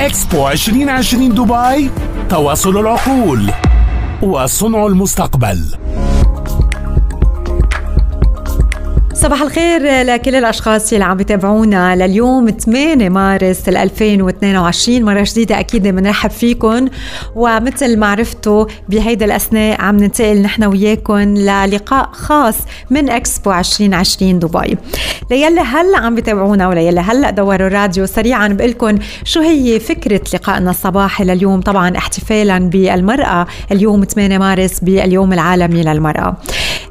[0.00, 1.90] اكسبو 2020 دبي
[2.30, 3.50] تواصل العقول
[4.22, 5.83] وصنع المستقبل.
[9.24, 16.30] صباح الخير لكل الأشخاص اللي عم بيتابعونا لليوم 8 مارس 2022 مرة جديدة أكيد بنرحب
[16.30, 16.88] فيكم
[17.36, 22.56] ومثل ما عرفتوا بهيدا الأثناء عم ننتقل نحن وياكم للقاء خاص
[22.90, 24.78] من إكسبو 2020 دبي.
[25.30, 28.48] ليلي هلا عم بيتابعونا وليلي هلا دوروا الراديو سريعا.
[28.48, 35.82] بقول شو هي فكرة لقائنا الصباحي لليوم؟ طبعا احتفالا بالمرأة اليوم 8 مارس باليوم العالمي
[35.82, 36.36] للمرأة.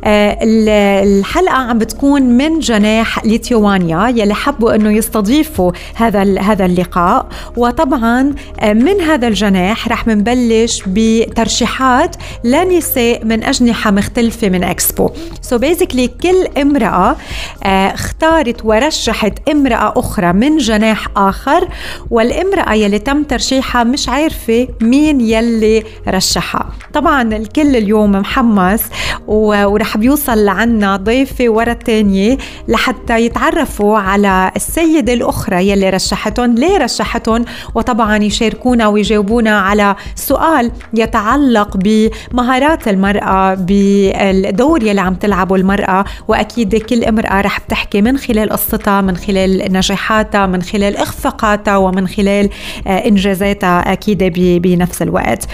[0.05, 7.27] الحلقة عم بتكون من جناح ليتيوانيا يلي حبوا إنه يستضيفوا هذا هذا اللقاء.
[7.57, 15.09] وطبعا آه، من هذا الجناح رح منبلش بترشيحات لنساء من أجنحة مختلفة من إكسبو.
[15.41, 17.15] سو so بيزيكلي كل امرأة
[17.63, 21.67] آه، اختارت ورشحت امرأة أخرى من جناح آخر
[22.09, 26.69] والامرأة يلي تم ترشيحها مش عارفة مين يلي رشحها.
[26.93, 28.83] طبعا الكل اليوم محمس
[29.27, 36.55] ورح بيوصل لعنا ضيفة ورا الثانية لحتى يتعرفوا على السيدة الأخرى يلي رشحتهم.
[36.55, 46.05] ليه رشحتهم؟ وطبعا يشاركونا ويجاوبونا على سؤال يتعلق بمهارات المرأة بالدور يلي عم تلعبه المرأة.
[46.27, 52.07] وأكيد كل امرأة رح بتحكي من خلال قصتها من خلال نجاحاتها من خلال إخفاقاتها ومن
[52.07, 52.49] خلال
[52.87, 54.23] إنجازاتها أكيد
[54.61, 55.47] بنفس الوقت.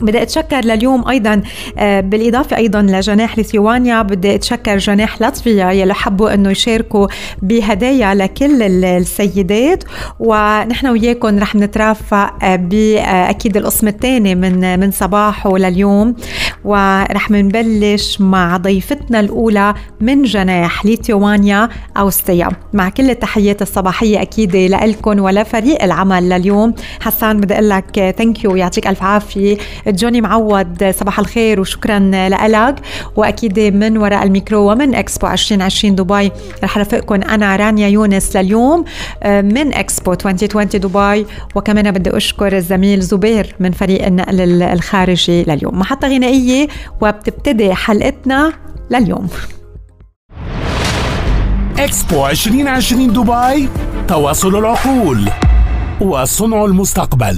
[0.00, 1.42] بدي أتشكر لليوم أيضا
[1.78, 7.06] آه، بالإضافة أيضا لجناح ليثيوانيا بدي أتشكر جناح لاتفيا يلي حبوا إنه يشاركوا
[7.42, 9.84] بهدايا لكل السيدات.
[10.20, 16.14] ونحن وياكم رح نترافق آه، باكيد آه، القسم الثاني من من صباحه لليوم.
[16.64, 25.20] ورح نبلش مع ضيفتنا الأولى من جناح ليثيوانيا اوستيا مع كل التحيات الصباحية أكيد لكم
[25.20, 26.74] ولفريق العمل لليوم.
[27.00, 29.56] حسان بدي أقول لك ثانك يو يعطيك ألف عافية.
[29.90, 31.98] جوني معوض صباح الخير وشكرا
[32.48, 32.74] لك
[33.16, 36.32] وأكيد من وراء الميكرو ومن إكسبو 2020 دبي
[36.64, 38.84] رح رافقكم أنا رانيا يونس لليوم
[39.22, 41.26] آه، من إكسبو 2020 دبي.
[41.54, 45.78] وكمان بدي أشكر الزميل زبير من فريق النقل الخارجي لليوم.
[45.78, 46.68] محطة غنائية
[47.00, 48.52] وبتبتدي حلقتنا
[48.90, 49.28] لليوم.
[51.78, 53.68] إكسبو 2020 دبي
[54.08, 55.30] تواصل العقول
[56.00, 57.36] وصنع المستقبل.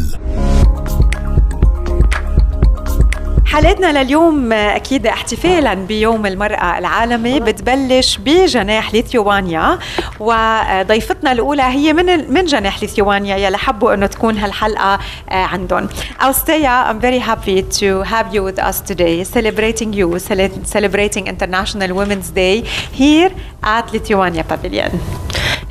[3.52, 9.78] حلقتنا لليوم أكيد احتفالا بيوم المراه العالمي بتبلش بجناح ليثيوانيا
[10.20, 14.98] وضيفتنا الاولى هي من من جناح ليثيوانيا يلي حبوا انه تكون هالحلقه
[15.28, 15.88] عندهم.
[16.20, 20.18] Austea, I'm very happy to have you with us today, celebrating you,
[20.64, 22.64] celebrating International Women's Day
[23.02, 23.30] here
[23.62, 24.92] at Lithuania Pavilion.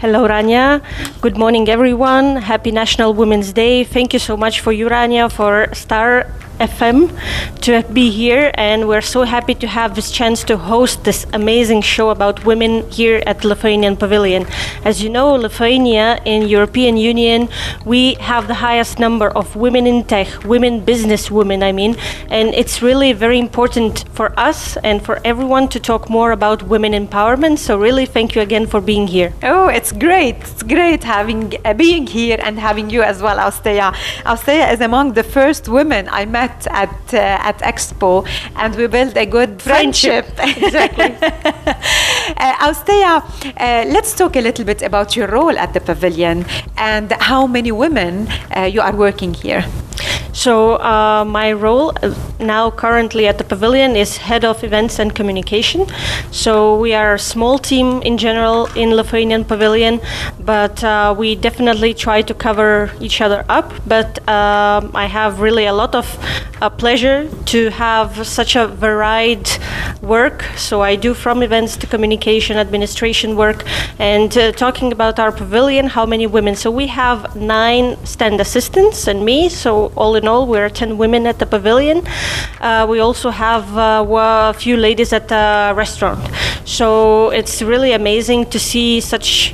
[0.03, 0.81] Hello, Rania.
[1.25, 2.27] Good morning, everyone.
[2.51, 3.83] Happy National Women's Day.
[3.95, 6.09] Thank you so much for you, Rania, for Star
[6.61, 7.09] FM
[7.61, 11.81] to be here, and we're so happy to have this chance to host this amazing
[11.81, 14.45] show about women here at Lithuanian Pavilion.
[14.85, 17.49] As you know, Lithuania in European Union,
[17.83, 21.95] we have the highest number of women in tech, women business women, I mean,
[22.29, 26.93] and it's really very important for us and for everyone to talk more about women
[26.93, 27.57] empowerment.
[27.57, 29.33] So really, thank you again for being here.
[29.41, 30.35] Oh, it's great!
[30.37, 33.93] It's great having uh, being here and having you as well, Austea.
[34.25, 38.25] Austea is among the first women I met met at uh, at Expo,
[38.55, 40.25] and we built a good friendship.
[40.35, 40.63] friendship.
[40.63, 41.15] exactly.
[42.37, 43.23] uh, Austea,
[43.57, 46.45] uh, let's talk a little bit about your role at the pavilion
[46.77, 49.65] and how many women uh, you are working here.
[50.33, 55.13] So uh, my role uh, now currently at the pavilion is head of events and
[55.13, 55.87] communication.
[56.31, 59.99] So we are a small team in general in Lithuanian pavilion,
[60.39, 63.73] but uh, we definitely try to cover each other up.
[63.85, 66.07] But um, I have really a lot of
[66.61, 69.49] uh, pleasure to have such a varied
[70.01, 70.43] work.
[70.55, 73.63] So I do from events to communication, administration work,
[73.99, 75.87] and uh, talking about our pavilion.
[75.87, 76.55] How many women?
[76.55, 79.49] So we have nine stand assistants and me.
[79.49, 82.03] So all in all, we're 10 women at the pavilion.
[82.59, 86.19] Uh, we also have uh, a few ladies at the restaurant.
[86.65, 89.53] So it's really amazing to see such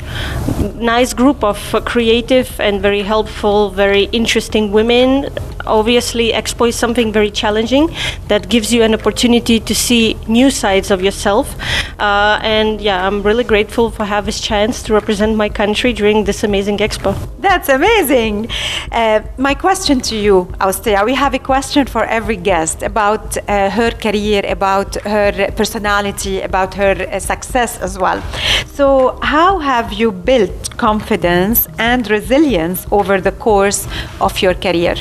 [0.76, 5.30] nice group of creative and very helpful, very interesting women.
[5.66, 7.90] Obviously, Expo is something very challenging
[8.28, 11.56] that gives you an opportunity to see new sides of yourself.
[12.00, 16.24] Uh, and yeah, I'm really grateful for have this chance to represent my country during
[16.24, 17.16] this amazing Expo.
[17.40, 18.48] That's amazing.
[18.92, 23.70] Uh, my question to you, Austea, we have a question for every guest about uh,
[23.70, 28.24] her career, about her personality, about her uh, success as well.
[28.66, 33.88] So, how have you built confidence and resilience over the course
[34.20, 34.96] of your career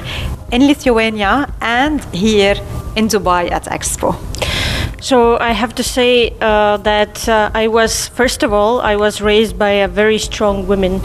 [0.52, 2.56] in Lithuania and here
[2.94, 4.14] in Dubai at Expo?
[5.06, 9.20] So I have to say uh, that uh, I was, first of all, I was
[9.20, 11.00] raised by a very strong women,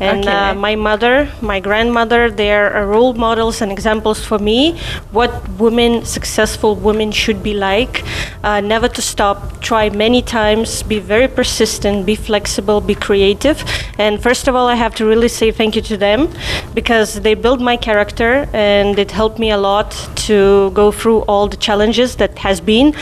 [0.00, 0.50] and Okay.
[0.50, 4.76] uh, my mother, my grandmother, they are uh, role models and examples for me.
[5.12, 5.30] What
[5.60, 8.02] women, successful women, should be like.
[8.42, 13.62] Uh, never to stop, try many times, be very persistent, be flexible, be creative.
[13.98, 16.28] And first of all, I have to really say thank you to them
[16.74, 19.92] because they built my character and it helped me a lot
[20.26, 22.92] to go through all the challenges that has been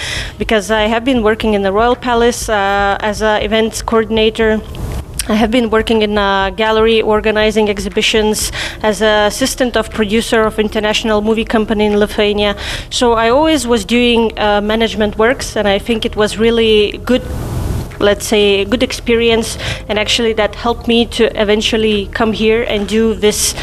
[0.42, 4.60] because I have been working in the Royal Palace uh, as an events coordinator.
[5.28, 8.50] I have been working in a gallery organizing exhibitions
[8.82, 12.56] as an assistant of producer of international movie company in Lithuania.
[12.90, 17.22] So I always was doing uh, management works and I think it was really good
[18.00, 19.56] let's say good experience
[19.88, 23.54] and actually that helped me to eventually come here and do this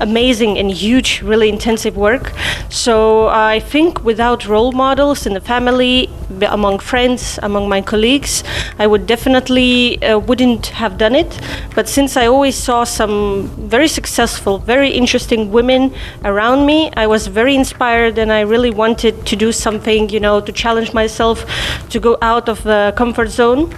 [0.00, 2.32] amazing and huge really intensive work.
[2.68, 6.08] So i think without role models in the family
[6.48, 8.42] among friends among my colleagues
[8.78, 11.40] i would definitely uh, wouldn't have done it.
[11.74, 17.26] But since i always saw some very successful very interesting women around me i was
[17.26, 21.44] very inspired and i really wanted to do something you know to challenge myself
[21.90, 23.72] to go out of the comfort zone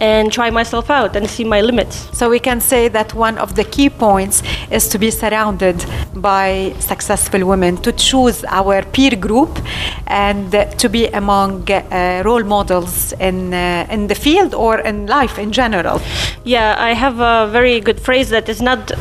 [0.00, 2.08] and try myself out and see my limits.
[2.16, 5.84] So we can say that one of the key points is to be surrounded
[6.14, 9.58] by successful women, to choose our peer group,
[10.06, 15.38] and to be among uh, role models in uh, in the field or in life
[15.38, 16.00] in general.
[16.44, 18.92] Yeah, I have a very good phrase that is not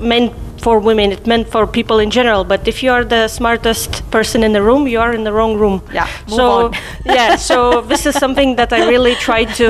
[0.00, 0.32] meant
[0.66, 2.42] for women, it meant for people in general.
[2.42, 5.54] But if you are the smartest person in the room, you are in the wrong
[5.62, 5.76] room.
[5.92, 6.72] Yeah, move so on.
[7.18, 9.68] yeah, so this is something that I really try to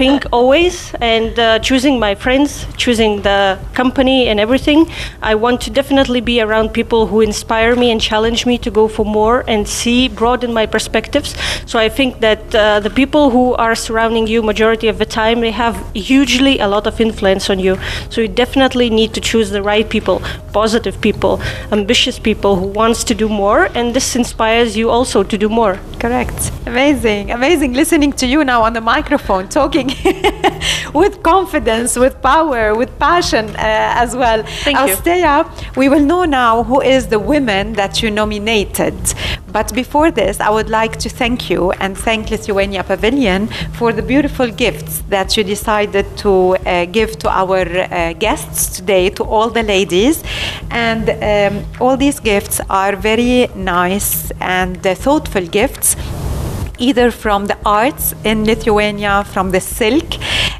[0.00, 4.80] think always, and uh, choosing my friends, choosing the company, and everything.
[5.22, 8.86] I want to definitely be around people who inspire me and challenge me to go
[8.86, 11.34] for more and see, broaden my perspectives.
[11.64, 15.40] So I think that uh, the people who are surrounding you, majority of the time,
[15.40, 17.78] they have hugely a lot of influence on you.
[18.10, 20.17] So you definitely need to choose the right people,
[20.52, 21.40] positive people,
[21.72, 25.78] ambitious people who wants to do more, and this inspires you also to do more.
[25.98, 26.52] Correct.
[26.66, 27.30] Amazing.
[27.30, 29.88] Amazing listening to you now on the microphone, talking
[30.94, 34.42] with confidence, with power, with passion uh, as well.
[34.64, 34.94] Thank you.
[34.94, 38.94] Austea, we will know now who is the women that you nominated.
[39.50, 43.48] But before this, I would like to thank you and thank Lithuania Pavilion
[43.78, 49.08] for the beautiful gifts that you decided to uh, give to our uh, guests today,
[49.10, 49.97] to all the ladies.
[50.70, 55.96] And um, all these gifts are very nice and thoughtful gifts
[56.78, 60.14] either from the arts in Lithuania, from the silk,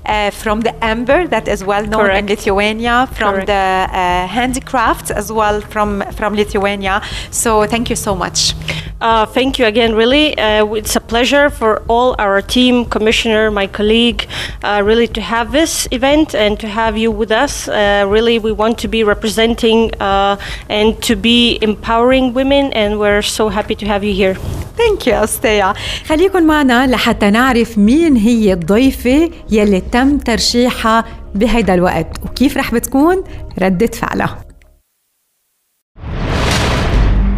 [0.06, 3.46] uh, from the amber that is well known in Lithuania, from Correct.
[3.46, 7.02] the uh, handicrafts as well from from Lithuania.
[7.30, 8.54] So thank you so much.
[9.00, 10.36] Uh, thank you again, really.
[10.36, 14.26] Uh, it's a pleasure for all our team, commissioner, my colleague,
[14.64, 17.68] uh, really to have this event and to have you with us.
[17.68, 20.36] Uh, really, we want to be representing uh,
[20.68, 24.34] and to be empowering women, and we're so happy to have you here.
[24.74, 25.76] Thank you, Astea.
[26.08, 33.24] خليكن معنا لحتى نعرف مين هي الضيفة يلي تم ترشيحها بهيدا الوقت وكيف رح بتكون؟
[33.58, 34.38] ردة فعلها.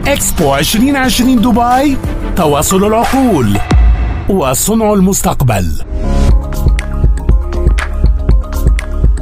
[0.07, 1.97] إكسبو 2020 دبي
[2.37, 3.59] تواصل العقول
[4.29, 5.85] وصنع المستقبل.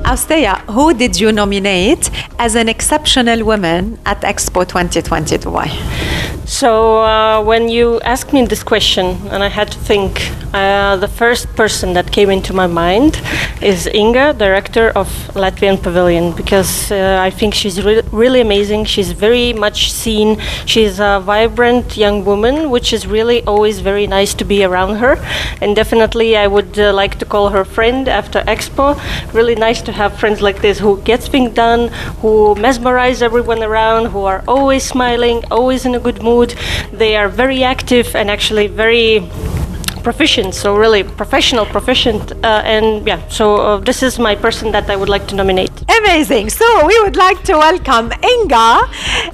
[0.04, 6.07] Astea, who did you nominate as an exceptional woman at Expo 2020 Dubai?
[6.48, 11.08] So, uh, when you asked me this question, and I had to think, uh, the
[11.08, 13.20] first person that came into my mind
[13.60, 18.84] is Inga, director of Latvian Pavilion, because uh, I think she's re- really amazing.
[18.84, 20.38] She's very much seen.
[20.64, 25.16] She's a vibrant young woman, which is really always very nice to be around her.
[25.60, 28.98] And definitely, I would uh, like to call her friend after Expo.
[29.34, 31.88] Really nice to have friends like this who gets things done,
[32.22, 36.54] who mesmerize everyone around, who are always smiling, always in a good mood.
[36.92, 39.28] They are very active and actually very
[39.98, 44.88] proficient so really professional proficient uh, and yeah so uh, this is my person that
[44.90, 46.50] i would like to nominate Amazing.
[46.50, 48.88] So we would like to welcome Inga.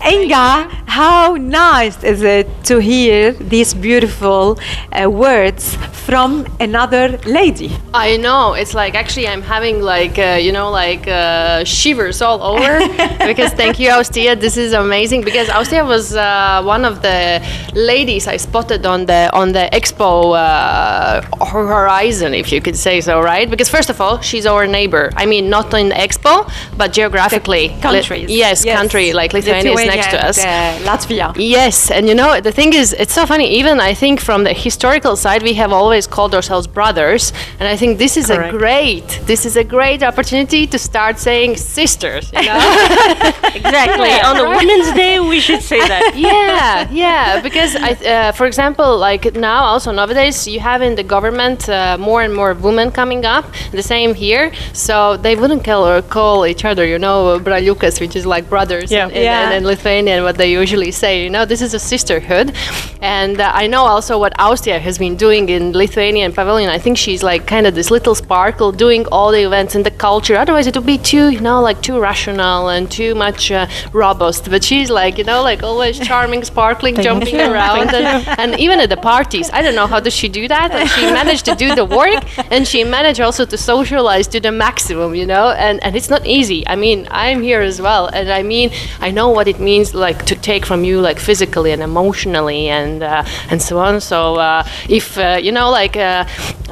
[0.06, 4.59] Inga, how nice is it to hear these beautiful
[4.92, 7.71] uh, words from another lady?
[7.92, 8.54] I know.
[8.54, 12.78] It's like actually I'm having like uh, you know like uh, shivers all over
[13.26, 14.38] because thank you Austia.
[14.38, 17.42] This is amazing because Austia was uh, one of the
[17.75, 23.20] ladies I spotted on the on the expo uh, horizon, if you could say so,
[23.20, 23.49] right?
[23.49, 25.04] Because first of all, she's our neighbor.
[25.16, 26.34] I mean, not in Expo,
[26.76, 28.28] but geographically, countries.
[28.28, 30.38] Li- yes, yes, country like Lithuania, is next to us.
[30.38, 31.34] Uh, Latvia.
[31.37, 33.49] Yes, and you know the thing is, it's so funny.
[33.61, 37.76] Even I think from the historical side, we have always called ourselves brothers, and I
[37.76, 38.54] think this is Correct.
[38.54, 42.32] a great, this is a great opportunity to start saying sisters.
[42.32, 42.61] You know?
[43.54, 44.11] exactly.
[44.28, 46.14] On the Women's Day, we should say that.
[46.30, 47.40] yeah, yeah.
[47.40, 51.97] Because I, uh, for example, like now also nowadays, you have in the government uh,
[51.99, 53.45] more and more women coming up.
[53.73, 58.17] The same here, so they wouldn't call or call each other, you know, braliukas, which
[58.17, 59.07] is like brothers yeah.
[59.07, 59.51] in, in, yeah.
[59.51, 61.25] in, in Lithuanian, what they usually say.
[61.25, 62.55] You know, this is a sisterhood,
[63.01, 66.71] and uh, I know also what Austea has been doing in Lithuanian pavilion.
[66.71, 69.91] I think she's like kind of this little sparkle, doing all the events and the
[69.91, 70.37] culture.
[70.37, 74.51] Otherwise, it would be too, you know, like too rational and too much uh, robust.
[74.51, 78.89] But she's like, you know, like always charming, sparkling, jumping around, and, and, even at
[78.89, 79.51] the parties.
[79.53, 82.23] I don't know how does she do that, and she managed to do the work,
[82.53, 85.47] and she managed also to socialize to the maximum, you know.
[85.67, 86.61] And and it's not easy.
[86.73, 88.69] I mean, I'm here as well, and I mean,
[89.07, 93.03] I know what it means like to take from you like physically and emotionally and
[93.03, 94.00] uh, and so on.
[94.00, 96.25] So uh, if uh, you know, like, uh,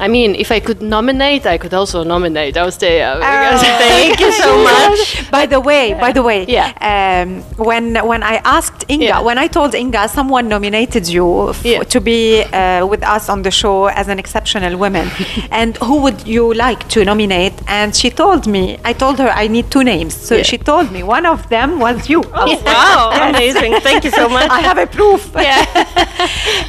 [0.05, 3.15] I mean, if I could nominate, I could also nominate I Austea.
[3.15, 3.57] Oh.
[3.79, 5.31] Thank you so much.
[5.31, 6.69] By the way, by the way, yeah.
[6.91, 9.21] Um, when when I asked Inga, yeah.
[9.21, 11.83] when I told Inga someone nominated you yeah.
[11.83, 15.07] to be uh, with us on the show as an exceptional woman,
[15.51, 17.53] and who would you like to nominate?
[17.67, 20.13] And she told me, I told her I need two names.
[20.15, 20.43] So yeah.
[20.43, 22.23] she told me one of them was you.
[22.33, 23.73] Oh, wow, amazing.
[23.87, 24.49] Thank you so much.
[24.49, 25.31] I have a proof.
[25.43, 25.65] Yeah.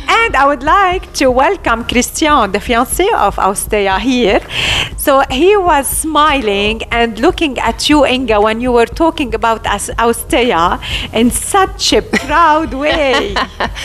[0.08, 4.40] and I would like to welcome Christian, the fiancé of Austea, here.
[4.96, 9.90] So he was smiling and looking at you, Inga, when you were talking about us,
[9.98, 10.80] Austea
[11.12, 13.34] in such a proud way,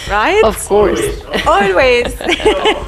[0.09, 0.41] right?
[0.43, 1.01] Of course.
[1.45, 2.13] Always.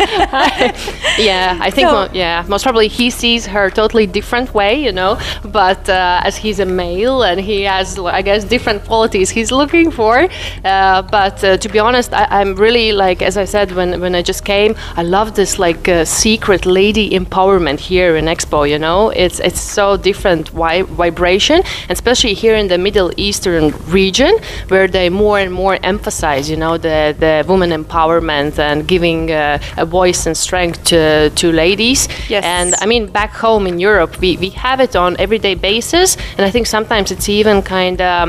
[1.17, 4.91] yeah, I think, so, mo- yeah, most probably he sees her totally different way, you
[4.91, 9.51] know, but uh, as he's a male and he has, I guess, different qualities he's
[9.51, 10.27] looking for.
[10.63, 14.15] Uh, but uh, to be honest, I, am really like, as I said when, when
[14.15, 18.79] I just came, I love this like uh, secret lady empowerment here in Expo, you
[18.79, 24.35] know, it's, it's so different wi- vibration, especially here in the Middle Eastern region
[24.69, 29.59] where they more and more emphasize, you know, the, the woman empowerment and giving uh,
[29.77, 32.07] a voice and strength to, to ladies.
[32.29, 32.43] Yes.
[32.57, 36.43] And I mean, back home in Europe, we, we have it on everyday basis, and
[36.47, 38.23] I think sometimes it's even kind of,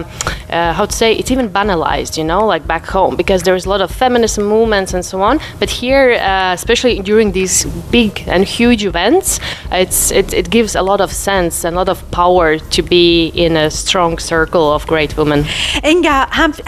[0.51, 3.71] uh, how to say, it's even banalized, you know, like back home, because there's a
[3.75, 5.35] lot of feminist movements and so on.
[5.61, 9.41] But here, uh, especially during these big and huge events,
[9.71, 13.29] it's it, it gives a lot of sense and a lot of power to be
[13.45, 15.41] in a strong circle of great women.
[15.93, 16.19] Inga,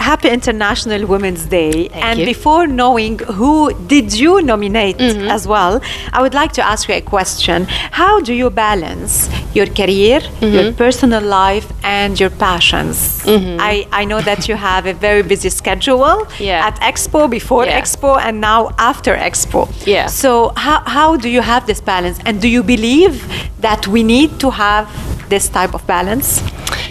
[0.09, 1.71] happy International Women's Day.
[1.89, 2.25] Thank and you.
[2.33, 5.29] before knowing who did you nominate mm-hmm.
[5.29, 5.81] as well,
[6.13, 7.65] I would like to ask you a question.
[7.91, 10.53] How do you balance your career, mm-hmm.
[10.53, 13.23] your personal life, and your passions?
[13.23, 13.57] Mm-hmm.
[13.59, 16.67] I, I know that you have a very busy schedule yeah.
[16.67, 17.81] at Expo, before yeah.
[17.81, 19.67] Expo, and now after Expo.
[19.85, 20.07] Yeah.
[20.07, 22.19] So, how, how do you have this balance?
[22.25, 23.25] And do you believe
[23.59, 24.89] that we need to have
[25.29, 26.41] this type of balance?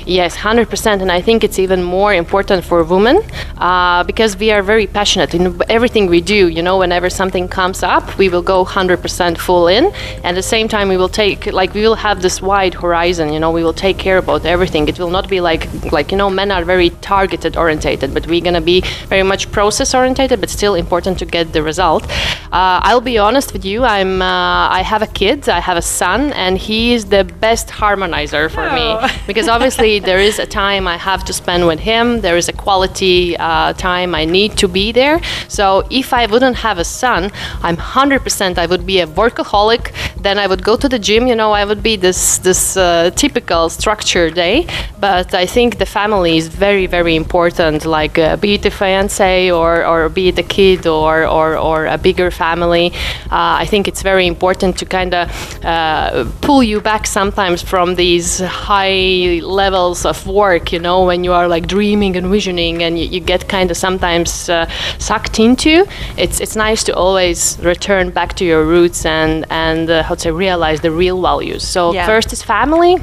[0.07, 1.01] Yes, 100%.
[1.01, 3.23] And I think it's even more important for women
[3.57, 6.49] uh, because we are very passionate in everything we do.
[6.49, 9.85] You know, whenever something comes up, we will go 100% full in.
[9.85, 13.33] And at the same time, we will take, like, we will have this wide horizon.
[13.33, 14.89] You know, we will take care about everything.
[14.89, 15.63] It will not be like,
[15.93, 19.51] like you know, men are very targeted orientated, but we're going to be very much
[19.53, 22.05] process orientated, but still important to get the result.
[22.53, 23.85] Uh, I'll be honest with you.
[23.85, 27.69] I'm, uh, I have a kid, I have a son, and he is the best
[27.69, 28.75] harmonizer for oh.
[29.03, 32.21] me because obviously there is a time I have to spend with him.
[32.21, 35.21] There is a quality uh, time I need to be there.
[35.49, 37.31] So if I wouldn't have a son,
[37.75, 39.93] I'm 100% I would be a workaholic.
[40.21, 41.27] Then I would go to the gym.
[41.27, 44.67] You know, I would be this this uh, typical structured day.
[45.01, 47.85] But I think the family is very very important.
[47.85, 51.87] Like uh, be it a fiance or or be it a kid or or, or
[51.87, 52.93] a bigger family.
[53.31, 57.95] Uh, I think it's very important to kind of uh, pull you back sometimes from
[57.97, 62.99] these high levels of work, you know, when you are like dreaming and visioning and
[62.99, 68.11] you, you get kind of sometimes uh, sucked into, it's, it's nice to always return
[68.11, 71.67] back to your roots and, and uh, how to say, realize the real values.
[71.67, 72.07] So, yeah.
[72.07, 72.99] first is family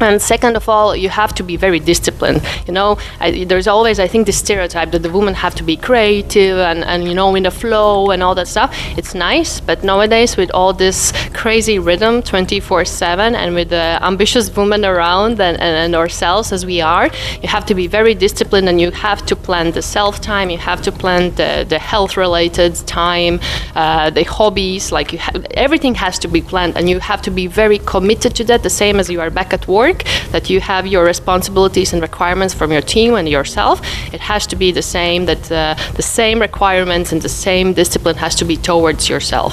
[0.00, 2.42] and second of all you have to be very disciplined.
[2.66, 5.76] You know I, there's always i think the stereotype that the women have to be
[5.76, 8.74] creative and, and you know in the flow and all that stuff.
[8.98, 14.54] It's nice but nowadays with all this crazy rhythm 24 7 and with the ambitious
[14.56, 17.06] women around and, and, and ourselves as we are
[17.42, 20.58] you have to be very disciplined and you have to plan the self time you
[20.58, 23.40] have to plan the, the health related time
[23.74, 24.92] uh, the hobbies.
[24.92, 28.34] Like you ha- everything has to be planned and you have to be very committed
[28.36, 31.04] to that the same as you are back at work work, that you have your
[31.04, 33.76] responsibilities and requirements from your team and yourself.
[34.16, 38.16] It has to be the same, that uh, the same requirements and the same discipline
[38.16, 39.52] has to be towards yourself.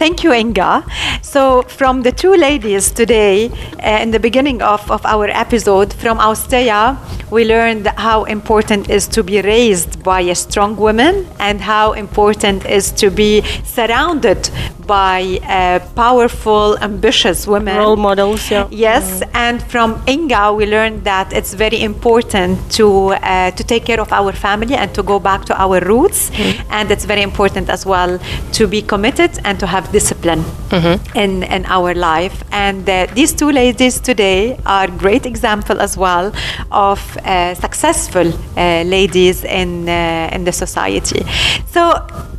[0.00, 0.84] Thank you, Inga.
[1.22, 6.18] So, from the two ladies today, uh, in the beginning of, of our episode, from
[6.18, 6.96] Austea,
[7.30, 12.64] we learned how important is to be raised by a strong woman and how important
[12.66, 14.48] is to be surrounded
[14.86, 17.76] by uh, powerful, ambitious women.
[17.76, 18.66] Role models, yeah.
[18.70, 24.00] Yes, and from Inga, we learned that it's very important to uh, to take care
[24.00, 26.30] of our family and to go back to our roots,
[26.70, 28.18] and it's very important as well
[28.52, 30.44] to be committed and to have discipline
[31.14, 32.42] in in our life.
[32.52, 36.32] And uh, these two ladies today are great example as well
[36.70, 41.24] of uh, successful uh, ladies in uh, in the society.
[41.66, 41.92] So.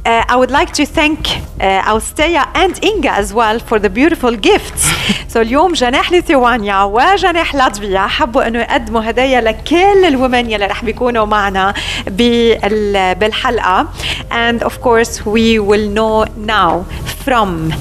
[0.07, 4.35] Uh, I would like to thank uh, Austea and Inga as well for the beautiful
[4.37, 4.83] gifts.
[5.29, 11.25] so اليوم جناح ليثوانيا وجناح لاتفيا حبوا انه يقدموا هدايا لكل الومن يلي رح بيكونوا
[11.27, 11.75] معنا
[12.07, 13.87] بال- بالحلقه.
[14.31, 16.85] And of course we will know now
[17.25, 17.73] from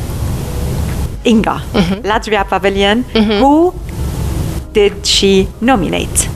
[1.26, 1.58] Inga,
[2.12, 2.98] Latvia Pavilion,
[3.42, 3.74] who
[4.74, 6.30] did she nominate?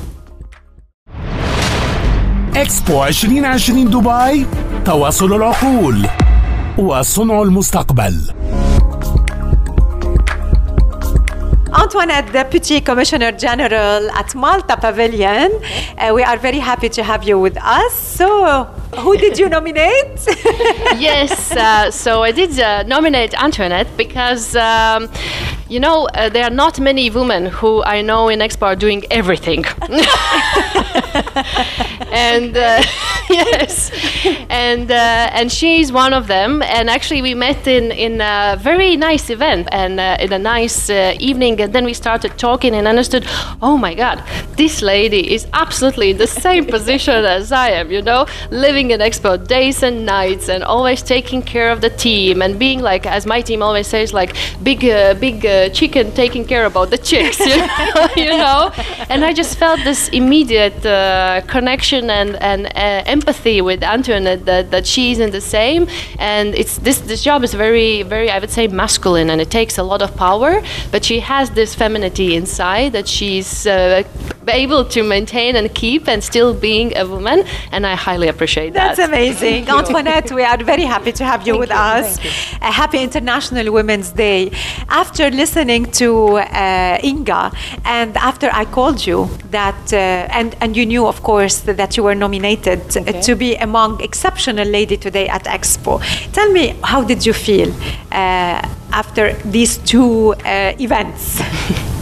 [2.56, 4.46] اكسبو 2020 دبي
[4.85, 6.07] تواصل العقول
[6.79, 8.21] وصنع المستقبل.
[11.75, 15.51] Antoinette, Deputy Commissioner General at Malta Pavilion.
[15.99, 17.93] Uh, we are very happy to have you with us.
[17.93, 18.65] So,
[18.97, 20.21] who did you nominate?
[20.99, 25.11] yes, uh, so I did uh, nominate Antoinette because, um,
[25.69, 29.03] you know, uh, there are not many women who I know in Expo are doing
[29.11, 29.65] everything.
[32.13, 32.83] and uh,
[33.31, 33.91] yes,
[34.49, 36.63] and uh, and she's one of them.
[36.63, 40.91] And actually, we met in in a very nice event and uh, in a nice
[40.91, 41.61] uh, evening.
[41.65, 43.25] And then we started talking and understood.
[43.63, 44.23] Oh my God,
[44.59, 47.91] this lady is absolutely in the same position as I am.
[47.91, 52.43] You know, living in Expo days and nights, and always taking care of the team
[52.43, 56.45] and being like, as my team always says, like big uh, big uh, chicken taking
[56.45, 57.41] care about the chicks.
[57.55, 58.73] You know, you know?
[59.09, 64.71] And I just felt this immediate uh, connection and and uh, empathy with Antoinette that,
[64.71, 65.89] that she's in the same.
[66.19, 69.79] And it's this this job is very very I would say masculine and it takes
[69.79, 70.63] a lot of power,
[70.93, 74.03] but she has this femininity inside that she's uh,
[74.49, 77.45] able to maintain and keep and still being a woman.
[77.73, 79.11] And I highly appreciate That's that.
[79.11, 79.69] That's amazing.
[79.69, 82.19] Antoinette, we are very happy to have you with us.
[82.19, 82.69] Thank you.
[82.69, 84.51] A happy International Women's Day.
[84.89, 87.53] After listening to uh, Inga
[87.85, 89.97] and after I called you that uh,
[90.39, 92.79] and and you knew of course that you were nominated
[93.23, 96.01] to be among exceptional lady today at Expo.
[96.33, 97.73] Tell me how did you feel
[98.13, 98.63] uh,
[98.95, 101.41] after these two uh, events?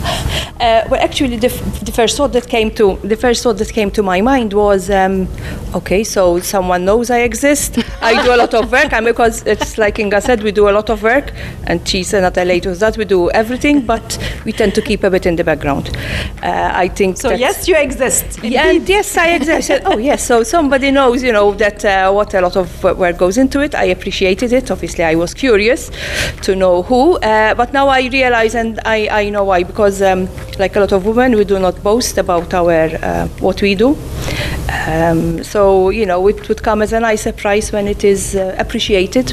[0.61, 3.73] Uh, well, actually, the, f- the first thought that came to the first thought that
[3.73, 5.27] came to my mind was, um,
[5.75, 7.79] okay, so someone knows I exist.
[8.01, 10.71] I do a lot of work, and because it's like Inga said, we do a
[10.71, 11.33] lot of work,
[11.65, 12.97] and she's another lady with that.
[12.97, 15.91] We do everything, but we tend to keep a bit in the background.
[16.43, 17.17] Uh, I think.
[17.17, 18.39] So yes, you exist.
[18.45, 19.57] yeah, and yes, I exist.
[19.57, 22.85] I said, oh yes, so somebody knows, you know, that uh, what a lot of
[22.85, 23.75] work goes into it.
[23.75, 24.71] I appreciated it.
[24.71, 25.91] Obviously, I was curious
[26.43, 30.29] to know who, uh, but now I realize and I, I know why because, um,
[30.59, 33.97] like a lot of women, we do not boast about our uh, what we do.
[34.87, 38.55] Um, so you know, it would come as a nice surprise when it is uh,
[38.59, 39.33] appreciated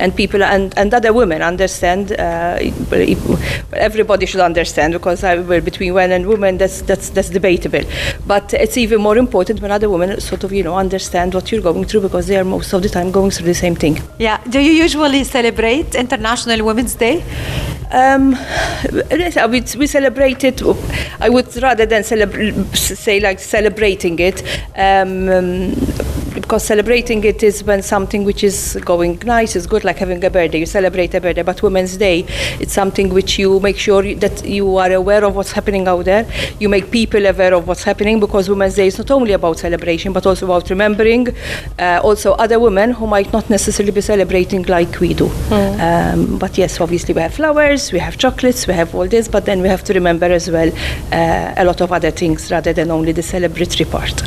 [0.00, 2.12] and people and, and other women understand.
[2.12, 2.58] Uh,
[2.90, 3.38] well, if- well,
[3.72, 7.82] everybody should understand because I, well, between men and women, that's that's that's debatable.
[8.26, 11.62] But it's even more important when other women sort of you know understand what you're
[11.62, 14.00] going through because they are most of the time going through the same thing.
[14.18, 14.38] Yeah.
[14.48, 17.24] Do you usually celebrate International Women's Day?
[17.90, 18.36] Um,
[19.78, 20.60] we celebrate it.
[21.20, 24.42] I would rather than say like celebrating it.
[24.76, 25.74] Um, um,
[26.46, 30.30] because celebrating it is when something which is going nice is good, like having a
[30.30, 30.60] birthday.
[30.60, 32.24] You celebrate a birthday, but Women's Day,
[32.60, 36.24] it's something which you make sure that you are aware of what's happening out there.
[36.60, 40.12] You make people aware of what's happening because Women's Day is not only about celebration,
[40.12, 41.34] but also about remembering
[41.80, 45.26] uh, also other women who might not necessarily be celebrating like we do.
[45.26, 45.80] Mm.
[45.88, 49.46] Um, but yes, obviously we have flowers, we have chocolates, we have all this, but
[49.46, 50.70] then we have to remember as well
[51.10, 54.22] uh, a lot of other things rather than only the celebratory part.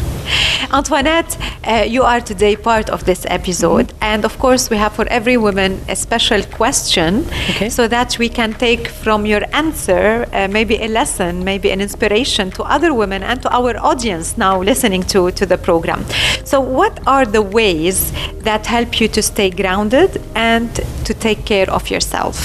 [0.72, 4.04] Antoinette, uh, you are today part of this episode, mm-hmm.
[4.12, 7.12] and of course, we have for every woman a special question
[7.52, 7.70] okay.
[7.70, 12.50] so that we can take from your answer uh, maybe a lesson, maybe an inspiration
[12.58, 16.04] to other women and to our audience now listening to, to the program.
[16.46, 18.12] So, what are the ways
[18.48, 20.68] that help you to stay grounded and
[21.06, 22.36] to take care of yourself?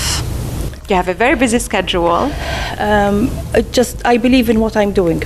[0.90, 2.30] You have a very busy schedule.
[2.78, 3.30] Um,
[3.72, 5.22] just, I believe in what I'm doing.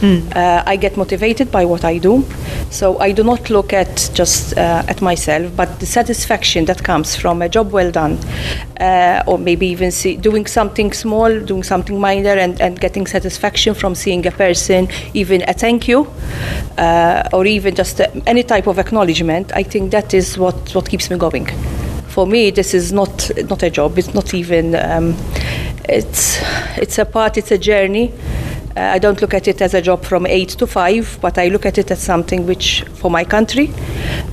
[0.00, 0.36] Mm.
[0.36, 2.24] Uh, I get motivated by what I do.
[2.70, 7.16] So I do not look at just uh, at myself, but the satisfaction that comes
[7.16, 8.18] from a job well done,
[8.80, 13.74] uh, or maybe even see, doing something small, doing something minor, and, and getting satisfaction
[13.74, 16.06] from seeing a person, even a thank you,
[16.76, 19.50] uh, or even just uh, any type of acknowledgement.
[19.54, 21.46] I think that is what, what keeps me going.
[22.08, 23.98] For me, this is not not a job.
[23.98, 24.74] It's not even.
[24.76, 25.16] Um,
[25.88, 26.38] it's
[26.76, 27.36] it's a part.
[27.36, 28.12] It's a journey
[28.78, 31.66] I don't look at it as a job from eight to five, but I look
[31.66, 33.70] at it as something which, for my country,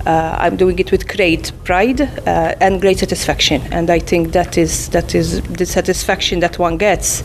[0.05, 3.61] uh, I'm doing it with great pride uh, and great satisfaction.
[3.71, 7.23] And I think that is that is the satisfaction that one gets.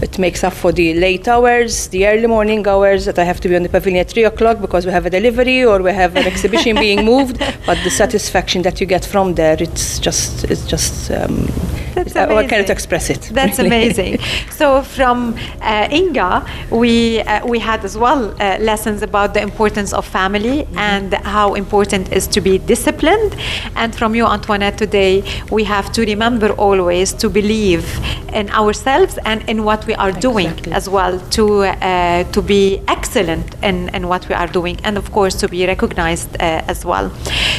[0.00, 3.48] It makes up for the late hours, the early morning hours that I have to
[3.48, 6.16] be on the pavilion at three o'clock because we have a delivery or we have
[6.16, 7.38] an exhibition being moved.
[7.66, 11.10] But the satisfaction that you get from there, it's just it's just.
[11.10, 11.48] Um,
[12.04, 12.38] That's amazing.
[12.38, 13.22] I cannot express it.
[13.32, 14.18] That's amazing.
[14.50, 19.92] so from uh, Inga, we uh, we had as well uh, lessons about the importance
[19.92, 20.78] of family mm-hmm.
[20.78, 23.36] and how important is to be disciplined.
[23.76, 27.84] And from you, Antoinette, today we have to remember always to believe
[28.32, 30.72] in ourselves and in what we are doing exactly.
[30.72, 31.18] as well.
[31.30, 35.48] To uh, to be excellent in, in what we are doing, and of course to
[35.48, 37.10] be recognized uh, as well.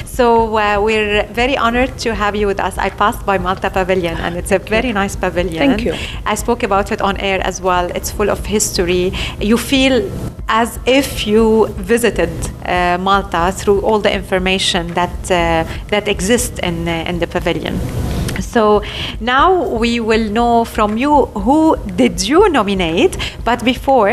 [0.05, 2.77] So uh, we're very honored to have you with us.
[2.77, 5.57] I passed by Malta Pavilion, and it's a very nice pavilion.
[5.57, 5.93] Thank you.
[6.25, 7.85] I spoke about it on air as well.
[7.97, 9.95] It's full of history you feel
[10.47, 12.29] as if you visited
[12.65, 17.75] uh, Malta through all the information that uh, that exists in uh, in the pavilion.
[18.41, 18.81] So
[19.19, 24.11] now we will know from you who did you nominate, but before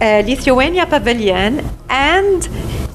[0.00, 1.52] uh, Lithuania Pavilion
[1.88, 2.48] and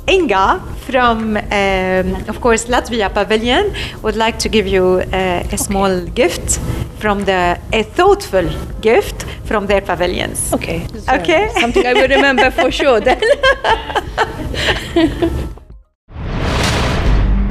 [0.09, 5.91] Inga from, um, of course, Latvia Pavilion would like to give you uh, a small
[5.91, 6.11] okay.
[6.15, 6.59] gift
[6.99, 8.49] from the a thoughtful
[8.81, 10.53] gift from their pavilions.
[10.55, 10.87] Okay.
[11.09, 11.51] Okay.
[11.61, 13.21] Something I will remember for sure then.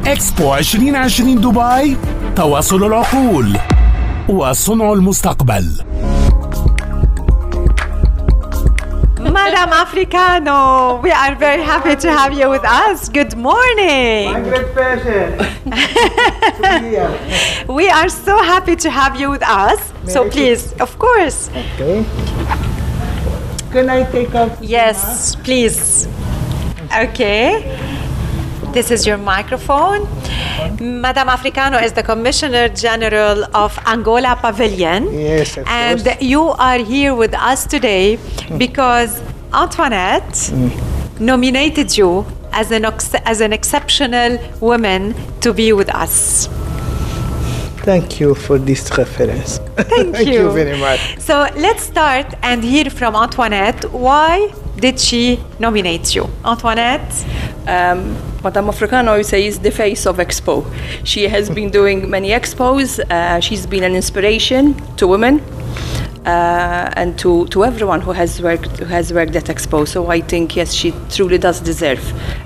[0.08, 1.98] اكسبو 2020 دبي
[2.36, 3.58] تواصل العقول
[4.30, 5.66] وصنع المستقبل
[9.33, 13.09] Madam Africano, we are very happy to have you with us.
[13.09, 14.31] Good morning.
[14.31, 15.33] My great pleasure.
[17.73, 19.93] we are so happy to have you with us.
[20.05, 21.49] May so I please, of course.
[21.49, 22.05] Okay.
[23.73, 24.59] Can I take off?
[24.61, 26.07] Yes, please.
[26.95, 28.02] Okay.
[28.73, 30.09] This is your microphone.
[30.81, 35.13] Madame Africano is the Commissioner General of Angola Pavilion.
[35.13, 36.23] Yes, And course.
[36.23, 38.19] you are here with us today
[38.57, 39.21] because
[39.53, 41.21] Antoinette mm.
[41.21, 42.87] nominated you as an,
[43.27, 46.47] as an exceptional woman to be with us.
[47.85, 49.59] Thank you for this reference.
[49.77, 50.45] Thank, Thank you.
[50.45, 51.19] you very much.
[51.19, 53.85] So let's start and hear from Antoinette.
[53.93, 56.29] Why did she nominate you?
[56.45, 57.25] Antoinette?
[57.67, 60.65] Um, Madame Africano, I would say, is the face of Expo.
[61.05, 62.99] She has been doing many expos.
[62.99, 65.41] Uh, she's been an inspiration to women
[66.27, 69.87] uh, and to, to everyone who has worked who has worked at Expo.
[69.87, 72.03] So I think yes, she truly does deserve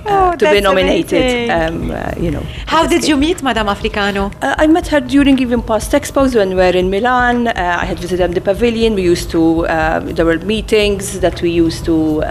[0.06, 1.50] uh, oh, to be nominated.
[1.50, 2.42] Um, uh, you know.
[2.66, 4.32] How did you meet Madame Africano?
[4.42, 7.48] Uh, I met her during even past expos when we were in Milan.
[7.48, 8.94] Uh, I had visited the pavilion.
[8.94, 12.22] We used to uh, there were meetings that we used to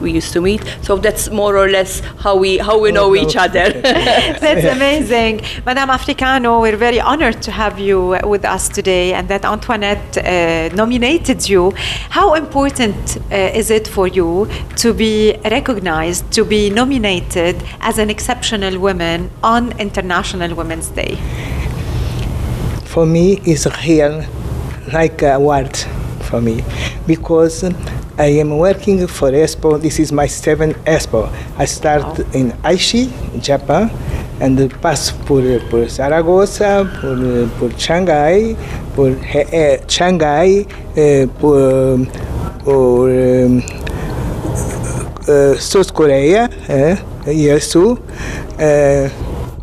[0.00, 0.62] we used to meet.
[0.82, 3.70] So that's more or less how we how we know each other.
[3.82, 6.60] that's amazing, Madame Africano.
[6.60, 10.16] We're very honored to have you with us today, and that Antoinette
[10.76, 11.72] nominated nominated you.
[12.10, 18.10] How important uh, is it for you to be recognized, to be nominated as an
[18.10, 21.16] exceptional woman on International Women's Day?
[22.84, 24.24] For me, it's real,
[24.92, 25.74] like a award
[26.28, 26.62] for me,
[27.06, 27.64] because
[28.18, 29.80] I am working for Expo.
[29.80, 31.32] This is my seventh Expo.
[31.56, 33.90] I start in Aichi, Japan,
[34.40, 38.56] and pass por, por Zaragoza, por, por Shanghai,
[38.94, 40.66] por eh, Shanghai,
[40.96, 42.06] eh, por,
[42.64, 43.62] por um,
[45.28, 47.98] uh, South Korea, eh, Yeosu.
[48.58, 49.08] Uh,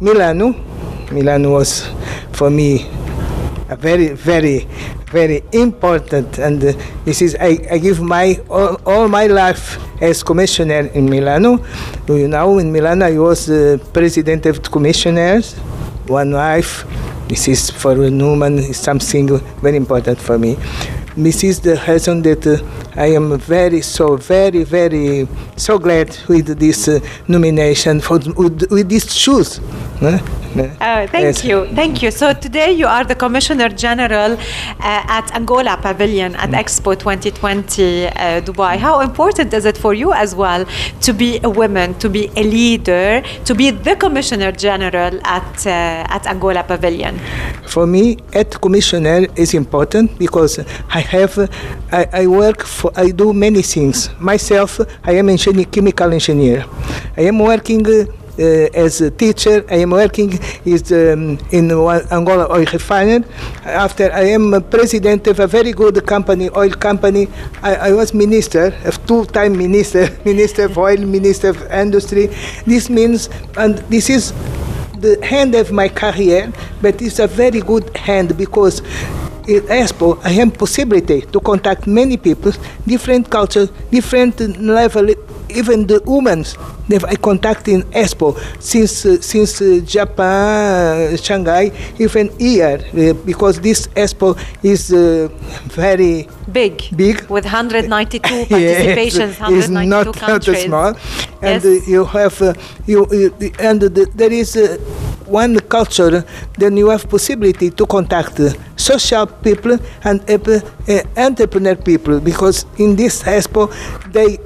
[0.01, 0.55] Milano,
[1.11, 1.89] Milano was
[2.31, 2.87] for me
[3.67, 4.65] a very, very,
[5.11, 6.37] very important.
[6.39, 6.73] And uh,
[7.05, 11.63] this is I, I give my all, all, my life as commissioner in Milano.
[12.07, 13.47] You know, in Milano I was
[13.93, 15.55] president of the commissioners,
[16.07, 16.85] one wife.
[17.27, 20.57] This is for a woman something very important for me.
[21.15, 22.57] This is the reason that uh,
[22.95, 28.89] I am very, so very, very, so glad with this uh, nomination for with, with
[28.89, 29.59] these shoes.
[30.57, 31.43] Oh, thank yes.
[31.45, 31.67] you.
[31.75, 32.11] Thank you.
[32.11, 34.37] So today you are the Commissioner General uh,
[34.79, 36.59] at Angola Pavilion at mm.
[36.59, 38.77] Expo 2020 uh, Dubai.
[38.77, 40.65] How important is it for you as well
[41.01, 46.15] to be a woman, to be a leader, to be the Commissioner General at uh,
[46.15, 47.19] at Angola Pavilion?
[47.67, 50.59] For me, at Commissioner is important because
[50.89, 51.37] I have
[51.91, 54.09] I, I work for I do many things.
[54.19, 56.65] Myself, I am engineer, chemical engineer.
[57.17, 58.05] I am working uh,
[58.39, 59.65] as a teacher.
[59.69, 63.23] I am working is, um, in Angola Oil Refinery.
[63.65, 67.27] After I am president of a very good company, oil company.
[67.61, 72.27] I, I was minister, a two-time minister, minister of oil, minister of industry.
[72.65, 74.33] This means, and this is
[74.99, 78.81] the hand of my career, but it's a very good hand because
[79.47, 82.51] in Expo, I have possibility to contact many people,
[82.85, 85.09] different cultures, different level,
[85.49, 86.45] even the women
[86.91, 93.59] I contact in Expo since uh, since uh, Japan, uh, Shanghai, even here uh, because
[93.61, 95.29] this Expo is uh,
[95.67, 100.67] very big, big with 192 participations, yes, 192 not, countries.
[100.67, 101.87] Not small, and yes.
[101.87, 104.55] you have you, you, and the, there is
[105.29, 106.25] one culture,
[106.57, 108.41] then you have possibility to contact
[108.75, 110.59] social people and uh,
[111.15, 113.69] entrepreneur people because in this expo
[114.11, 114.37] they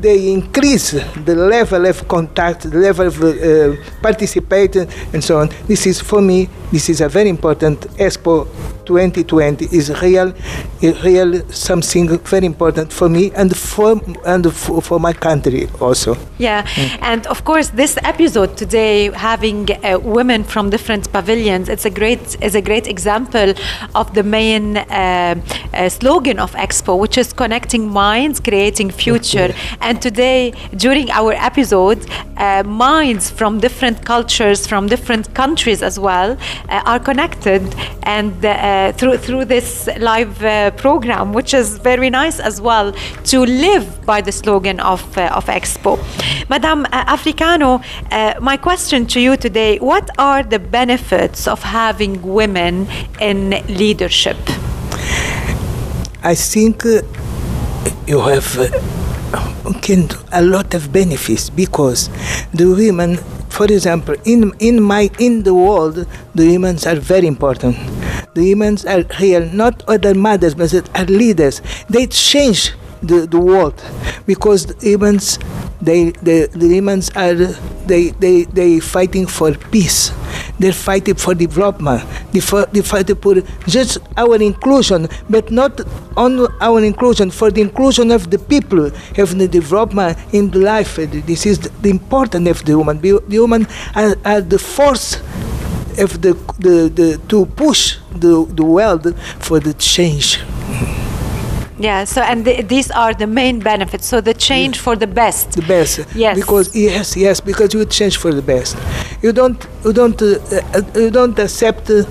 [0.00, 0.90] they increase
[1.24, 5.48] the level of contact, the level of uh, participation, and so on.
[5.66, 6.48] This is for me.
[6.72, 8.46] This is a very important expo
[8.92, 10.34] 2020 is real,
[11.04, 16.16] real something very important for me and for and for, for my country also.
[16.38, 16.98] Yeah, mm.
[17.10, 22.36] and of course this episode today having uh, women from different pavilions, it's a great
[22.42, 23.54] is a great example
[23.94, 25.34] of the main uh,
[25.74, 29.50] uh, slogan of Expo, which is connecting minds, creating future.
[29.50, 29.76] Okay.
[29.80, 32.00] And today during our episode,
[32.36, 36.36] uh, minds from different cultures, from different countries as well,
[36.68, 37.62] uh, are connected
[38.02, 38.32] and
[38.82, 42.92] uh, uh, through through this live uh, program, which is very nice as well
[43.24, 45.98] to live by the slogan of uh, of Expo.
[46.48, 46.84] Madame
[47.16, 47.80] Africano,
[48.40, 52.88] my question to you today: What are the benefits of having women
[53.20, 54.38] in leadership?
[56.24, 56.84] I think
[58.06, 58.46] you have
[60.32, 62.08] a lot of benefits because
[62.52, 63.18] the women
[63.52, 67.76] for example, in in my in the world, the women are very important.
[68.34, 71.60] The women are real, not other mothers, but are leaders.
[71.90, 73.82] They change the, the world
[74.26, 75.18] because the women
[75.82, 77.34] they the, the women are
[77.86, 80.12] they they they fighting for peace
[80.62, 82.40] they're fighting for development they,
[82.72, 83.34] they fighting for
[83.66, 85.80] just our inclusion but not
[86.16, 90.96] on our inclusion for the inclusion of the people of the development in the life.
[90.96, 93.00] This is the, the important of the woman.
[93.00, 95.16] The woman are the force
[95.98, 100.38] of the, the, the to push the, the world for the change
[101.82, 102.04] yeah.
[102.04, 104.06] So and the, these are the main benefits.
[104.06, 105.52] So the change for the best.
[105.52, 106.00] The best.
[106.14, 106.38] Yes.
[106.38, 108.76] Because yes, yes, because you change for the best.
[109.22, 110.38] You don't, you don't, uh,
[110.74, 112.04] uh, you don't accept uh,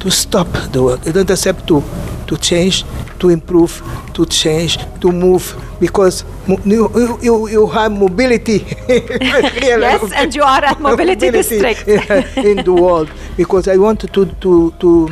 [0.00, 1.04] to stop the work.
[1.06, 1.82] You don't accept to,
[2.26, 2.84] to change,
[3.18, 3.82] to improve,
[4.14, 6.24] to change, to move because
[6.64, 8.64] you, you, you have mobility.
[8.88, 11.88] yes, and you are at mobility, mobility district
[12.38, 15.08] in the world because I want to to to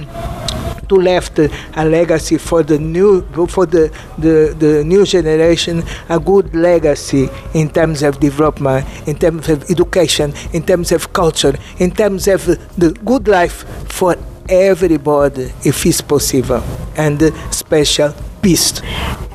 [0.89, 6.55] to left a legacy for the new for the, the, the new generation a good
[6.55, 12.29] legacy in terms of development in terms of education in terms of culture in terms
[12.29, 12.45] of
[12.77, 14.17] the good life for
[14.49, 16.63] everybody if it's possible
[16.97, 18.81] and special peace.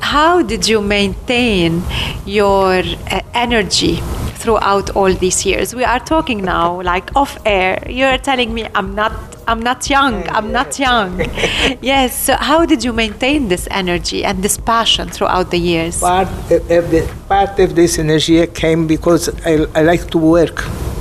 [0.00, 1.82] How did you maintain
[2.24, 4.00] your uh, energy
[4.42, 5.74] throughout all these years?
[5.74, 7.82] We are talking now, like off air.
[7.88, 9.12] You're telling me I'm not
[9.48, 10.28] I'm not young.
[10.28, 11.20] I'm not young.
[11.92, 12.18] yes.
[12.26, 16.00] So how did you maintain this energy and this passion throughout the years?
[16.00, 20.58] Part of, the, part of this energy came because I, I like to work.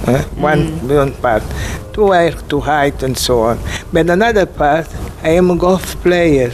[0.08, 0.98] Uh, one, mm.
[0.98, 1.44] one part
[1.94, 3.60] to work, to hide, and so on.
[3.94, 4.88] But another part,
[5.22, 6.52] I am a golf player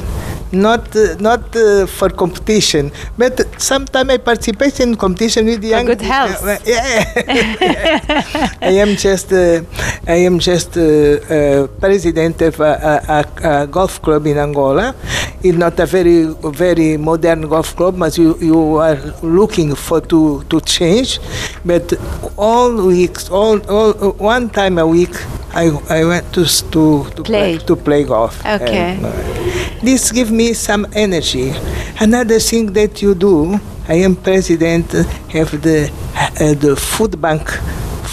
[0.51, 5.86] not uh, not uh, for competition, but sometimes I participate in competition with the young.
[5.86, 6.43] good health.
[6.43, 9.62] Uh, yeah, I am just uh,
[10.07, 14.95] I am just uh, uh, president of a, a, a, golf club in Angola.
[15.43, 20.43] It's not a very very modern golf club, but you, you are looking for to
[20.49, 21.19] to change.
[21.65, 21.93] But
[22.38, 25.15] all weeks, all, all one time a week,
[25.53, 27.57] I, I went to to, to play.
[27.57, 28.39] play to play golf.
[28.45, 28.97] Okay.
[28.97, 31.52] And, this gives me some energy.
[32.00, 37.50] Another thing that you do, I am president of the uh, the food bank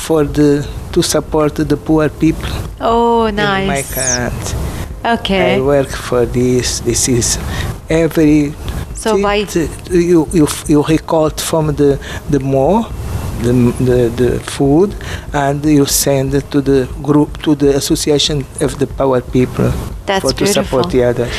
[0.04, 2.48] for the to support the poor people.
[2.80, 3.62] Oh, nice.
[3.62, 4.58] In my country.
[5.04, 5.56] Okay.
[5.56, 6.80] I work for this.
[6.80, 7.38] This is
[7.90, 8.54] every.
[8.94, 9.46] So by
[9.90, 11.98] you you you record from the
[12.30, 12.86] the more
[13.44, 13.52] the,
[13.84, 14.94] the, the food
[15.32, 19.70] and you send it to the group to the association of the power people
[20.06, 20.46] That's for beautiful.
[20.46, 21.32] to support the others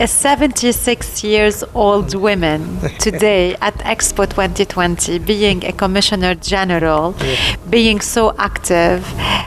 [0.00, 7.56] a 76 years old woman today at expo 2020 being a commissioner general yeah.
[7.70, 9.06] being so active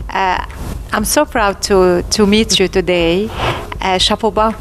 [0.10, 0.46] uh,
[0.94, 3.30] i'm so proud to to meet you today
[3.82, 4.56] uh, chapeau bas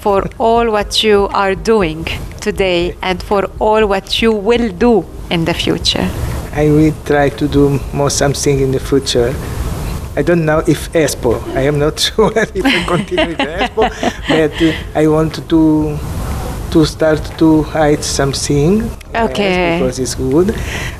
[0.00, 2.04] for all what you are doing
[2.40, 6.08] today and for all what you will do in the future
[6.58, 9.32] I will try to do more something in the future.
[10.16, 11.40] I don't know if Expo.
[11.54, 13.84] I am not sure if I continue with Expo,
[14.28, 15.96] but uh, I want to
[16.72, 18.90] to start to hide something.
[19.14, 19.78] Okay.
[19.78, 20.50] because it's good,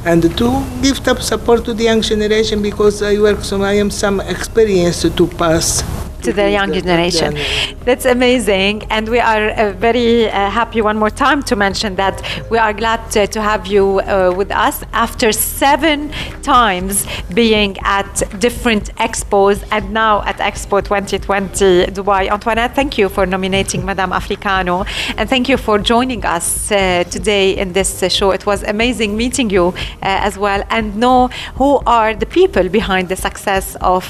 [0.05, 0.49] and to
[0.81, 5.03] give up support to the young generation because I work so I am some experience
[5.03, 5.83] to pass
[6.23, 7.37] to the young generation.
[7.85, 8.85] That's amazing.
[8.91, 12.73] And we are uh, very uh, happy one more time to mention that we are
[12.73, 16.11] glad to, to have you uh, with us after seven
[16.43, 22.31] times being at different expos and now at Expo 2020 Dubai.
[22.31, 27.57] Antoinette, thank you for nominating Madame Africano and thank you for joining us uh, today
[27.57, 28.31] in this uh, show.
[28.31, 33.09] It was amazing meeting you uh, as well and know who are the people behind
[33.09, 34.05] the success of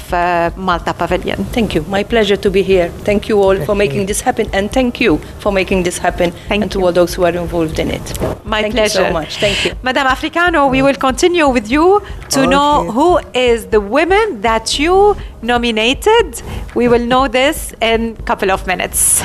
[0.57, 1.45] Malta Pavilion.
[1.45, 1.81] Thank you.
[1.83, 2.88] My pleasure to be here.
[3.04, 6.62] Thank you all for making this happen, and thank you for making this happen, thank
[6.62, 6.80] and you.
[6.80, 8.18] to all those who are involved in it.
[8.44, 9.00] My thank pleasure.
[9.00, 9.36] you so much.
[9.36, 9.72] Thank you.
[9.82, 12.50] Madame Africano, we will continue with you to okay.
[12.50, 16.42] know who is the women that you nominated.
[16.74, 19.22] We will know this in a couple of minutes.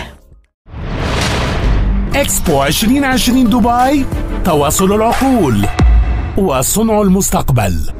[2.15, 4.05] اكسبو 2020 دبي
[4.45, 5.67] تواصل العقول
[6.37, 7.91] وصنع المستقبل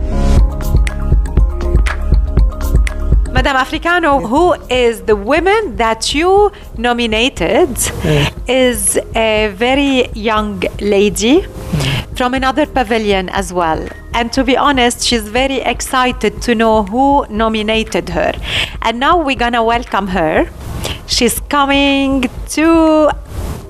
[3.34, 7.68] Madame Africano, who is the woman that you nominated,
[8.46, 11.44] is a very young lady
[12.14, 13.88] from another pavilion as well.
[14.12, 18.32] And to be honest, she's very excited to know who nominated her.
[18.82, 20.48] And now we're gonna welcome her.
[21.08, 23.10] She's coming to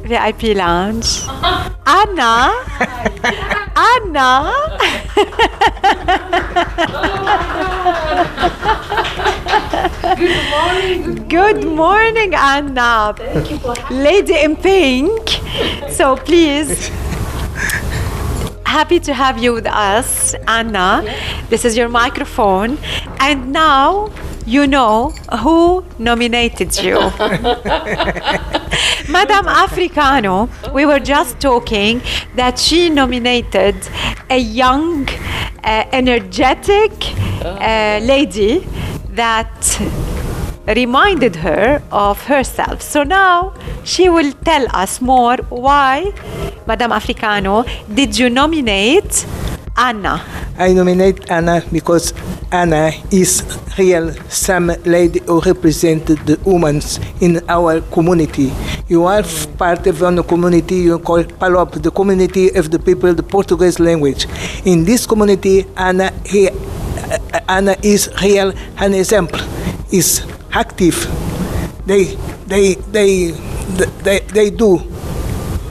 [0.03, 1.23] the VIP lounge.
[1.87, 2.53] Anna.
[3.75, 4.53] Anna.
[10.17, 11.29] Good morning.
[11.29, 13.15] Good morning, Anna.
[13.17, 15.29] Thank you for Lady in pink.
[15.91, 16.89] So please.
[18.65, 21.03] Happy to have you with us, Anna.
[21.49, 22.79] This is your microphone.
[23.21, 24.11] And now
[24.47, 25.11] you know
[25.43, 26.95] who nominated you.
[29.09, 32.03] Madame Africano, we were just talking
[32.37, 33.77] that she nominated
[34.31, 35.09] a young,
[35.65, 36.93] uh, energetic
[37.45, 38.67] uh, lady
[39.15, 39.81] that
[40.67, 42.83] reminded her of herself.
[42.83, 46.13] So now she will tell us more why,
[46.67, 49.27] Madame Africano, did you nominate
[49.77, 50.23] Anna?
[50.57, 52.15] I nominate Anna because
[52.53, 53.43] Anna is
[53.77, 56.81] real some lady who represented the women
[57.21, 58.53] in our community.
[58.87, 59.25] You are
[59.59, 64.27] part of one community you call PALOP, the community of the people, the Portuguese language.
[64.65, 69.41] In this community, Anna, he, uh, Anna is real an example,
[69.91, 70.95] is active.
[71.85, 72.15] They,
[72.47, 73.33] they, they,
[74.05, 74.79] they, they do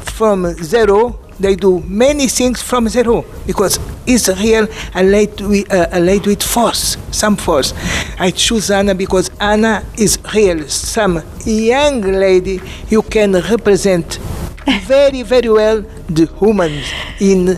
[0.04, 5.88] from zero they do many things from zero because it's real and late with, uh,
[6.00, 7.74] late with force, some force.
[8.20, 14.20] I choose Anna because Anna is real, some young lady you can represent
[14.84, 16.86] very, very well the humans
[17.20, 17.58] in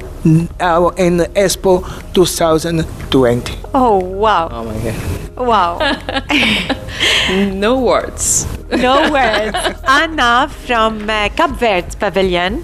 [0.59, 3.59] our in Expo 2020.
[3.73, 4.49] Oh wow!
[4.51, 5.37] Oh my god.
[5.37, 5.77] Wow!
[7.53, 8.47] no words.
[8.69, 9.57] no words.
[9.87, 12.63] Anna from uh, Cape Verde Pavilion.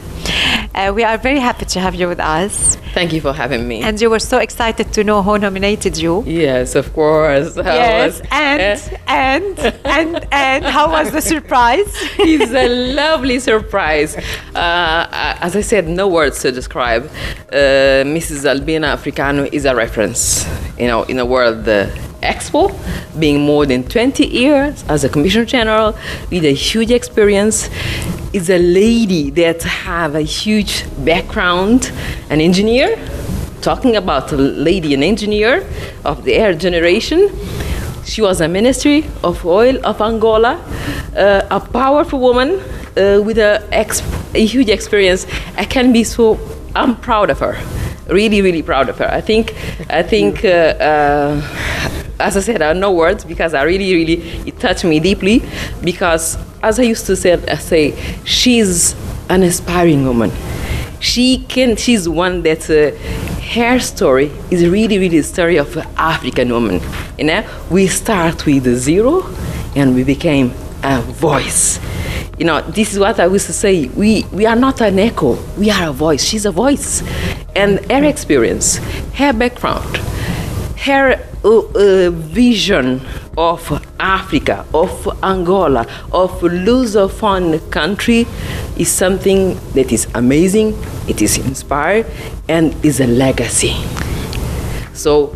[0.74, 2.78] Uh, we are very happy to have you with us.
[2.94, 3.82] Thank you for having me.
[3.82, 6.24] And you were so excited to know who nominated you.
[6.26, 7.58] yes, of course.
[7.58, 11.88] I yes, was- and, uh, and and and how was the surprise?
[12.20, 14.16] it's a lovely surprise.
[14.56, 15.08] Uh,
[15.42, 17.04] as I said, no words to describe.
[17.52, 18.46] Uh, Mrs.
[18.46, 20.46] Albina Africano is a reference,
[20.80, 21.88] you know, in a world uh,
[22.22, 22.72] expo,
[23.20, 25.96] being more than 20 years as a commissioner general
[26.30, 27.70] with a huge experience.
[28.34, 31.92] Is a lady that have a huge background,
[32.30, 32.98] an engineer.
[33.62, 35.68] Talking about a lady, an engineer
[36.06, 37.30] of the air generation.
[38.06, 40.64] She was a Ministry of Oil of Angola,
[41.16, 42.60] uh, a powerful woman
[42.98, 43.62] uh, with a,
[44.34, 45.28] a huge experience.
[45.58, 46.40] I can be so,
[46.76, 47.58] I'm proud of her.
[48.08, 49.10] Really, really proud of her.
[49.10, 49.56] I think,
[49.90, 51.42] I think, uh, uh,
[52.22, 55.44] as I said, I no words because I really, really, it touched me deeply
[55.84, 57.96] because, as I used to say, I say
[58.26, 58.96] she's
[59.30, 60.32] an inspiring woman.
[61.00, 62.96] She can she's one that uh,
[63.54, 66.80] her story is really really the story of an african woman
[67.18, 67.46] you know?
[67.70, 69.24] We start with zero
[69.76, 70.54] and we became
[70.84, 71.80] a voice.
[72.38, 75.38] You know this is what i used to say we we are not an echo
[75.58, 76.24] we are a voice.
[76.24, 77.04] She's a voice.
[77.56, 78.78] And her experience
[79.16, 79.98] her background
[80.78, 83.02] her uh, uh, vision
[83.38, 83.62] of
[84.00, 85.82] Africa, of Angola,
[86.12, 88.28] of Lusophone country
[88.78, 90.78] is something that is amazing,
[91.08, 92.06] it is inspired,
[92.50, 93.74] and is a legacy.
[94.94, 95.36] So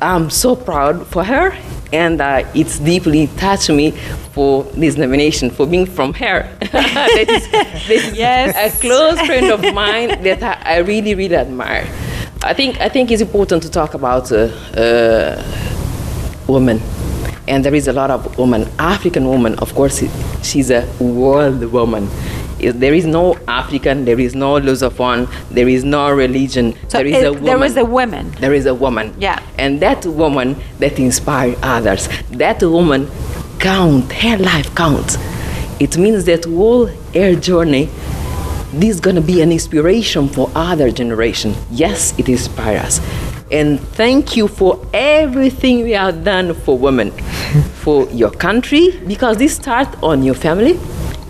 [0.00, 1.54] I'm so proud for her,
[1.92, 3.90] and uh, it's deeply touched me
[4.32, 6.48] for this nomination, for being from her.
[6.72, 8.54] that is, that is Yes.
[8.56, 11.86] a close friend of mine that I, I really, really admire.
[12.44, 15.42] I think, I think it's important to talk about uh, uh,
[16.46, 16.80] women.
[17.48, 20.02] And there is a lot of women, African women, of course,
[20.42, 22.08] she's a world woman.
[22.58, 26.74] There is no African, there is no Lusophone, there is no religion.
[26.88, 27.44] So there is it- a woman.
[27.44, 28.30] there is a woman.
[28.40, 29.14] There is a woman.
[29.18, 29.40] Yeah.
[29.58, 33.10] And that woman that inspires others, that woman
[33.58, 35.16] count, her life counts.
[35.80, 37.88] It means that all her journey,
[38.80, 41.54] this is gonna be an inspiration for other generation.
[41.70, 43.00] Yes, it inspires us.
[43.50, 47.10] And thank you for everything we have done for women,
[47.82, 50.78] for your country, because this starts on your family.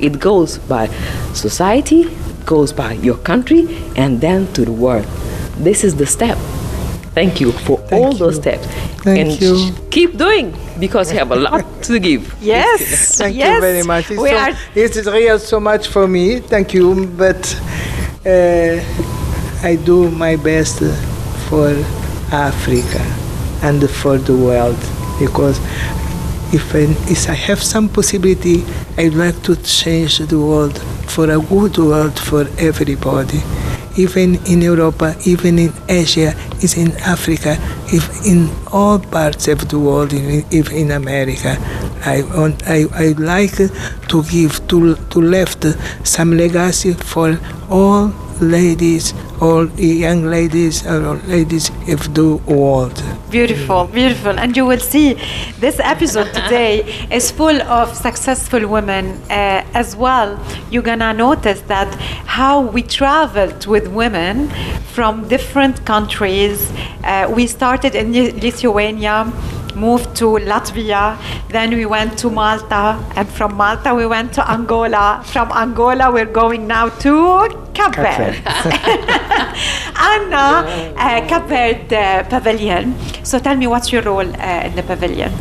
[0.00, 0.86] It goes by
[1.34, 2.04] society,
[2.46, 5.04] goes by your country, and then to the world.
[5.58, 6.38] This is the step.
[7.14, 8.66] Thank you for all those steps.
[9.04, 9.72] Thank and you.
[9.90, 12.34] keep doing because you have a lot to give.
[12.40, 13.54] Yes, Thank yes.
[13.54, 14.10] you very much.
[14.10, 16.40] It's, We so, are it is real so much for me.
[16.40, 17.42] Thank you, but
[18.26, 18.82] uh,
[19.62, 20.80] I do my best
[21.48, 21.68] for
[22.32, 23.00] Africa
[23.62, 24.78] and for the world
[25.20, 25.58] because
[26.52, 28.64] if I, if I have some possibility,
[28.98, 33.40] I'd like to change the world for a good world for everybody.
[33.96, 37.56] Even in Europe, even in Asia, is in Africa,
[37.92, 41.56] if in all parts of the world, if in America,
[42.04, 43.56] I want, I I like
[44.08, 45.64] to give to to left
[46.02, 47.38] some legacy for
[47.70, 48.12] all
[48.44, 53.02] ladies, all young ladies, or ladies of the world.
[53.30, 54.38] Beautiful, beautiful.
[54.38, 55.14] And you will see
[55.58, 60.38] this episode today is full of successful women uh, as well.
[60.70, 61.92] You're gonna notice that
[62.26, 64.50] how we traveled with women
[64.94, 66.70] from different countries.
[67.02, 69.32] Uh, we started in Lithuania.
[69.74, 71.18] Moved to Latvia,
[71.48, 75.20] then we went to Malta, and from Malta we went to Angola.
[75.26, 77.63] From Angola, we're going now to
[77.96, 78.42] Verde.
[79.96, 80.64] Anna,
[80.96, 82.94] uh, Cape Verde uh, Pavilion.
[83.24, 85.32] So tell me, what's your role uh, in the pavilion?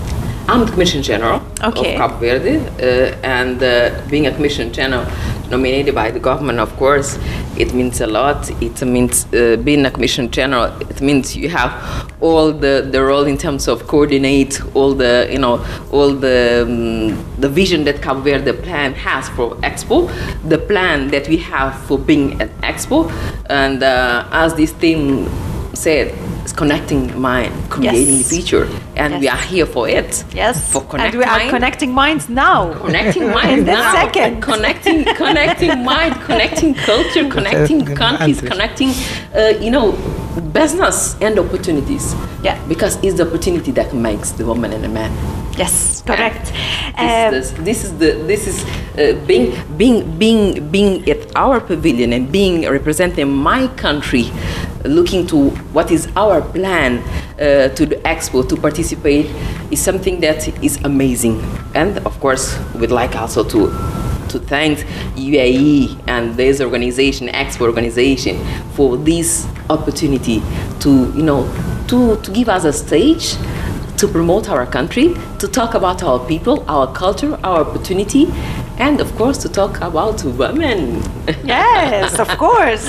[0.47, 1.95] I'm the Commission General Okay.
[1.95, 5.05] of Cape Verde, uh, and uh, being a Commission General
[5.49, 7.17] nominated by the government, of course,
[7.57, 8.49] it means a lot.
[8.61, 10.73] It means uh, being a Commission General.
[10.81, 11.71] It means you have
[12.19, 17.39] all the, the role in terms of coordinate all the you know all the um,
[17.39, 20.11] the vision that Cape Verde plan has for Expo,
[20.49, 23.09] the plan that we have for being an Expo,
[23.49, 25.29] and uh, as this team
[25.73, 26.13] said.
[26.53, 28.29] It's connecting mind, creating Yes.
[28.29, 30.23] the future, and we are here for it.
[30.35, 31.49] Yes, For and we are mind.
[31.49, 32.73] connecting minds now.
[32.77, 33.93] connecting mind In this now.
[33.93, 34.41] second.
[34.41, 38.51] connecting connecting mind connecting culture connecting Connecting countries countries.
[38.51, 38.89] connecting
[39.33, 39.93] uh, you know
[40.53, 42.13] business and opportunities.
[42.43, 42.59] Yeah.
[42.67, 45.09] Because it's the opportunity that makes the woman and the man.
[45.57, 46.53] Yes, correct.
[46.53, 46.53] This,
[46.97, 48.57] Um, this, this is the this is
[48.97, 54.29] uh, being being being being at our pavilion and being representing my country,
[54.85, 56.99] looking to what is our plan
[57.39, 59.25] uh, to the expo to participate
[59.71, 61.41] is something that is amazing.
[61.75, 63.67] And of course, we'd like also to
[64.29, 64.79] to thank
[65.15, 70.41] UAE and this organization, Expo organization, for this opportunity
[70.79, 71.45] to you know
[71.87, 73.35] to to give us a stage
[73.97, 78.25] to promote our country, to talk about our people, our culture, our opportunity,
[78.77, 81.01] and of course to talk about women.
[81.43, 82.87] yes, of course.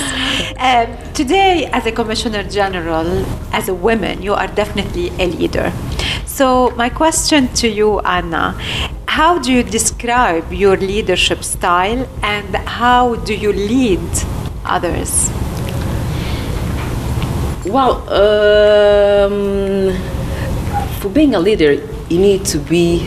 [0.59, 5.73] Um, today, as a Commissioner General, as a woman, you are definitely a leader.
[6.27, 8.59] So, my question to you, Anna,
[9.07, 14.01] how do you describe your leadership style and how do you lead
[14.65, 15.31] others?
[17.67, 19.93] Well, um,
[20.99, 21.75] for being a leader,
[22.09, 23.07] you need to be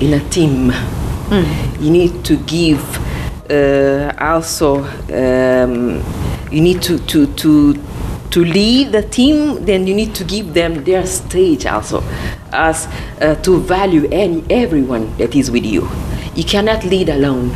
[0.00, 0.72] in a team.
[1.32, 2.82] You need to give
[3.50, 6.02] uh, also, um,
[6.50, 7.74] you need to, to, to,
[8.30, 12.02] to lead the team, then you need to give them their stage also,
[12.52, 12.86] as
[13.22, 15.88] uh, to value any, everyone that is with you.
[16.34, 17.48] You cannot lead alone.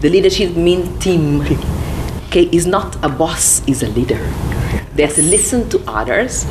[0.00, 1.42] The leadership means team.
[2.28, 4.18] Okay, is not a boss, is a leader
[4.94, 6.44] that listen to others,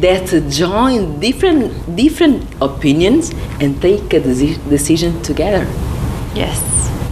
[0.00, 3.32] that join different different opinions
[3.62, 5.64] and take a deci- decision together.
[6.34, 6.58] Yes.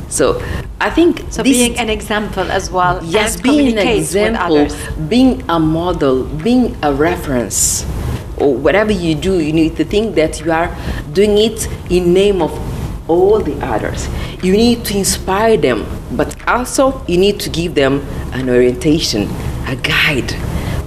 [0.09, 0.43] So
[0.81, 3.01] I think So, being an example as well.
[3.05, 4.67] yes, being an example,
[5.09, 7.85] being a model, being a reference,
[8.37, 10.75] or whatever you do, you need to think that you are
[11.13, 12.51] doing it in name of
[13.09, 14.09] all the others.
[14.43, 15.87] You need to inspire them,
[16.17, 18.01] but also you need to give them
[18.33, 19.29] an orientation,
[19.69, 20.35] a guide,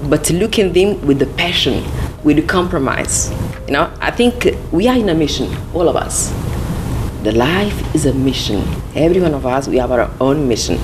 [0.10, 1.84] but to look at them with the passion,
[2.24, 3.32] with the compromise.
[3.68, 6.32] You know, I think we are in a mission, all of us.
[7.24, 8.62] The life is a mission.
[8.94, 10.78] Every one of us, we have our own mission.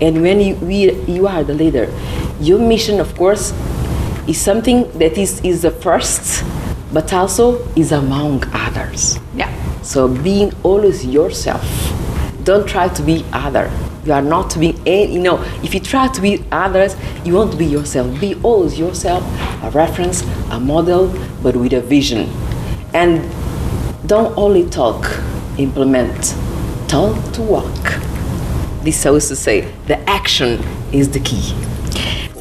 [0.00, 1.92] And when you, we, you are the leader,
[2.40, 3.52] your mission, of course,
[4.26, 6.44] is something that is, is the first,
[6.92, 9.20] but also is among others.
[9.36, 9.52] Yeah.
[9.82, 11.62] So being always yourself.
[12.42, 13.70] Don't try to be other.
[14.06, 16.94] You are not to be any, you know, if you try to be others,
[17.24, 18.20] you won't be yourself.
[18.20, 19.24] Be always yourself,
[19.64, 21.08] a reference, a model,
[21.42, 22.30] but with a vision.
[22.94, 23.28] And
[24.06, 25.04] don't only talk,
[25.58, 26.36] implement.
[26.86, 27.82] Talk to walk.
[28.82, 31.52] This I used to say, the action is the key.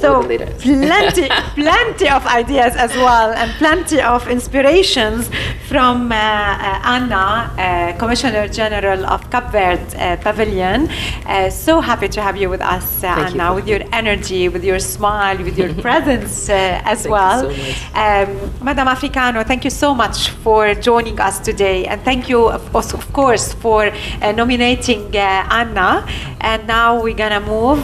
[0.06, 5.32] So plenty, plenty of ideas as well, and plenty of inspirations
[5.68, 10.88] from uh, uh, Anna, uh, Commissioner General of Cape Verde uh, Pavilion.
[11.26, 14.48] Uh, so happy to have you with us, uh, you Anna, for with your energy,
[14.48, 16.54] with your smile, with your presence uh,
[16.86, 17.42] as Thank you well.
[17.42, 18.30] so much.
[18.30, 22.64] Um, Madam Africano, thank you so much for joining us today, and thank you, of
[22.72, 23.92] course, of course for
[24.22, 26.06] nominating uh, Anna.
[26.42, 27.84] And now we're gonna move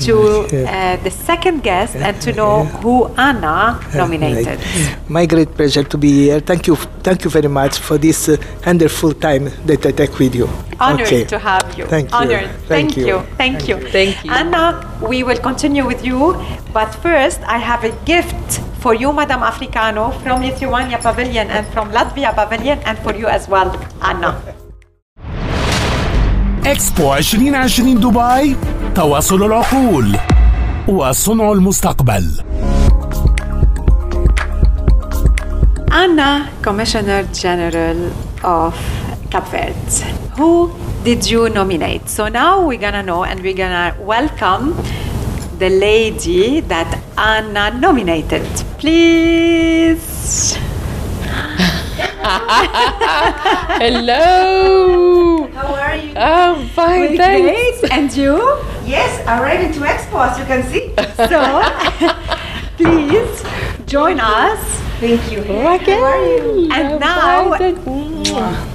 [0.00, 4.58] to uh, the second guest and to know who Anna nominated.
[4.58, 4.96] Right.
[5.08, 6.40] My great pleasure to be here.
[6.40, 6.76] Thank you,
[7.06, 8.36] thank you very much for this uh,
[8.66, 10.48] wonderful time that I take with you.
[10.80, 11.24] Honored Okay.
[11.24, 11.84] to have you.
[11.86, 12.16] Thank you.
[12.16, 12.50] Honored.
[12.50, 13.06] Thank Thank, you.
[13.06, 13.16] you.
[13.36, 13.76] Thank you.
[13.98, 14.30] Thank you.
[14.32, 14.64] Anna,
[15.10, 16.20] we will continue with you,
[16.72, 21.90] but first I have a gift for you, Madam Africano, from Lithuania Pavilion and from
[21.92, 23.68] Latvia Pavilion, and for you as well,
[24.02, 24.32] Anna.
[26.66, 28.56] اكسبو 2020 دبي
[28.95, 30.17] تواصل العقول
[30.87, 32.43] وصنع المستقبل
[35.91, 37.97] Anna, Commissioner General
[38.43, 38.73] of
[39.31, 39.97] Cape Verde.
[40.37, 40.71] Who
[41.03, 42.07] did you nominate?
[42.09, 44.75] So now we're gonna know and we're gonna welcome
[45.59, 48.47] the lady that Anna nominated.
[48.77, 50.57] Please.
[53.77, 55.45] Hello!
[55.53, 56.13] How are you?
[56.17, 57.81] I'm fine, thanks.
[57.81, 57.91] Great.
[57.91, 58.37] And you?
[58.83, 60.89] Yes, I'm ready to expo, as you can see.
[61.29, 61.39] So
[62.81, 63.43] please
[63.85, 64.59] join us.
[64.99, 65.41] Thank you.
[65.45, 66.01] Raquel.
[66.01, 66.69] How are you?
[66.73, 67.53] And now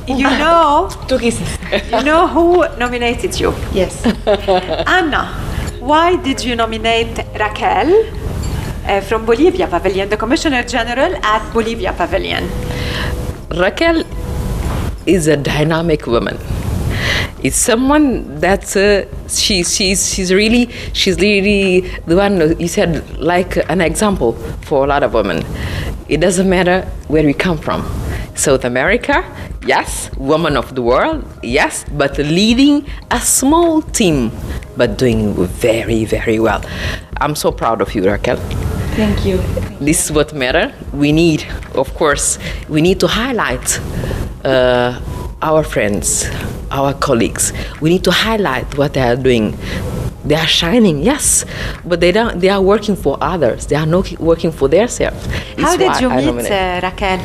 [0.07, 1.51] you know two kisses.
[1.91, 3.53] you know who nominated you.
[3.73, 4.07] Yes.
[4.87, 5.27] Anna,
[5.81, 7.91] why did you nominate Raquel
[8.87, 12.49] uh, from Bolivia Pavilion, the Commissioner General at Bolivia Pavilion?
[13.57, 14.05] Raquel
[15.07, 16.39] is a dynamic woman.
[17.43, 23.57] It's someone that's uh, she, she's, she's really she's really the one you said like
[23.69, 25.45] an example for a lot of women.
[26.09, 27.83] It doesn't matter where we come from.
[28.37, 29.25] South America,
[29.67, 34.31] yes, woman of the world, yes, but leading a small team,
[34.77, 36.63] but doing very very well.
[37.21, 38.39] I'm so proud of you, Raquel.
[39.01, 39.39] Thank you.
[39.81, 40.75] This is what matter.
[40.93, 42.39] We need, of course,
[42.69, 43.81] we need to highlight
[44.45, 45.01] uh,
[45.41, 46.29] our friends,
[46.71, 47.55] our colleagues.
[47.81, 49.57] We need to highlight what they are doing.
[50.27, 51.47] They are shining, yes,
[51.83, 52.41] but they don't.
[52.41, 53.69] They are working for others.
[53.69, 55.25] They are not working for themselves.
[55.57, 57.21] How did you I meet uh, Raquel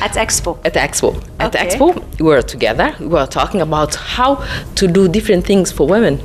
[0.00, 0.58] at Expo?
[0.64, 1.14] At the expo.
[1.38, 2.92] At the expo, we were together.
[2.98, 4.44] We were talking about how
[4.74, 6.18] to do different things for women.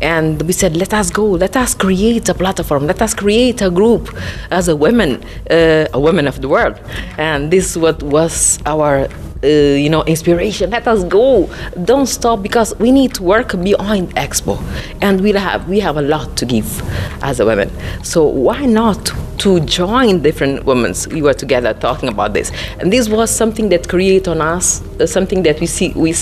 [0.00, 3.70] And we said, let us go, let us create a platform, let us create a
[3.70, 4.14] group
[4.50, 6.78] as a women, uh, a women of the world.
[7.18, 9.08] And this is what was our
[9.44, 10.70] uh, you know, inspiration.
[10.70, 11.48] Let us go.
[11.84, 14.60] Don't stop because we need to work beyond Expo,
[15.02, 16.82] and we have we have a lot to give
[17.22, 17.70] as a women.
[18.02, 20.94] So why not to join different women?
[21.10, 25.06] We were together talking about this, and this was something that created on us uh,
[25.06, 26.14] something that we see we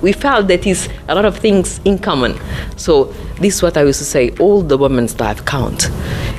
[0.00, 2.38] we felt that is a lot of things in common.
[2.76, 5.90] So this is what I used to say: all the women's life count.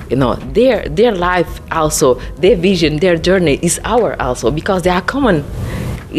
[0.09, 4.91] You know their their life also their vision their journey is our also because they
[4.91, 5.43] are common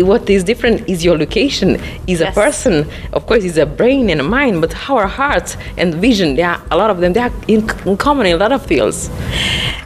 [0.02, 4.20] what is different is your location is a person of course is a brain and
[4.20, 7.32] a mind but our heart and vision they are a lot of them they are
[7.48, 9.10] in, in common in a lot of fields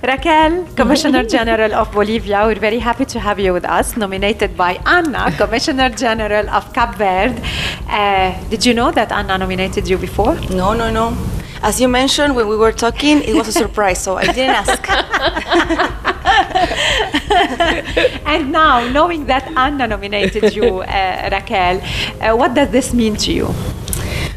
[0.02, 4.74] Raquel, Commissioner General of Bolivia, we're very happy to have you with us, nominated by
[4.86, 7.42] Anna, Commissioner General of Cape Verde.
[7.88, 10.36] Uh, did you know that Anna nominated you before?
[10.50, 11.16] No, no, no.
[11.62, 14.88] As you mentioned when we were talking, it was a surprise, so I didn't ask.
[18.26, 21.80] and now, knowing that Anna nominated you, uh, Raquel,
[22.20, 23.54] uh, what does this mean to you?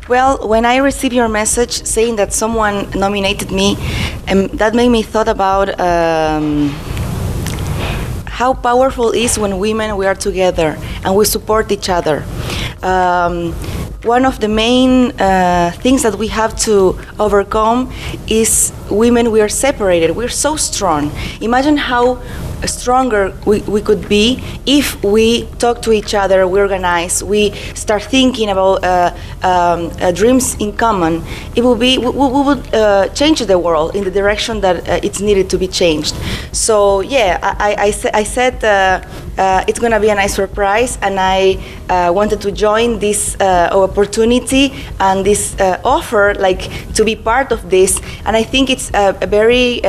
[0.09, 3.77] Well, when I received your message saying that someone nominated me,
[4.27, 6.73] um, that made me thought about um,
[8.31, 12.23] how powerful is when women we are together and we support each other.
[12.81, 13.53] Um,
[14.03, 17.91] one of the main uh, things that we have to overcome
[18.27, 20.15] is women we are separated.
[20.15, 21.11] We're so strong.
[21.39, 22.19] Imagine how
[22.65, 28.03] stronger we, we could be if we talk to each other, we organize, we start
[28.03, 31.23] thinking about uh, um, uh, dreams in common.
[31.55, 34.99] It will be we, we would uh, change the world in the direction that uh,
[35.03, 36.15] it's needed to be changed.
[36.51, 39.01] So yeah, I, I, I, I said uh,
[39.37, 41.57] uh, it's gonna be a nice surprise, and I
[42.11, 47.99] wanted to join this opportunity and this offer, like to be part of this.
[48.25, 49.81] And I think it's a, a very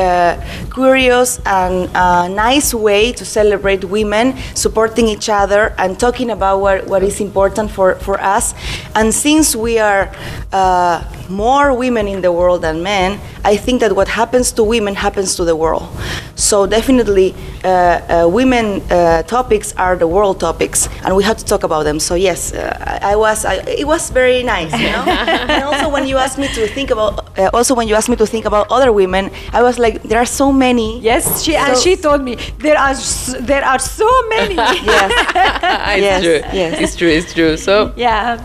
[0.73, 2.29] curious and uh,
[2.63, 7.71] nice way to celebrate women supporting each other and talking about what, what is important
[7.71, 8.55] for, for us.
[8.95, 10.15] And since we are
[10.53, 14.95] uh, more women in the world than men, I think that what happens to women
[14.95, 15.89] happens to the world.
[16.37, 17.35] So definitely,
[17.65, 21.83] uh, uh, women uh, topics are the world topics, and we have to talk about
[21.85, 21.99] them.
[22.01, 23.45] So yes, uh, I, I was.
[23.45, 25.05] I, it was very nice, you know.
[25.55, 28.17] and also when you asked me to think about, uh, also when you asked me
[28.17, 31.01] to think about other women, I was like, there are so many.
[31.01, 34.55] Yes, she and So- she told me there are s- there are so many.
[34.95, 35.11] yes,
[35.97, 36.81] it's Yes, true yes.
[36.81, 38.39] it's true it's true so Yeah.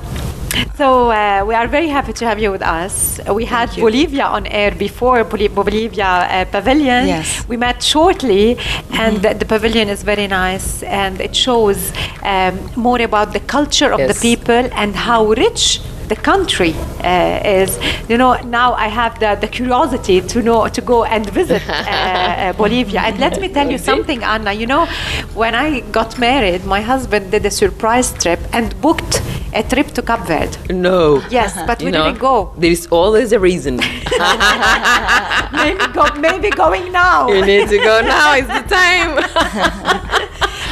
[0.75, 3.19] So uh, we are very happy to have you with us.
[3.39, 7.07] We had Bolivia on air before Boli- Bolivia uh, Pavilion.
[7.07, 7.47] Yes.
[7.47, 8.57] We met shortly,
[8.91, 11.91] and the, the pavilion is very nice, and it shows
[12.23, 14.09] um, more about the culture of Yes.
[14.13, 17.77] the people and how rich the country uh, is.
[18.09, 21.73] You know, now I have the, the curiosity to know to go and visit uh,
[21.73, 23.01] uh, Bolivia.
[23.01, 24.53] And let me tell you something, Anna.
[24.53, 24.85] You know,
[25.33, 29.21] when I got married, my husband did a surprise trip and booked
[29.53, 30.57] a trip to Cape Verde.
[30.73, 32.53] no Yes, but we know, didn't go.
[32.57, 33.77] there is always a reason
[35.53, 37.27] maybe go, maybe going now.
[37.29, 39.11] you need to go now It's the time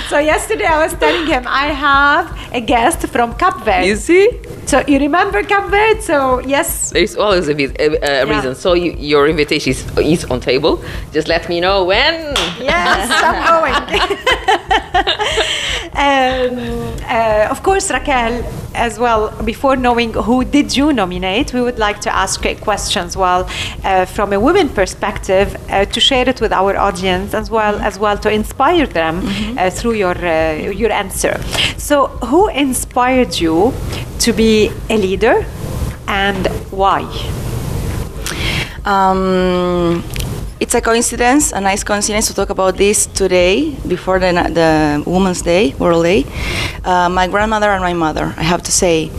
[0.10, 3.88] So yesterday I was telling him I have a guest from Cape Verde.
[3.88, 4.30] you see
[4.68, 6.02] So you remember Cape Verde?
[6.02, 6.92] So yes.
[6.92, 8.56] There's always a, a, a reason.
[8.56, 10.84] So you, your invitation is, is on table.
[11.12, 12.14] Just let me know when.
[12.60, 13.74] Yes, I'm going.
[15.96, 18.44] um, uh, of course, Raquel,
[18.74, 23.04] as well, before knowing who did you nominate, we would like to ask a question
[23.04, 23.48] as well
[23.84, 27.98] uh, from a women perspective uh, to share it with our audience as well as
[27.98, 29.22] well to inspire them
[29.58, 31.42] uh, through your uh, your answer.
[31.78, 33.74] So, who inspired you
[34.20, 35.46] to be a leader
[36.08, 37.02] and why?
[38.86, 40.04] Um,
[40.60, 45.42] it's a coincidence, a nice coincidence to talk about this today before the, the Women's
[45.42, 46.26] Day, World Day.
[46.84, 49.12] Uh, my grandmother and my mother, I have to say.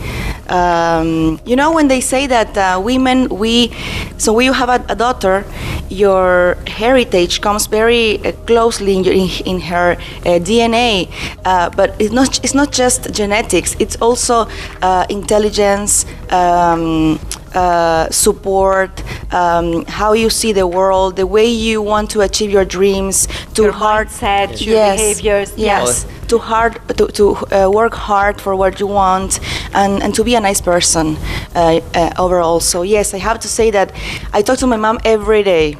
[0.49, 3.71] Um, you know, when they say that uh, women, we,
[4.17, 5.45] so when you have a, a daughter,
[5.89, 11.11] your heritage comes very uh, closely in, your, in, in her uh, DNA,
[11.45, 14.47] uh, but it's not, it's not just genetics, it's also
[14.81, 16.05] uh, intelligence.
[16.31, 17.19] Um,
[17.57, 18.93] uh, support,
[19.33, 23.63] um, how you see the world, the way you want to achieve your dreams, to
[23.63, 28.79] Your hard mindset, your behaviors, Yes, to hard to, to uh, work hard for what
[28.79, 29.39] you want,
[29.73, 31.17] and, and to be a nice person
[31.55, 32.59] uh, uh, overall.
[32.59, 33.91] So yes, I have to say that
[34.33, 35.77] I talk to my mom every day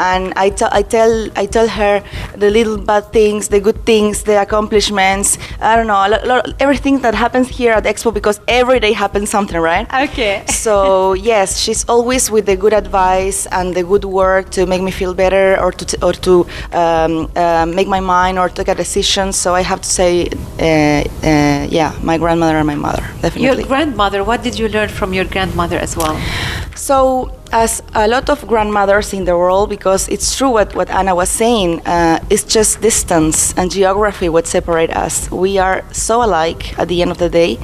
[0.00, 2.02] and I, t- I tell I tell her
[2.34, 5.38] the little bad things, the good things, the accomplishments.
[5.60, 8.92] I don't know, a lot, lot, everything that happens here at Expo because every day
[8.92, 9.86] happens something, right?
[10.08, 10.44] Okay.
[10.48, 14.90] so yes, she's always with the good advice and the good work to make me
[14.90, 18.74] feel better or to t- or to um, uh, make my mind or take a
[18.74, 19.32] decision.
[19.32, 20.12] So I have to say,
[20.58, 23.62] uh, uh, yeah, my grandmother and my mother definitely.
[23.62, 26.16] Your grandmother, what did you learn from your grandmother as well?
[26.74, 26.96] So,
[27.52, 31.28] as a lot of grandmothers in the world, because it's true what, what Anna was
[31.28, 35.30] saying, uh, it's just distance and geography what separate us.
[35.30, 37.58] We are so alike at the end of the day.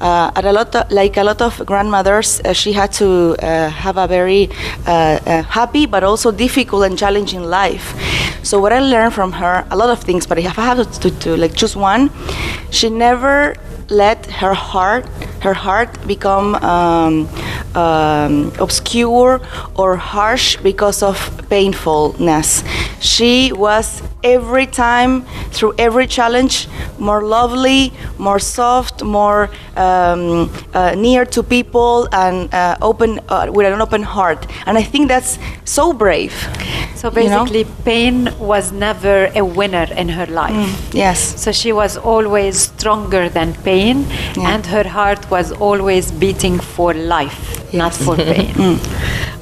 [0.00, 3.70] Uh, at a lot of, like a lot of grandmothers, uh, she had to uh,
[3.70, 4.50] have a very
[4.86, 4.90] uh,
[5.26, 7.94] uh, happy but also difficult and challenging life.
[8.42, 11.00] So what I learned from her, a lot of things, but if I have to,
[11.00, 12.10] to, to like choose one,
[12.70, 13.54] she never
[13.88, 15.06] let her heart
[15.42, 17.28] her heart become um,
[17.74, 19.40] um, obscure
[19.74, 21.16] or harsh because of
[21.48, 22.62] painfulness.
[23.00, 26.68] She was every time through every challenge
[26.98, 33.66] more lovely, more soft, more um, uh, near to people, and uh, open uh, with
[33.66, 34.46] an open heart.
[34.66, 36.32] And I think that's so brave.
[36.94, 37.44] So you know?
[37.44, 40.54] basically, pain was never a winner in her life.
[40.54, 41.40] Mm, yes.
[41.42, 44.54] So she was always stronger than pain, Yeah.
[44.54, 48.52] and her heart was always beating for life, not for pain.
[48.62, 48.78] Mm.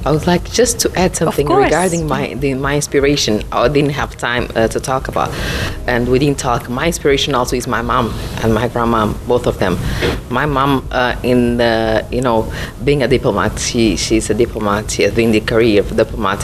[0.05, 3.43] I would like just to add something regarding my the, my inspiration.
[3.51, 5.29] I didn't have time uh, to talk about,
[5.85, 6.69] and we didn't talk.
[6.69, 8.11] My inspiration also is my mom
[8.41, 9.77] and my grandma, both of them.
[10.31, 12.51] My mom, uh, in the you know,
[12.83, 14.89] being a diplomat, she she's a diplomat.
[14.89, 16.39] She has been the career of a diplomat.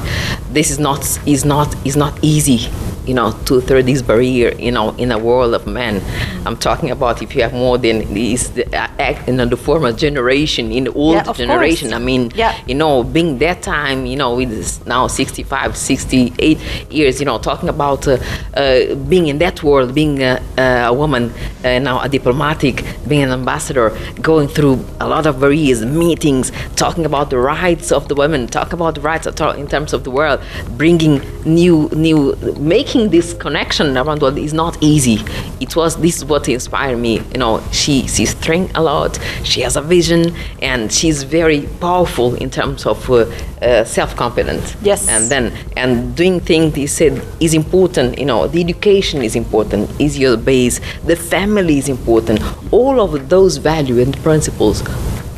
[0.52, 2.70] This is not is not is not easy
[3.08, 6.02] you know, to through this barrier, you know, in a world of men.
[6.46, 9.56] I'm talking about if you have more than these, the, uh, act, you know, the
[9.56, 11.77] former generation, in the old Yeah, generation.
[11.86, 12.54] I mean, Yeah.
[12.68, 16.58] you know, being that time, you know, with now 65, 68
[16.90, 18.18] years, you know, talking about uh,
[18.56, 21.32] uh, being in that world, being a, a woman,
[21.64, 27.06] uh, now a diplomatic, being an ambassador, going through a lot of various meetings, talking
[27.06, 30.04] about the rights of the women, talking about the rights at all in terms of
[30.04, 30.40] the world,
[30.78, 35.20] bringing new, new, making this connection around the world is not easy.
[35.60, 37.22] It was, this is what inspired me.
[37.32, 42.36] You know, she, she's trained a lot, she has a vision, and she's very powerful
[42.36, 43.26] in terms of uh,
[43.62, 44.76] uh, self-confidence.
[44.82, 45.08] Yes.
[45.08, 48.18] And then, and doing things, he said, is important.
[48.18, 50.80] You know, the education is important, is your base.
[51.06, 52.42] The family is important.
[52.72, 54.82] All of those values and principles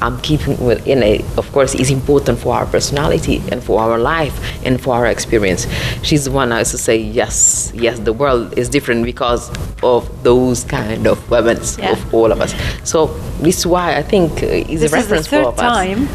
[0.02, 4.36] I'm keeping within a, of course, is important for our personality and for our life
[4.66, 5.68] and for our experience.
[6.04, 9.50] She's the one I used to say, yes, yes, the world is different because
[9.84, 11.92] of those kind of women, Yeah.
[11.94, 12.54] of all of us.
[12.84, 13.08] So
[13.42, 15.54] this is why I think uh, is This a is the reference third for all
[15.54, 15.76] of us.
[15.78, 16.08] time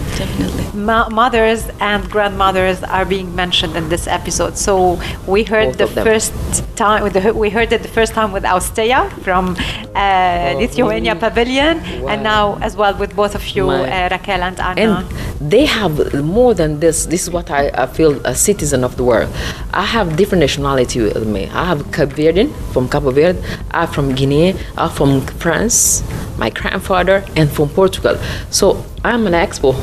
[0.74, 4.56] ma- mothers and grandmothers are being mentioned in this episode.
[4.58, 6.32] So we heard Both the first
[6.76, 9.56] time, with the, we heard it the first time with Austea from
[9.94, 11.78] uh, Lithuania Pavilion,
[12.10, 14.80] and now as well with both of you, My- uh, Raquel and Anna.
[14.80, 17.06] And they have more than this.
[17.06, 19.30] This is what I, I feel a citizen of the world.
[19.72, 21.46] I have different nationality with me.
[21.48, 23.40] I have Cape Verdean from Cabo Verde.
[23.70, 24.54] I'm from Guinea.
[24.76, 26.02] I'm from France.
[26.38, 28.16] My grandfather and from Portugal.
[28.50, 29.74] So I'm an expo.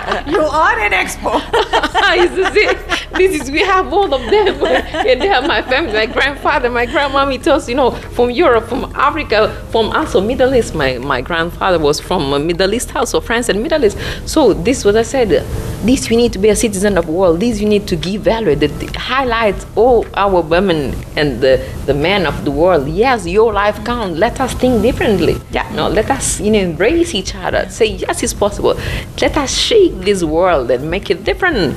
[0.26, 1.42] you are an expert.
[1.52, 2.78] this is it.
[3.14, 6.86] This is we have all of them, and they have my family, my grandfather, my
[6.86, 10.74] grandmommy tells you know from Europe, from Africa, from also Middle East.
[10.74, 13.98] My my grandfather was from a Middle East house, so France and Middle East.
[14.26, 15.44] So this was I said.
[15.86, 17.38] This you need to be a citizen of the world.
[17.38, 22.26] This you need to give value that highlights all our women and the, the men
[22.26, 22.88] of the world.
[22.88, 24.18] Yes, your life counts.
[24.18, 25.36] Let us think differently.
[25.52, 25.70] Yeah.
[25.74, 27.68] No, let us you know embrace each other.
[27.68, 28.74] Say yes, it's possible.
[29.20, 31.76] Let us shake this world and make it different.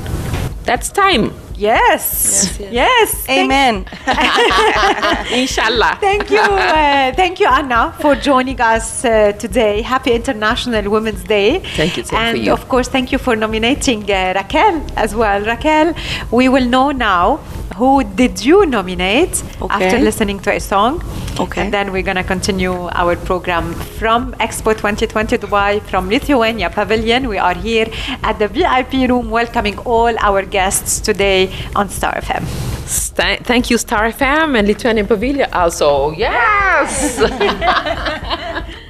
[0.64, 1.34] That's time.
[1.60, 2.58] Yes.
[2.72, 3.28] Yes.
[3.28, 3.86] Amen.
[5.34, 5.98] Inshallah.
[6.00, 9.82] Thank you, uh, thank you, Anna, for joining us uh, today.
[9.82, 11.60] Happy International Women's Day.
[11.76, 12.54] Thank you, same for and you.
[12.54, 15.44] of course, thank you for nominating uh, Raquel as well.
[15.44, 15.94] Raquel,
[16.32, 17.42] we will know now
[17.80, 21.02] who did you nominate after listening to a song.
[21.40, 21.62] Okay.
[21.62, 27.30] And then we're gonna continue our program from Expo 2020 Dubai, from Lithuania Pavilion.
[27.30, 27.88] We are here
[28.24, 32.44] at the VIP room, welcoming all our guests today on Star FM.
[32.88, 36.12] Sta- thank you, Star FM and Lithuanian Pavilion also.
[36.12, 37.20] Yes.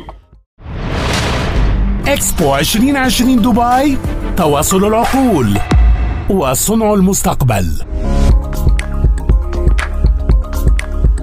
[2.07, 3.97] اكسبو 2020 دبي
[4.37, 5.59] تواصل العقول
[6.29, 7.65] وصنع المستقبل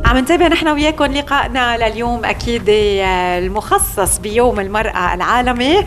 [0.04, 5.84] عم نتابع نحن وياكم لقائنا لليوم أكيد المخصص بيوم المرأة العالمي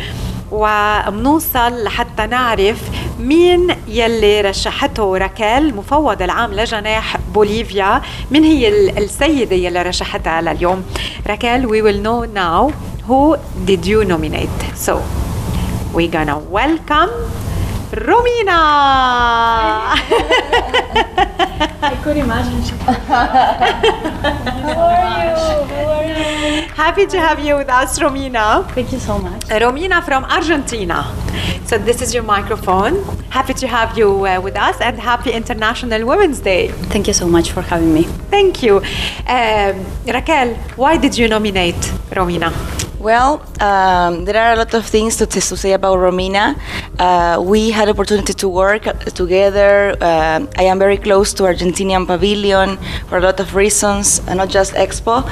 [0.51, 2.81] ومنوصل لحتى نعرف
[3.19, 8.01] مين يلي رشحته ركال مفوض العام لجناح بوليفيا.
[8.31, 8.67] من هي
[8.97, 10.83] السيدة يلي رشحتها لليوم؟
[11.27, 12.73] ركال we will know now.
[13.07, 14.59] Who did you nominate?
[14.75, 15.01] So
[15.93, 17.09] we gonna welcome
[17.91, 18.59] Romina
[21.81, 22.61] I could imagine.
[23.07, 23.25] How
[24.77, 25.35] are you?
[25.65, 26.67] How are you?
[26.69, 28.69] Happy to have you with us, Romina.
[28.73, 29.41] Thank you so much.
[29.47, 31.03] Romina from Argentina.
[31.65, 33.03] So this is your microphone.
[33.29, 36.67] Happy to have you uh, with us and happy International Women's Day.
[36.91, 38.03] Thank you so much for having me.
[38.29, 38.77] Thank you.
[39.27, 41.81] Um, Raquel, why did you nominate
[42.11, 42.53] Romina?
[42.99, 46.59] Well, um, there are a lot of things to, to say about Romina.
[46.99, 48.83] Uh, we had opportunity to work
[49.13, 49.95] together.
[50.01, 52.75] Uh, I am very close to Argentinian Pavilion
[53.07, 55.23] for a lot of reasons, uh, not just Expo.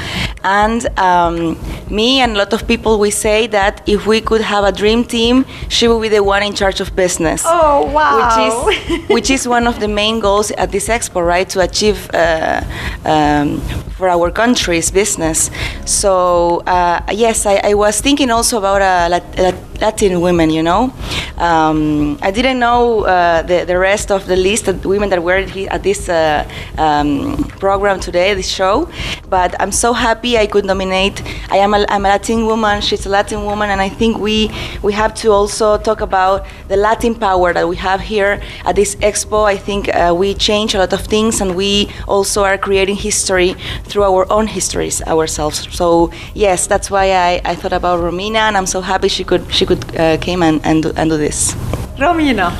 [0.46, 1.58] And um,
[1.90, 5.04] me and a lot of people, we say that if we could have a dream
[5.04, 7.44] team, she would be the one in charge of business.
[7.46, 8.66] Oh wow!
[8.66, 11.50] Which is which is one of the main goals at this Expo, right?
[11.50, 12.64] To achieve uh,
[13.04, 13.60] um,
[13.98, 15.50] for our country's business.
[15.86, 20.94] So uh, yes, I, I, was thinking also about a Latin women, you know.
[21.38, 25.46] Um, I didn't know uh, the, the rest of the list of women that were
[25.70, 28.90] at this uh, um, program today, this show,
[29.30, 31.22] but I'm so happy I could nominate.
[31.52, 34.50] I am a, I'm a Latin woman, she's a Latin woman, and I think we,
[34.82, 38.96] we have to also talk about the Latin power that we have here at this
[38.96, 39.46] expo.
[39.46, 43.56] I think uh, we change a lot of things, and we also are creating history
[43.84, 45.68] through our own histories ourselves.
[45.76, 49.44] So, yes, that's why I, I thought about Romina, and I'm so happy she could,
[49.54, 51.54] she could uh, came and, and, do, and do this.
[51.98, 52.52] Romina,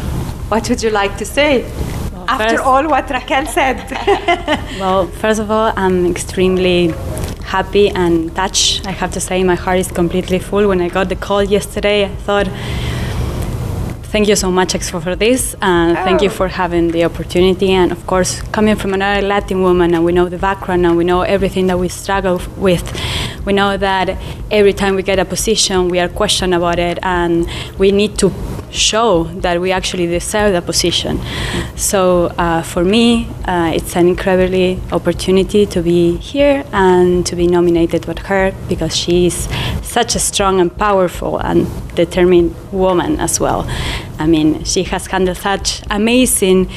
[0.50, 1.64] what would you like to say?
[2.14, 3.78] Well, After all what Raquel said.
[4.80, 6.94] well, first of all, I'm extremely
[7.44, 8.88] happy and touched.
[8.88, 10.68] I have to say, my heart is completely full.
[10.68, 12.48] When I got the call yesterday, I thought,
[14.12, 15.56] thank you so much, Expo, for this.
[15.62, 16.04] And oh.
[16.04, 17.72] thank you for having the opportunity.
[17.72, 21.04] And of course, coming from another Latin woman, and we know the background, and we
[21.04, 22.86] know everything that we struggle with.
[23.48, 24.10] We know that
[24.52, 28.30] every time we get a position, we are questioned about it, and we need to
[28.72, 31.22] show that we actually deserve the position.
[31.78, 37.48] So uh, for me, uh, it's an incredibly opportunity to be here and to be
[37.48, 39.48] nominated with her because she is
[39.82, 43.66] such a strong and powerful and determined woman as well.
[44.20, 46.70] I mean, she has handled such amazing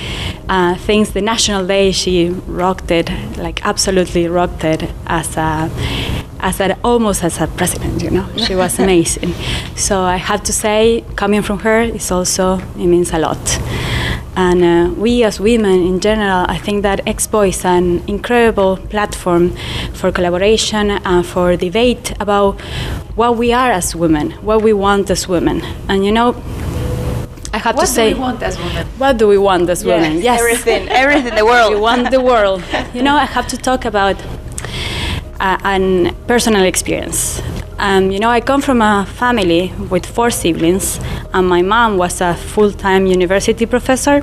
[0.49, 1.11] uh, things.
[1.15, 5.69] The National Day, she rocked it, like absolutely rocked it as a
[6.43, 8.27] as a, almost as a president, you know.
[8.37, 9.35] She was amazing.
[9.77, 13.39] so I have to say, coming from her is also, it means a lot.
[14.37, 19.51] And uh, we as women in general, I think that Expo is an incredible platform
[19.93, 22.61] for collaboration and for debate about
[23.17, 25.63] what we are as women, what we want as women.
[25.89, 26.41] And you know,
[27.53, 28.87] I have what to say, what do we want as women?
[28.99, 30.23] What do we want as yes, women?
[30.23, 31.75] Yes, everything, everything, the world.
[31.75, 32.63] we want the world.
[32.95, 34.17] you know, I have to talk about
[35.41, 37.43] uh, an personal experience.
[37.79, 41.01] Um, you know, I come from a family with four siblings,
[41.33, 44.23] and my mom was a full time university professor,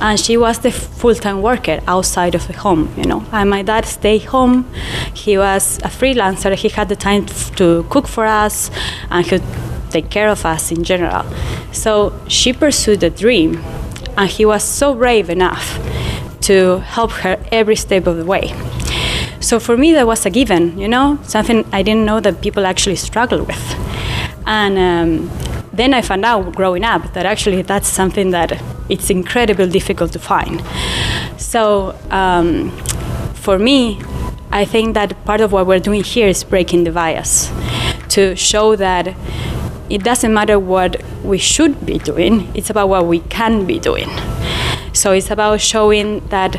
[0.00, 3.24] and she was the full time worker outside of the home, you know.
[3.30, 4.66] And my dad stayed home.
[5.14, 7.26] He was a freelancer, he had the time
[7.56, 8.72] to cook for us,
[9.10, 9.42] and he'd
[9.90, 11.24] take care of us in general.
[11.70, 13.62] So she pursued a dream,
[14.16, 15.78] and he was so brave enough
[16.40, 18.52] to help her every step of the way.
[19.44, 22.64] So for me, that was a given, you know, something I didn't know that people
[22.64, 23.62] actually struggle with.
[24.46, 25.30] And um,
[25.70, 30.18] then I found out growing up that actually that's something that it's incredibly difficult to
[30.18, 30.62] find.
[31.36, 32.70] So um,
[33.34, 34.00] for me,
[34.50, 37.52] I think that part of what we're doing here is breaking the bias
[38.14, 39.14] to show that
[39.90, 44.08] it doesn't matter what we should be doing, it's about what we can be doing.
[44.94, 46.56] So it's about showing that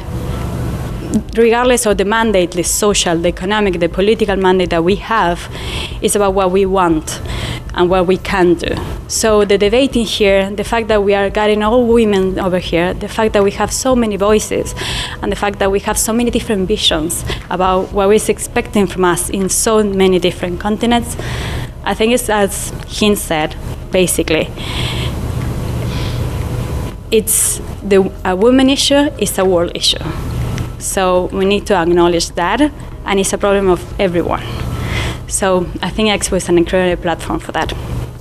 [1.36, 5.50] regardless of the mandate, the social, the economic, the political mandate that we have,
[6.02, 7.22] is about what we want
[7.74, 8.76] and what we can do.
[9.08, 12.94] So the debate in here, the fact that we are getting all women over here,
[12.94, 14.74] the fact that we have so many voices,
[15.22, 19.06] and the fact that we have so many different visions about what is expecting from
[19.06, 21.18] us in so many different continents,
[21.84, 23.56] I think it's as Hin said,
[23.92, 24.50] basically.
[27.12, 30.04] It's the a woman issue is a world issue.
[30.86, 32.62] So we need to acknowledge that,
[33.06, 34.44] and it's a problem of everyone.
[35.28, 37.74] So I think Expo is an incredible platform for that.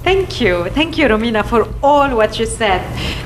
[0.02, 0.68] Thank you.
[0.70, 2.82] Thank you, Romina, for all what you said.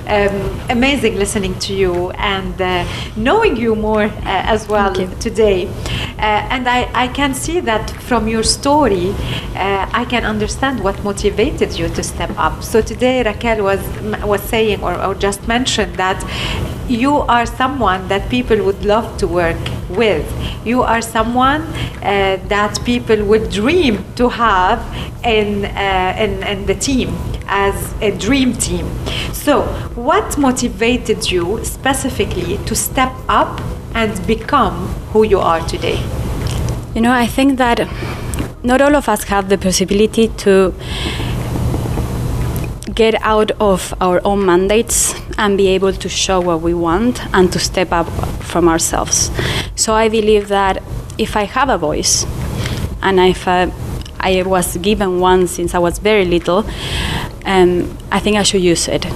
[0.07, 2.87] Um, amazing listening to you and uh,
[3.17, 5.67] knowing you more uh, as well today.
[5.67, 11.03] Uh, and I, I can see that from your story, uh, I can understand what
[11.03, 12.63] motivated you to step up.
[12.63, 13.81] So today, Raquel was,
[14.23, 16.23] was saying or, or just mentioned that
[16.89, 19.57] you are someone that people would love to work
[19.91, 20.27] with.
[20.65, 21.63] You are someone
[22.03, 24.81] uh, that people would dream to have
[25.25, 27.15] in, uh, in, in the team
[27.47, 28.87] as a dream team.
[29.33, 29.63] So,
[29.95, 33.61] what motivated you specifically to step up
[33.95, 36.03] and become who you are today?
[36.95, 37.89] You know, I think that
[38.63, 40.75] not all of us have the possibility to
[42.99, 47.53] get out of our own mandates and be able to show what we want and
[47.53, 48.09] to step up
[48.43, 49.31] from ourselves.
[49.77, 50.83] So I believe that
[51.17, 52.27] if I have a voice
[53.01, 53.71] and if I,
[54.19, 56.67] I was given one since I was very little,
[57.45, 59.07] um, I think I should use it.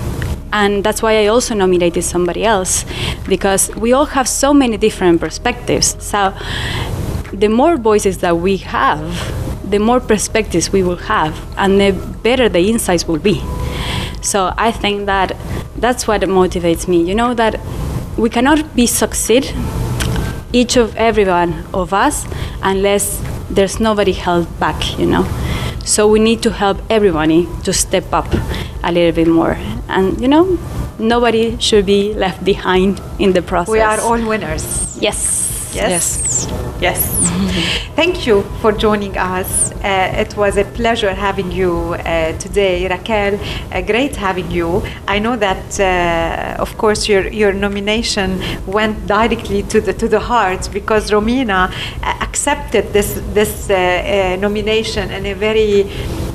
[0.52, 2.84] And that's why I also nominated somebody else
[3.26, 5.96] because we all have so many different perspectives.
[5.98, 6.32] So
[7.32, 9.02] the more voices that we have,
[9.68, 11.90] the more perspectives we will have, and the
[12.22, 13.42] better the insights will be.
[14.22, 15.36] So I think that
[15.76, 17.02] that's what motivates me.
[17.02, 17.60] You know that
[18.16, 19.52] we cannot be succeed
[20.52, 22.26] each of every one of us
[22.62, 23.20] unless
[23.50, 24.98] there's nobody held back.
[24.98, 25.26] You know.
[25.84, 28.32] So we need to help everybody to step up
[28.84, 29.56] a little bit more,
[29.88, 30.58] and you know,
[30.98, 33.72] nobody should be left behind in the process.
[33.72, 34.96] We are all winners.
[35.00, 35.51] Yes.
[35.74, 36.46] Yes.
[36.80, 37.00] Yes.
[37.96, 39.72] Thank you for joining us.
[39.72, 43.38] Uh, it was a pleasure having you uh, today, Raquel.
[43.72, 44.82] Uh, great having you.
[45.08, 50.20] I know that, uh, of course, your your nomination went directly to the to the
[50.20, 55.84] heart because Romina uh, accepted this this uh, nomination in a very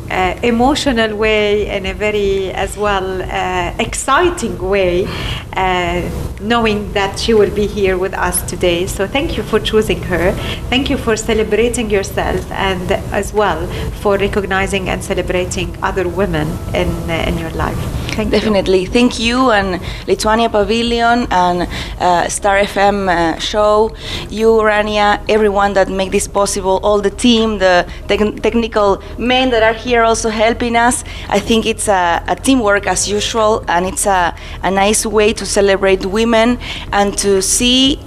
[0.09, 5.05] uh, emotional way in a very as well uh, exciting way
[5.53, 6.01] uh,
[6.39, 10.31] knowing that she will be here with us today so thank you for choosing her
[10.69, 13.65] thank you for celebrating yourself and as well
[14.01, 17.77] for recognizing and celebrating other women in in your life
[18.17, 18.79] Thank Definitely.
[18.79, 18.87] You.
[18.87, 21.69] Thank you and Lithuania Pavilion and
[21.99, 23.95] uh, Star FM uh, show,
[24.27, 29.61] you, Rania, everyone that make this possible, all the team, the te- technical men that
[29.61, 31.03] are here also helping us.
[31.29, 35.45] I think it's a, a teamwork as usual and it's a, a nice way to
[35.45, 37.99] celebrate women and to see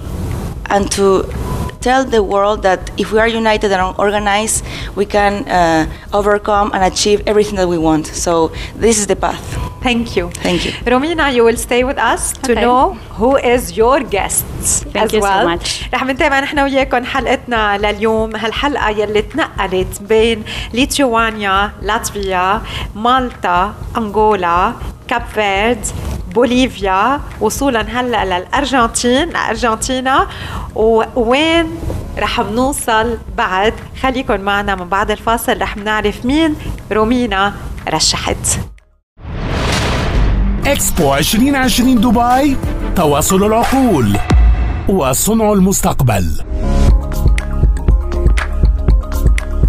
[0.65, 1.25] and to
[1.81, 4.63] tell the world that if we are united and organized,
[4.95, 8.07] we can uh, overcome and achieve everything that we want.
[8.07, 9.70] So this is the path.
[9.87, 10.25] Thank you.
[10.45, 10.71] Thank you.
[10.91, 12.61] Romina, you will stay with us to Okay.
[12.65, 12.83] know
[13.19, 15.45] who is your guests Thank as you so well.
[15.51, 15.89] much.
[15.93, 22.61] رح نتابع نحن وياكم حلقتنا لليوم هالحلقة يلي تنقلت بين ليتوانيا، لاتفيا،
[22.95, 24.73] مالطا، أنغولا،
[25.07, 25.85] كاب فيرد،
[26.35, 30.27] بوليفيا وصولا هلأ للأرجنتين أرجنتينا
[30.75, 31.65] ووين
[32.19, 36.55] رح نوصل بعد خليكن معنا من بعد الفاصل رح نعرف مين
[36.91, 37.53] رومينا
[37.89, 38.59] رشحت
[40.67, 42.57] اكسبو 2020 دبي
[42.95, 44.17] تواصل العقول
[44.89, 46.25] وصنع المستقبل.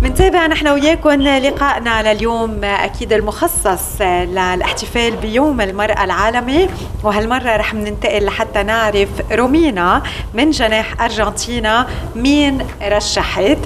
[0.03, 6.69] منتابع نحن وياكم لقائنا لليوم أكيد المخصص للاحتفال بيوم المرأة العالمي
[7.03, 10.03] وهالمرة رح ننتقل لحتى نعرف رومينا
[10.35, 11.87] من جناح أرجنتينا
[12.17, 13.59] مين رشحت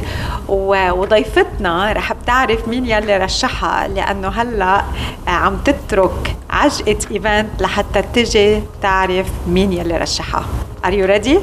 [0.49, 4.83] وضيفتنا رح بتعرف مين يلي رشحها لأنه هلأ
[5.27, 10.46] عم تترك عجقه ايفنت لحتى تجي تعرف مين يلي رشحها
[10.84, 11.38] Are you ready?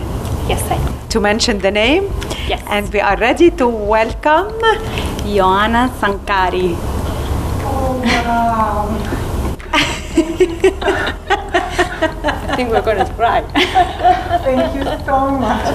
[0.50, 1.08] Yes, I am.
[1.10, 2.10] To mention the name?
[2.48, 2.60] Yes.
[2.68, 4.50] And we are ready to welcome
[5.24, 6.74] Joanna Sankari.
[12.40, 13.42] I think we're going to cry.
[14.44, 15.74] Thank you so much.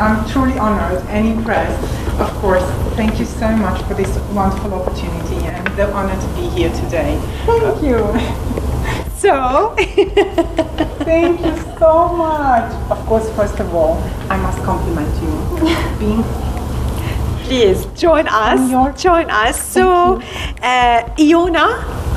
[0.00, 1.84] I'm truly honored and impressed.
[2.18, 2.64] Of course,
[2.96, 7.20] thank you so much for this wonderful opportunity and the honor to be here today.
[7.44, 8.56] Thank you.
[9.20, 9.74] So,
[11.04, 12.72] thank you so much.
[12.90, 13.98] Of course, first of all,
[14.30, 15.98] I must compliment you.
[15.98, 16.22] Being
[17.50, 19.02] please join us.
[19.02, 19.58] Join us.
[19.58, 20.22] So,
[20.62, 21.66] uh, Iona.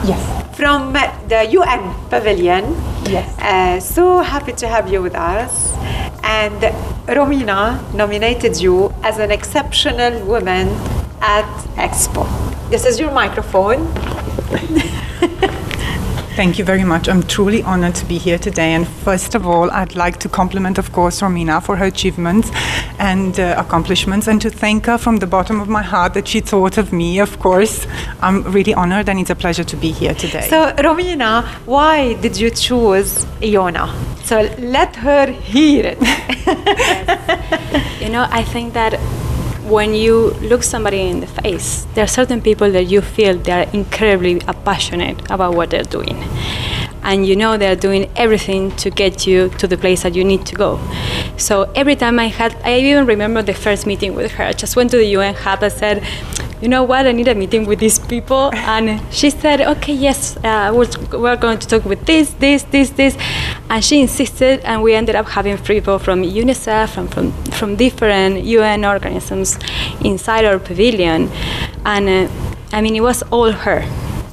[0.05, 0.21] Yes.
[0.55, 1.81] From the UN
[2.11, 2.63] Pavilion.
[3.09, 3.25] Yes.
[3.41, 5.73] Uh, so happy to have you with us.
[6.21, 6.61] And
[7.09, 10.69] Romina nominated you as an exceptional woman
[11.21, 11.49] at
[11.81, 12.29] Expo.
[12.69, 13.81] This is your microphone.
[16.35, 17.07] Thank you very much.
[17.07, 18.73] I'm truly honored to be here today.
[18.73, 22.49] And first of all, I'd like to compliment, of course, Romina for her achievements
[22.97, 26.39] and uh, accomplishments and to thank her from the bottom of my heart that she
[26.39, 27.85] thought of me, of course.
[28.19, 30.47] I'm really honored and it's a pleasure to be here today.
[30.49, 33.93] So, Romina, why did you choose Iona?
[34.23, 35.99] So, let her hear it.
[38.01, 38.99] you know, I think that
[39.65, 43.51] when you look somebody in the face, there are certain people that you feel they
[43.51, 46.17] are incredibly passionate about what they're doing.
[47.03, 50.45] And you know they're doing everything to get you to the place that you need
[50.45, 50.79] to go.
[51.37, 54.45] So every time I had, I even remember the first meeting with her.
[54.45, 56.03] I just went to the UN Hub and said,
[56.63, 58.49] you know what, I need a meeting with these people.
[58.53, 60.71] And she said, okay, yes, uh,
[61.11, 63.17] we're, going to talk with this, this, this, this.
[63.69, 68.45] And she insisted, and we ended up having people from UNICEF, from, from, from different
[68.45, 69.59] UN organisms
[70.05, 71.29] inside our pavilion.
[71.83, 72.33] And uh,
[72.71, 73.83] I mean, it was all her.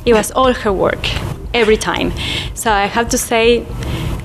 [0.06, 1.04] It was all her work
[1.52, 2.12] every time.
[2.54, 3.66] So I have to say,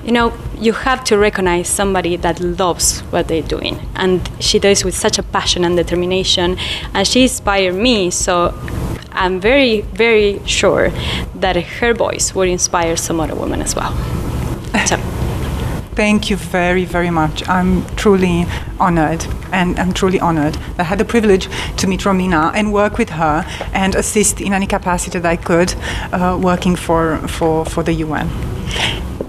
[0.06, 3.80] you know, you have to recognize somebody that loves what they're doing.
[3.96, 6.56] And she does with such a passion and determination.
[6.94, 8.10] And she inspired me.
[8.12, 8.54] So
[9.10, 10.90] I'm very, very sure
[11.34, 13.92] that her voice will inspire some other women as well.
[14.86, 14.96] So.
[15.96, 17.48] Thank you very, very much.
[17.48, 18.44] I'm truly
[18.78, 20.56] honored, and I'm truly honored.
[20.78, 21.48] I had the privilege
[21.78, 25.74] to meet Romina and work with her and assist in any capacity that I could,
[26.12, 28.28] uh, working for, for, for the UN.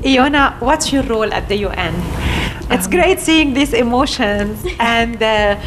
[0.08, 1.94] Iona, what's your role at the UN?
[2.72, 5.60] It's um, great seeing these emotions and, uh,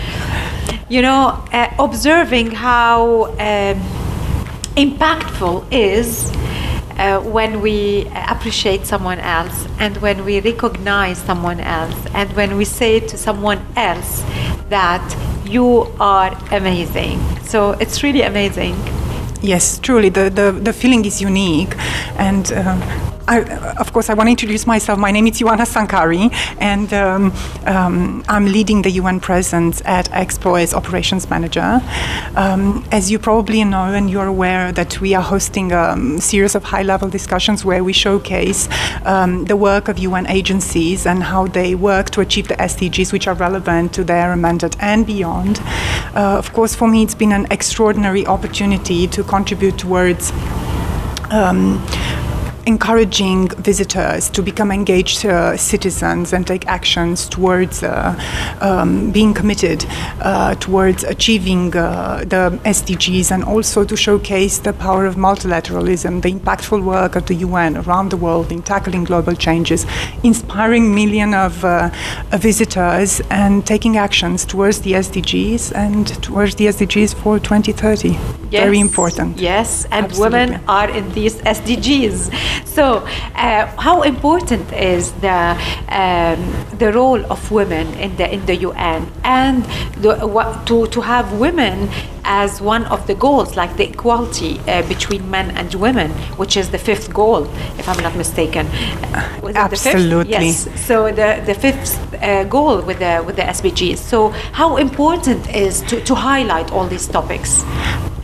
[0.89, 3.77] you know, uh, observing how um,
[4.77, 6.33] impactful is
[6.97, 12.65] uh, when we appreciate someone else and when we recognize someone else and when we
[12.65, 14.23] say to someone else
[14.71, 15.05] that
[15.45, 17.21] you are amazing.
[17.43, 18.75] So it's really amazing.
[19.43, 21.75] Yes, truly, the, the, the feeling is unique.
[22.17, 23.43] And uh, I,
[23.79, 24.99] of course, I want to introduce myself.
[24.99, 27.33] My name is Ioana Sankari, and um,
[27.65, 31.81] um, I'm leading the UN presence at Expo as operations manager.
[32.35, 36.65] Um, as you probably know, and you're aware that we are hosting a series of
[36.65, 38.69] high-level discussions where we showcase
[39.05, 43.29] um, the work of UN agencies and how they work to achieve the SDGs, which
[43.29, 45.61] are relevant to their mandate and beyond.
[46.17, 50.33] Uh, of course, for me, it's been an extraordinary opportunity to contribute towards.
[51.31, 51.81] Um,
[52.67, 58.15] encouraging visitors to become engaged uh, citizens and take actions towards uh,
[58.61, 59.85] um, being committed
[60.21, 66.33] uh, towards achieving uh, the SDGs and also to showcase the power of multilateralism, the
[66.33, 69.87] impactful work of the UN around the world in tackling global changes,
[70.23, 71.91] inspiring millions of uh,
[72.33, 78.09] visitors and taking actions towards the SDGs and towards the SDGs for 2030.
[78.51, 78.65] Yes.
[78.65, 79.39] Very important.
[79.39, 80.39] Yes, and Absolutely.
[80.41, 82.31] women are in these SDGs.
[82.65, 82.99] So,
[83.35, 85.57] uh, how important is the
[85.89, 86.41] um,
[86.79, 89.65] the role of women in the in the UN and
[90.03, 91.89] the, what, to to have women
[92.25, 96.71] as one of the goals, like the equality uh, between men and women, which is
[96.71, 97.45] the fifth goal,
[97.79, 98.67] if I'm not mistaken.
[99.43, 100.31] Was Absolutely.
[100.31, 100.69] Yes.
[100.87, 103.99] So the the fifth uh, goal with the with the SDGs.
[103.99, 107.65] So how important is to, to highlight all these topics?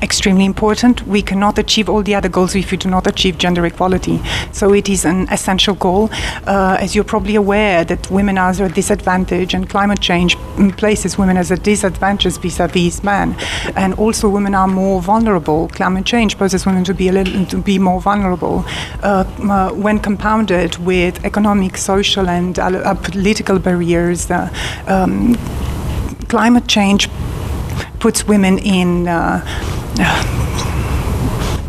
[0.02, 1.06] Extremely important.
[1.06, 4.20] We cannot achieve all the other goals if we do not achieve gender equality.
[4.52, 6.10] So it is an essential goal.
[6.46, 10.36] Uh, as you're probably aware, that women are at a disadvantage, and climate change
[10.76, 13.36] places women as a disadvantage vis-a-vis men,
[13.76, 15.68] and also women are more vulnerable.
[15.68, 18.64] Climate change poses women to be a little to be more vulnerable
[19.02, 24.30] uh, uh, when compounded with economic, social, and uh, political barriers.
[24.30, 24.48] Uh,
[24.86, 25.36] um,
[26.28, 27.08] climate change
[27.98, 29.40] puts women in uh,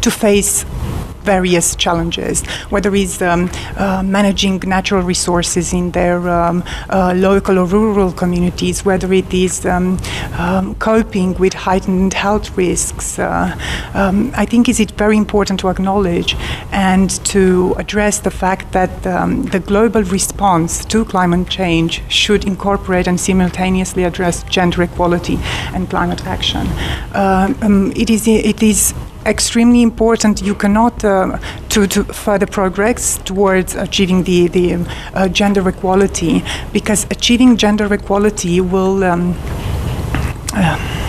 [0.02, 0.66] to face
[1.28, 7.66] various challenges, whether it's um, uh, managing natural resources in their um, uh, local or
[7.66, 9.88] rural communities, whether it is um,
[10.44, 13.08] um coping with heightened health risks.
[13.20, 13.28] Uh,
[14.02, 16.32] um, I think is it very important to acknowledge
[16.72, 17.42] and to
[17.84, 24.04] address the fact that um, the global response to climate change should incorporate and simultaneously
[24.12, 25.38] address gender equality
[25.76, 26.66] and climate action.
[28.04, 28.94] it is it is
[29.28, 30.42] extremely important.
[30.42, 31.38] You cannot uh,
[31.70, 34.76] to, to further progress towards achieving the the
[35.14, 39.04] uh, gender equality because achieving gender equality will.
[39.04, 39.36] Um,
[40.54, 41.04] uh,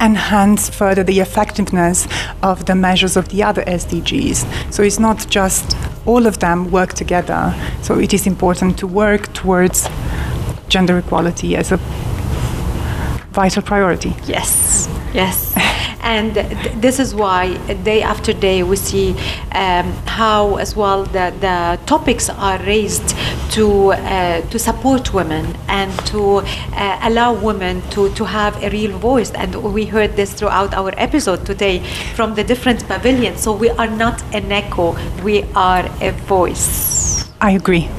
[0.00, 2.06] enhance further the effectiveness
[2.40, 4.72] of the measures of the other SDGs.
[4.72, 5.76] So it's not just
[6.06, 7.54] all of them work together.
[7.82, 9.88] So it is important to work towards
[10.68, 11.78] gender equality as a
[13.32, 14.14] vital priority.
[14.26, 15.47] Yes, yes.
[16.08, 19.10] And th- this is why day after day we see
[19.52, 23.14] um, how as well the, the topics are raised
[23.50, 28.96] to, uh, to support women and to uh, allow women to, to have a real
[28.96, 29.30] voice.
[29.32, 31.80] And we heard this throughout our episode today
[32.14, 33.40] from the different pavilions.
[33.42, 37.28] So we are not an echo, we are a voice.
[37.42, 37.90] I agree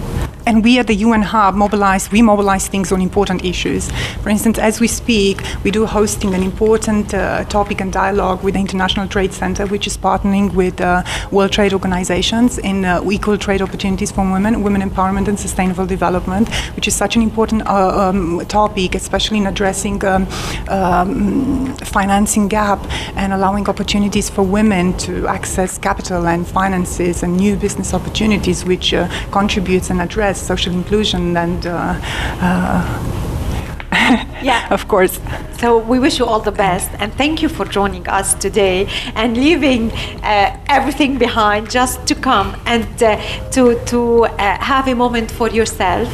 [0.49, 3.91] and we at the UN Hub mobilize, we mobilize things on important issues.
[4.23, 8.55] For instance, as we speak, we do hosting an important uh, topic and dialogue with
[8.55, 13.37] the International Trade Center, which is partnering with uh, World Trade Organizations in uh, equal
[13.37, 18.09] trade opportunities for women, women empowerment and sustainable development, which is such an important uh,
[18.09, 20.27] um, topic, especially in addressing um,
[20.69, 22.79] um, financing gap
[23.15, 28.95] and allowing opportunities for women to access capital and finances and new business opportunities, which
[28.95, 31.93] uh, contributes and address social inclusion and uh,
[34.41, 35.19] yeah of course
[35.59, 39.37] so we wish you all the best and thank you for joining us today and
[39.37, 39.91] leaving
[40.23, 43.17] uh, everything behind just to come and uh,
[43.51, 46.09] to to uh, have a moment for yourself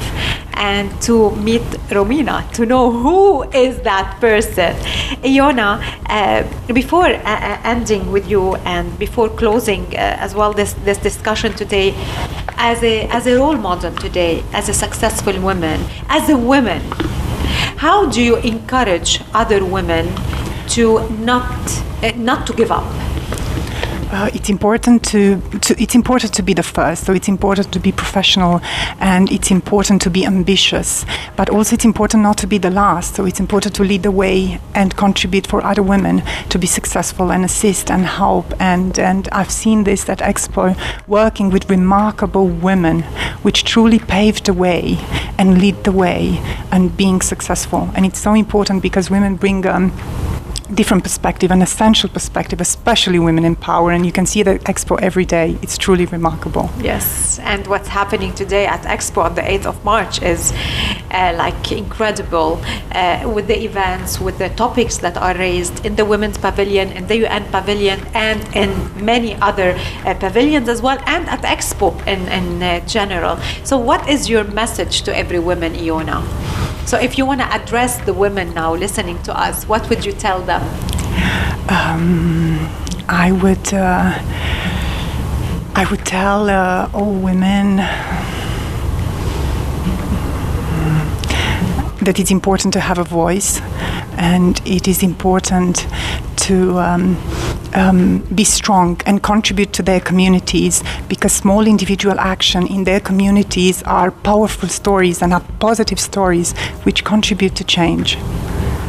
[0.55, 4.75] and to meet Romina, to know who is that person.
[5.23, 6.43] Iona, uh,
[6.73, 11.53] before uh, uh, ending with you and before closing uh, as well this, this discussion
[11.53, 11.93] today,
[12.57, 16.81] as a, as a role model today, as a successful woman, as a woman,
[17.77, 20.13] how do you encourage other women
[20.69, 21.43] to not,
[22.03, 22.85] uh, not to give up?
[24.15, 27.79] Uh, it's important to, to, it's important to be the first so it's important to
[27.79, 28.61] be professional
[28.99, 31.05] and it's important to be ambitious.
[31.35, 34.11] But also it's important not to be the last so it's important to lead the
[34.11, 38.53] way and contribute for other women to be successful and assist and help.
[38.59, 40.75] And and I've seen this at Expo
[41.07, 43.03] working with remarkable women
[43.43, 44.97] which truly paved the way
[45.37, 46.39] and lead the way
[46.71, 47.89] and being successful.
[47.95, 49.91] And it's so important because women bring um,
[50.73, 53.91] different perspective, an essential perspective, especially women in power.
[53.91, 55.57] And you can see the expo every day.
[55.61, 56.69] It's truly remarkable.
[56.81, 60.53] Yes, and what's happening today at Expo on the 8th of March is
[61.11, 62.61] uh, like incredible
[62.91, 67.07] uh, with the events, with the topics that are raised in the Women's Pavilion, in
[67.07, 68.69] the UN Pavilion, and in
[69.03, 69.75] many other
[70.05, 73.37] uh, pavilions as well, and at Expo in, in uh, general.
[73.63, 76.23] So, what is your message to every woman, Iona?
[76.85, 80.11] So, if you want to address the women now listening to us, what would you
[80.11, 80.54] tell them?
[81.69, 82.69] Um,
[83.07, 83.73] I would.
[83.73, 84.21] Uh,
[85.77, 87.75] I would tell uh, all women
[92.05, 93.59] that it's important to have a voice
[94.17, 95.85] and it is important
[96.37, 97.17] to um,
[97.73, 103.83] um, be strong and contribute to their communities because small individual action in their communities
[103.83, 106.53] are powerful stories and are positive stories
[106.83, 108.17] which contribute to change.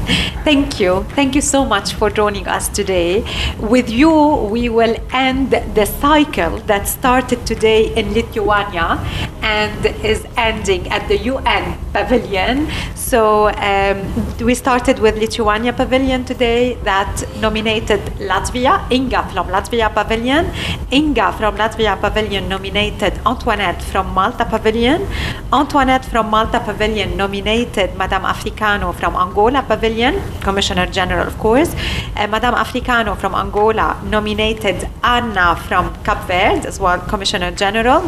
[0.44, 1.02] Thank you.
[1.16, 3.24] Thank you so much for joining us today.
[3.58, 4.12] With you,
[4.50, 9.02] we will end the cycle that started today in Lithuania
[9.42, 12.68] and is ending at the UN Pavilion.
[12.94, 13.98] So um,
[14.38, 18.00] we started with Lithuania Pavilion today that nominated
[18.30, 20.46] Latvia, Inga from Latvia Pavilion.
[20.92, 25.06] Inga from Latvia Pavilion nominated Antoinette from Malta Pavilion.
[25.52, 29.95] Antoinette from Malta Pavilion nominated Madame Africano from Angola Pavilion.
[30.42, 31.74] Commissioner General, of course.
[32.16, 38.02] Uh, Madame Africano from Angola nominated Anna from Cape Verde as well, Commissioner General.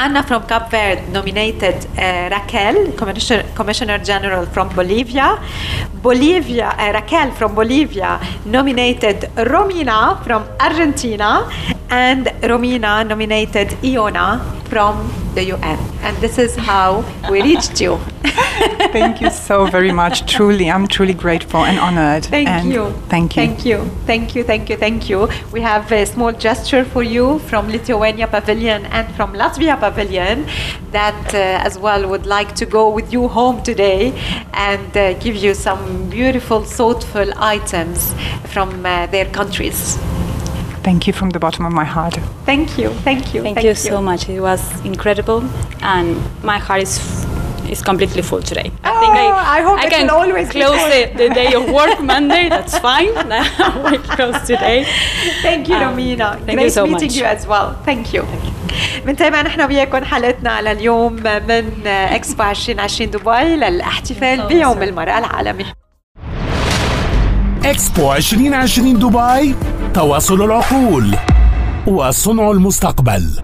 [0.00, 5.38] Anna from Cape Verde nominated uh, Raquel, Commissioner, Commissioner, General from Bolivia.
[6.02, 11.50] Bolivia, uh, Raquel from Bolivia nominated Romina from Argentina.
[11.90, 14.40] And Romina nominated Iona
[14.70, 15.78] from the UN.
[16.00, 17.98] And this is how we reached you.
[18.92, 20.24] thank you so very much.
[20.32, 22.24] Truly, I'm truly grateful and honored.
[22.24, 22.90] Thank and you.
[23.08, 23.42] Thank you.
[23.42, 23.78] Thank you.
[24.06, 24.44] Thank you.
[24.44, 24.76] Thank you.
[24.76, 25.28] Thank you.
[25.52, 29.89] We have a small gesture for you from Lithuania Pavilion and from Latvia Pavilion
[30.92, 34.12] that uh, as well would like to go with you home today
[34.52, 38.14] and uh, give you some beautiful, thoughtful items
[38.46, 39.98] from uh, their countries.
[40.82, 42.14] Thank you from the bottom of my heart.
[42.46, 42.90] Thank you.
[43.04, 43.42] Thank you.
[43.42, 44.28] Thank, Thank you, you so much.
[44.28, 45.42] It was incredible,
[45.82, 46.98] and my heart is
[47.70, 48.68] is completely full today.
[48.84, 52.00] I think I, oh, I hope I can always close the, the, day of work
[52.00, 52.48] Monday.
[52.48, 53.14] That's fine.
[53.84, 54.78] we close today.
[55.42, 56.28] Thank you, um, Romina.
[56.44, 57.16] Thank Great you so meeting much.
[57.16, 57.68] you as well.
[57.84, 58.24] Thank you.
[59.06, 61.12] بنتابع نحن وياكم حلقتنا لليوم
[61.48, 65.64] من اكسبو 2020 دبي للاحتفال بيوم المرأة العالمي.
[67.64, 69.54] اكسبو 2020 دبي
[69.94, 71.16] تواصل العقول
[71.86, 73.42] وصنع المستقبل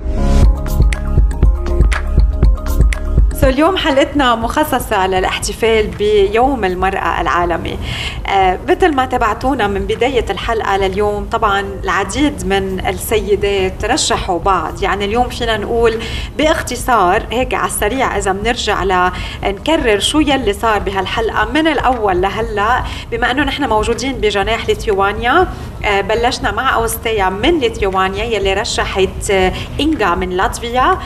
[3.40, 7.78] سو اليوم حلقتنا مخصصة للاحتفال بيوم المرأة العالمي.
[8.26, 14.82] آه مثل ما تبعتونا من بداية الحلقة لليوم طبعا العديد من السيدات رشحوا بعض.
[14.82, 16.02] يعني اليوم فينا نقول
[16.38, 19.10] باختصار هيك على السريع إذا بنرجع
[19.42, 21.44] لنكرر شو يلي صار بهالحلقة.
[21.44, 25.48] من الأول لهلأ بما أنه نحن موجودين بجناح ليثيوانيا
[25.84, 30.98] آه بلشنا مع أوستيا من ليثيوانيا يلي رشحت آه إنجا من لاتفيا.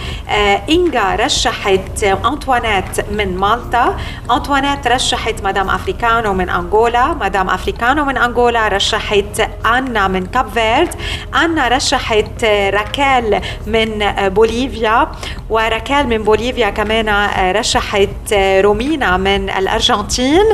[0.68, 3.96] إنجا رشحت أنطوانيت من مالطا
[4.30, 10.94] أنطوانيت رشحت مدام أفريكانو من أنغولا مدام أفريكانو من أنغولا رشحت أنا من كاب فيرد
[11.34, 15.08] أنا رشحت راكال من بوليفيا
[15.50, 20.44] وراكال من بوليفيا كمان رشحت رومينا من الأرجنتين.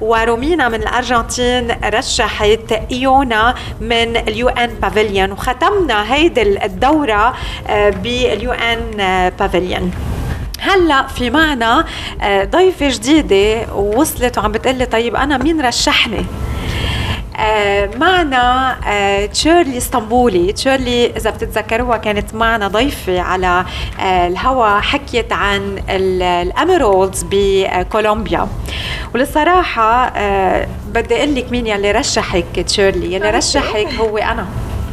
[0.00, 7.34] ورومينا من الأرجنتين رشحت إيونا من اليو إن بافيليون وختمنا هيدي الدورة
[8.02, 9.90] باليو إن بافيليون
[10.58, 11.84] هلا في معنا
[12.44, 16.26] ضيفة جديدة ووصلت وعم بتقلي طيب أنا مين رشحني؟
[17.38, 20.52] آه معنا آه تشيرلي اسطنبولي.
[20.52, 23.64] تشيرلي إذا بتتذكروها كانت معنا ضيفة على
[24.00, 28.48] آه الهوا حكيت عن الأميرولدز بكولومبيا.
[29.14, 30.08] وللصراحه
[30.88, 34.46] بدي أقول لك مين يلي رشحك تشيرلي؟ يلي رشحك هو أنا.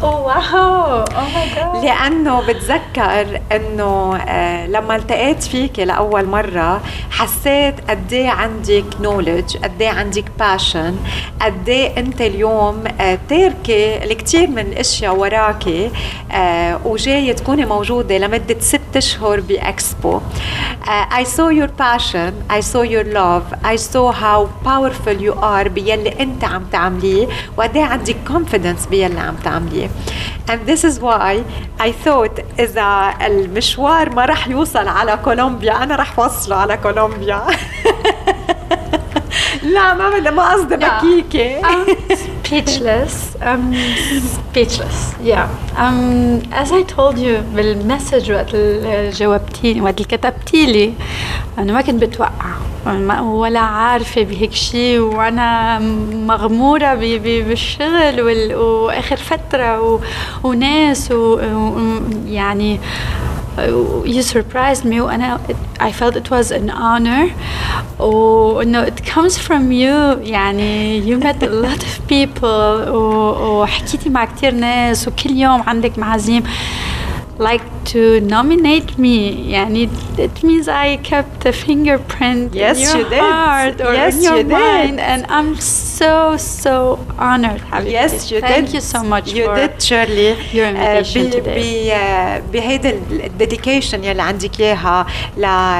[0.03, 6.81] واو ماي جاد لأنه بتذكر إنه آه لما التقيت فيك لأول مرة
[7.11, 10.95] حسيت قد إيه عندك نولج قد إيه عندك باشن
[11.41, 15.91] قد إيه أنت اليوم آه تاركة الكثير من الأشياء وراكي
[16.31, 20.19] آه وجاية تكوني موجودة لمدة ست أشهر بإكسبو.
[21.21, 26.13] I saw your passion I saw your love I saw how powerful you are بيلي
[26.19, 27.27] أنت عم تعمليه
[27.57, 29.89] وقد إيه عندك confidence بيلي عم تعمليه.
[30.47, 31.43] And this is why
[31.79, 37.41] I thought إذا المشوار ما رح يوصل على كولومبيا أنا رح وصله على كولومبيا.
[39.73, 41.61] لا ما بدي ما قصدي بكيكي
[42.43, 43.15] speechless.
[43.41, 43.73] Um,
[44.37, 44.97] speechless.
[45.31, 45.47] Yeah.
[45.83, 50.93] Um, as I told you بالمسج وقت اللي جاوبتيني وقت كتبتي لي
[51.57, 52.53] أنا ما كنت بتوقع.
[53.21, 55.79] ولا عارفة بهيك شيء وأنا
[56.27, 58.21] مغمورة بالشغل
[58.55, 59.99] وآخر فترة و...
[60.43, 62.79] وناس ويعني
[64.04, 65.40] you surprised me وانا
[65.80, 67.30] I felt it was an honor
[68.00, 74.54] وانه it comes from you يعني you met a lot of people وحكيتي مع كتير
[74.54, 76.42] ناس وكل يوم عندك معازيم
[77.39, 79.17] Like to nominate me
[79.51, 83.19] يعني it means I kept a fingerprint yes, in your you did.
[83.19, 85.05] heart or yes, in your you mind did.
[85.11, 85.55] and I'm
[85.99, 88.73] so so honored حبيبتي Yes, you thank did.
[88.75, 90.31] you so much You for did, Shirley.
[90.57, 95.05] your invitation today ب- بهيدا الديديكيشن يلي عندك اياها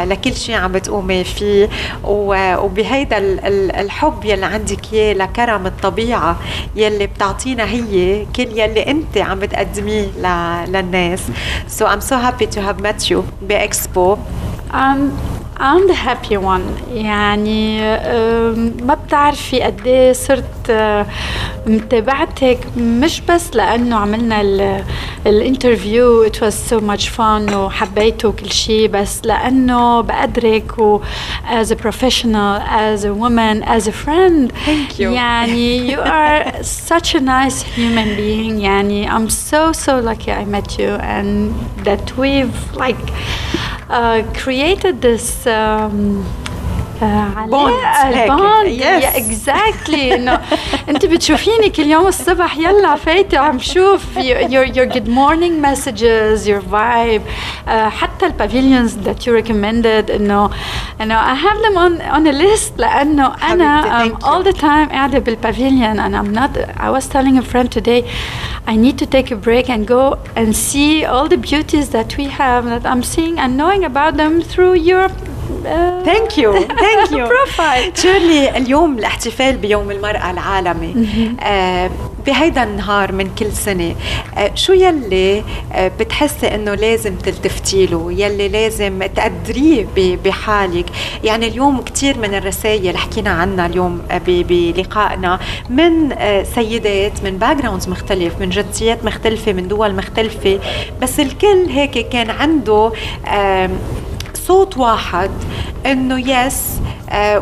[0.06, 1.70] لكل شيء عم بتقومي فيه
[2.04, 6.40] وبهيدا ال- ال- الحب يلي عندك اياه لكرم الطبيعه
[6.76, 10.08] يلي بتعطينا هي كل يلي انت عم بتقدميه
[10.68, 11.22] للناس.
[11.69, 14.17] So I'm so happy to have met you بإكسبو.
[14.71, 15.11] I'm
[15.61, 21.07] I'm the happy one يعني أم، ما بتعرفي قد ايه صرت أه،
[21.67, 24.85] متابعتك مش بس لانه عملنا ال-
[25.27, 31.01] الانترفيو it was so much fun وحبيته وكل شيء بس لانه بقدرك و
[31.63, 35.01] as a professional as a woman as a friend Thank you.
[35.01, 40.79] يعني you are such a nice human being يعني I'm so so lucky I met
[40.79, 41.53] you and
[41.87, 43.05] that we've like
[43.91, 46.25] uh, created this um,
[47.01, 48.31] uh, Bond هيك.
[48.31, 49.03] bond Yes.
[49.05, 50.41] yeah, exactly انه
[50.89, 56.47] انت بتشوفيني كل يوم الصبح يلا فايته عم شوف your, your your good morning messages
[56.49, 60.51] your vibe uh, حتى البافيليونز that you recommended انه
[61.01, 64.27] انه I have them on on a list لانه انا حبيبتي, um, thank you.
[64.29, 68.05] all the time قاعده بالبافيليون and I'm not I was telling a friend today
[68.67, 72.25] I need to take a break and go and see all the beauties that we
[72.43, 75.32] have that I'm seeing and knowing about them through your uh,
[76.06, 77.28] ثانك يو ثانك يو
[77.96, 81.08] شيرلي اليوم الاحتفال بيوم المرأة العالمي.
[81.44, 81.90] آه
[82.26, 83.96] بهيدا النهار من كل سنة
[84.38, 85.44] آه شو يلي
[85.74, 89.88] آه بتحسي إنه لازم تلتفتي له؟ يلي لازم تقدريه
[90.26, 90.86] بحالك؟
[91.24, 95.40] يعني اليوم كتير من الرسائل حكينا عنها اليوم بلقائنا
[95.70, 96.16] من
[96.56, 100.60] سيدات من باك جراوندز مختلف من جنسيات مختلفة من دول مختلفة
[101.02, 102.92] بس الكل هيك كان عنده
[104.48, 105.32] صوت واحد
[105.86, 106.80] إنه يس
[107.10, 107.40] uh,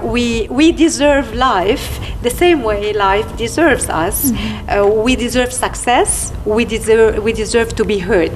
[0.57, 4.18] we deserve life the same way life deserves us.
[4.32, 6.11] Uh, we deserve success
[6.56, 8.36] we deserve we deserve to be heard.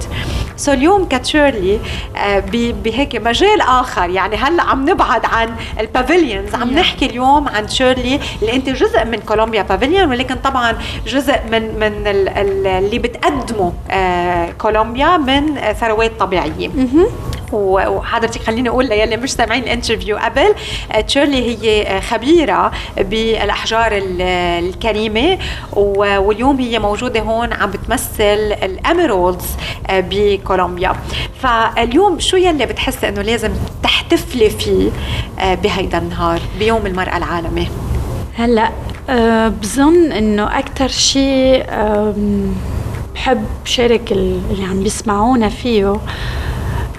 [0.57, 1.79] سو اليوم كتشيرلي
[2.15, 2.39] آه،
[2.83, 4.09] بهيك مجال آخر.
[4.09, 9.19] يعني هلأ عم نبعد عن البافيليونز عم نحكي اليوم عن شيرلي اللي أنت جزء من
[9.19, 10.77] كولومبيا بافيليون ولكن طبعا
[11.07, 12.07] جزء من من
[12.67, 13.73] اللي بتقدمه
[14.57, 16.69] كولومبيا من ثروات طبيعية.
[17.53, 20.55] وحضرتك خليني أقول للي مش سامعين الانترفيو قبل
[21.07, 25.37] تشيرلي هي خبيرة بالأحجار الكريمة
[25.73, 29.45] واليوم هي موجودة هون عم بتمثل الأميرولدز
[29.91, 30.93] بكولومبيا.
[31.41, 33.51] فاليوم شو يلي بتحسي إنه لازم
[33.83, 34.89] تحتفلي فيه
[35.63, 37.67] بهيدا النهار بيوم المرأة العالمي
[38.37, 38.69] هلأ
[39.49, 41.65] بظن إنه أكثر شيء
[43.15, 45.95] بحب شارك اللي عم بيسمعونا فيه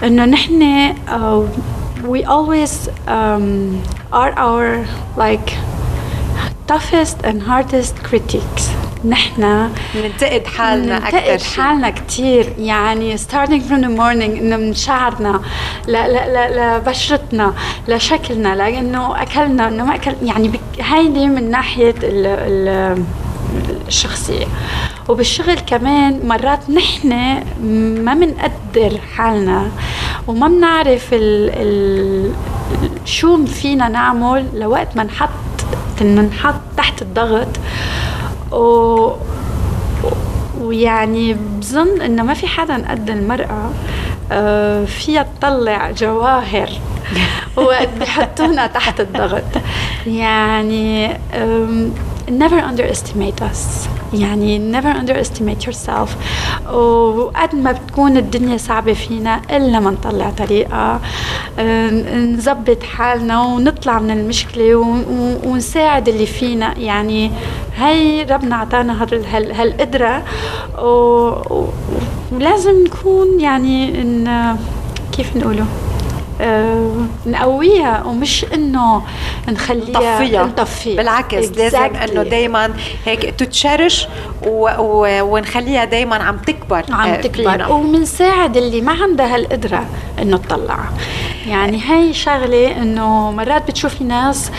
[0.02, 1.42] انه نحن uh,
[2.12, 3.80] we always um,
[4.12, 4.86] are our
[5.16, 5.48] like
[6.66, 8.62] toughest and hardest critics
[9.04, 15.40] نحن ننتقد حالنا اكثر ننتقد حالنا كثير يعني starting from the morning انه من شعرنا
[15.88, 17.54] ل ل لبشرتنا
[17.88, 20.50] لشكلنا لانه اكلنا انه ما اكل يعني
[20.80, 23.04] هيدي من ناحيه ال ال
[23.87, 24.45] الشخصية.
[25.09, 27.09] وبالشغل كمان مرات نحن
[28.03, 29.71] ما بنقدر حالنا
[30.27, 32.31] وما بنعرف ال ال
[33.05, 35.29] شو فينا نعمل لوقت ما نحط
[36.01, 37.47] نحط تحت الضغط.
[38.51, 39.11] و
[40.61, 43.71] ويعني بظن إنه ما في حدا قد المرأة
[44.31, 46.69] آه، فيها تطلع جواهر
[47.57, 49.43] وقت بحطونا تحت الضغط.
[50.07, 51.17] يعني
[52.29, 53.87] never underestimate us.
[54.13, 56.09] يعني never underestimate yourself.
[56.73, 60.99] وقد ما بتكون الدنيا صعبة فينا إلا ما نطلع طريقة
[62.35, 64.75] نظبط حالنا ونطلع من المشكلة
[65.45, 66.77] ونساعد اللي فينا.
[66.77, 67.31] يعني
[67.77, 70.23] هاي ربنا عطانا هالقدرة.
[72.31, 74.57] ولازم نكون يعني إن
[75.11, 75.86] كيف نقوله؟ آه
[77.25, 79.01] نقويها ومش إنه
[79.49, 80.43] نخليها نطفيها.
[80.45, 80.97] نطفيها.
[80.97, 81.57] بالعكس exactly.
[81.57, 82.73] لازم إنه دائما
[83.05, 84.07] هيك تتشرش
[84.45, 84.69] و...
[84.79, 85.21] و...
[85.21, 87.71] ونخليها دائما عم تكبر عم آه تكبر.
[87.71, 89.85] وبنساعد اللي ما عندها هالقدره
[90.21, 90.79] إنه تطلع
[91.47, 94.51] يعني هاي شغلة إنه مرات بتشوفي ناس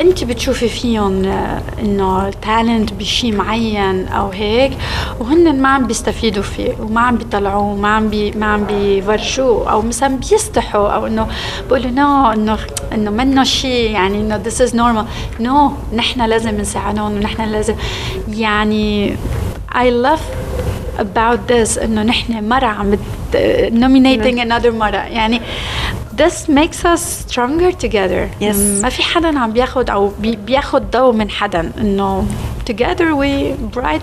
[0.00, 4.72] أنت بتشوفي فيهم آه، إنه تالنت بشيء معين أو هيك
[5.20, 9.82] وهن ما عم بيستفيدوا فيه وما عم بيطلعوه وما عم بي ما عم بيفرجوه أو
[9.82, 11.28] مثلا بيستحوا أو إنه
[11.68, 12.58] بقولوا نو إنه
[12.92, 15.40] إنه منه شيء يعني إنه this is normal.
[15.40, 17.74] نو نحن لازم نساعدهم ونحن لازم
[18.28, 19.16] يعني
[19.74, 20.22] I love
[20.98, 22.96] about this إنه نحن مرة عم
[23.70, 24.96] nominating another مرة.
[24.96, 25.40] يعني
[26.16, 28.28] this makes us stronger together.
[28.40, 28.56] Yes.
[28.82, 31.72] ما في حدا عم بياخد أو بي بياخد ضوء من حدا.
[31.80, 32.26] إنه
[32.70, 34.02] together we bright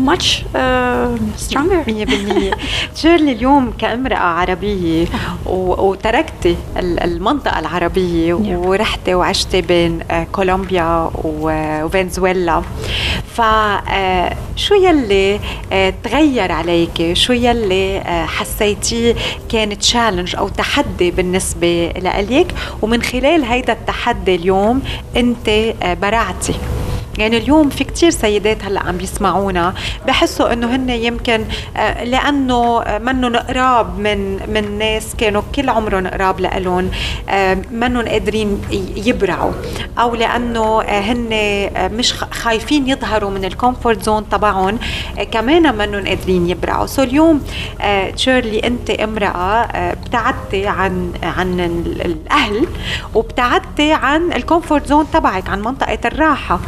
[0.00, 1.84] much uh, stronger.
[1.84, 2.54] 100%
[2.94, 5.06] شيرلي اليوم كامرأة عربية
[5.46, 12.62] وتركتي المنطقة العربية ورحتي وعشتي بين آه، كولومبيا وفنزويلا.
[13.34, 15.40] فشو آه، يلي
[15.72, 19.14] آه، تغير عليك شو يلي حسيتيه
[19.48, 24.82] كان تشالنج أو تحدي بالنسبة لك ومن خلال هيدا التحدي اليوم
[25.16, 26.54] أنت برعتي
[27.20, 29.74] يعني اليوم في كتير سيدات هلأ عم بيسمعونا
[30.06, 31.44] بحسوا إنه هن يمكن
[31.76, 36.90] آه، لأنه منهم قراب من من ناس كانوا كل عمرهم قراب لهم
[37.28, 38.62] آه، منهم قادرين
[38.96, 39.52] يبرعوا
[39.98, 41.30] أو لأنه آه، هن
[41.96, 44.78] مش خايفين يظهروا من الكومفورت زون تبعهم
[45.32, 46.86] كمان منهم قادرين يبرعوا.
[46.86, 47.42] سو اليوم
[48.16, 51.60] تشيرلي أنت امرأة ابتعدتي عن عن
[52.04, 52.66] الأهل
[53.14, 56.60] وابتعدتي عن الكومفورت زون تبعك عن منطقة الراحة.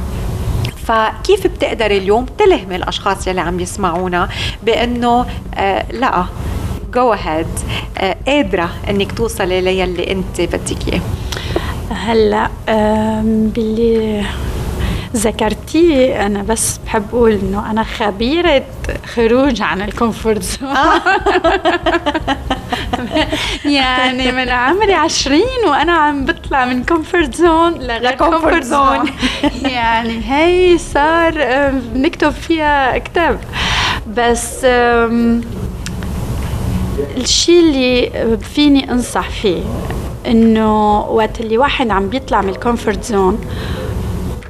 [0.87, 4.29] فكيف بتقدري اليوم تلهمي الأشخاص يلي عم يسمعونا
[4.63, 6.25] بأنه آه لا
[6.95, 7.47] جو اهيد
[8.27, 11.01] قادرة إنك توصلي للي أنت بدك إياه؟
[11.91, 12.49] هلأ
[13.25, 14.25] باللي
[15.17, 18.65] ذكرتيه أنا بس بحب أقول إنه أنا خبيرة
[19.15, 20.69] خروج عن الكومفورت زون.
[20.69, 21.03] آه.
[23.79, 29.11] يعني من عمري 20 وأنا عم بطلع من كومفورت زون لغير كومفورت زون.
[29.63, 31.35] يعني هي صار
[31.71, 33.41] بنكتب فيها كتاب.
[34.17, 34.65] بس
[37.17, 38.11] الشيء اللي
[38.55, 39.63] فيني أنصح فيه
[40.27, 43.41] إنه وقت اللي واحد عم بيطلع من الكومفورت زون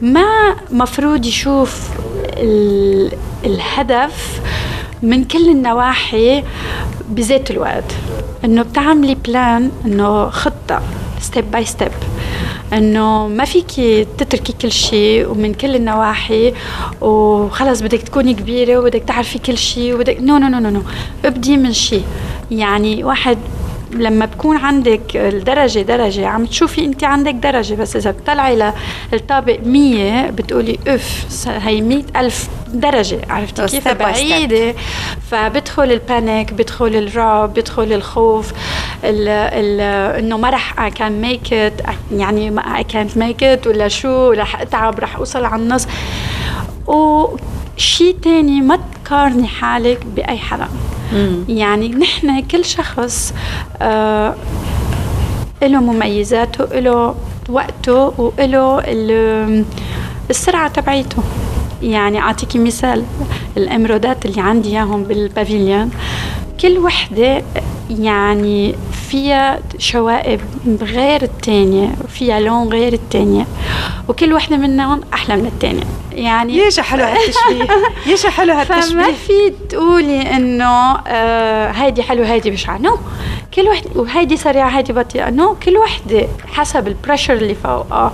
[0.03, 1.89] ما مفروض يشوف
[3.45, 4.41] الهدف
[5.03, 6.45] من كل النواحي
[7.09, 7.93] بذات الوقت.
[8.45, 10.83] إنه بتعملي بلان إنه خطة
[11.21, 11.93] ستيب باي ستيب
[12.73, 13.71] إنه ما فيك
[14.19, 16.55] تتركي كل شيء ومن كل النواحي
[17.01, 20.83] وخلص بدك تكوني كبيرة وبدك تعرفي كل شيء وبدك نو نو نو نو
[21.25, 22.05] ابدي من شيء
[22.51, 23.39] يعني واحد
[23.93, 28.73] لما بكون عندك الدرجة درجة عم تشوفي انت عندك درجة بس إذا بتطلعي
[29.13, 34.75] للطابق مية بتقولي اف هي مية ألف درجة عرفتي كيف؟ بعيدة.
[35.31, 38.53] فبدخل البانيك بدخل الرعب بدخل الخوف
[39.05, 39.81] ال ال
[40.19, 44.61] إنه ما رح I can make it يعني I can't make it ولا شو رح
[44.61, 45.87] أتعب رح أوصل على النص.
[46.87, 50.69] وشي تاني ما تقارني حالك بأي حدا.
[51.49, 53.35] يعني نحن كل شخص
[53.83, 54.35] آه
[55.63, 57.15] له مميزاته له
[57.49, 58.83] وقته وله
[60.31, 61.23] السرعة تبعيته.
[61.83, 63.05] يعني أعطيكي مثال
[63.57, 65.91] الإمرودات اللي عندي إياهم بالبافيليون
[66.61, 67.43] كل وحدة
[67.91, 68.75] يعني
[69.09, 70.41] فيها شوائب
[70.83, 73.47] غير الثانية وفيها لون غير الثانية
[74.09, 77.77] وكل وحدة منهم أحلى من الثانية يعني ليش حلو هالتشبيه؟
[78.07, 82.99] ليش حلو هالتشبيه؟ فما في تقولي إنه آه هيدي حلو هيدي بشعة نو
[83.55, 85.31] كل وحدة وهيدي سريعة هيدي بطيئة.
[85.31, 88.13] نو كل وحدة حسب البريشر اللي فوقها.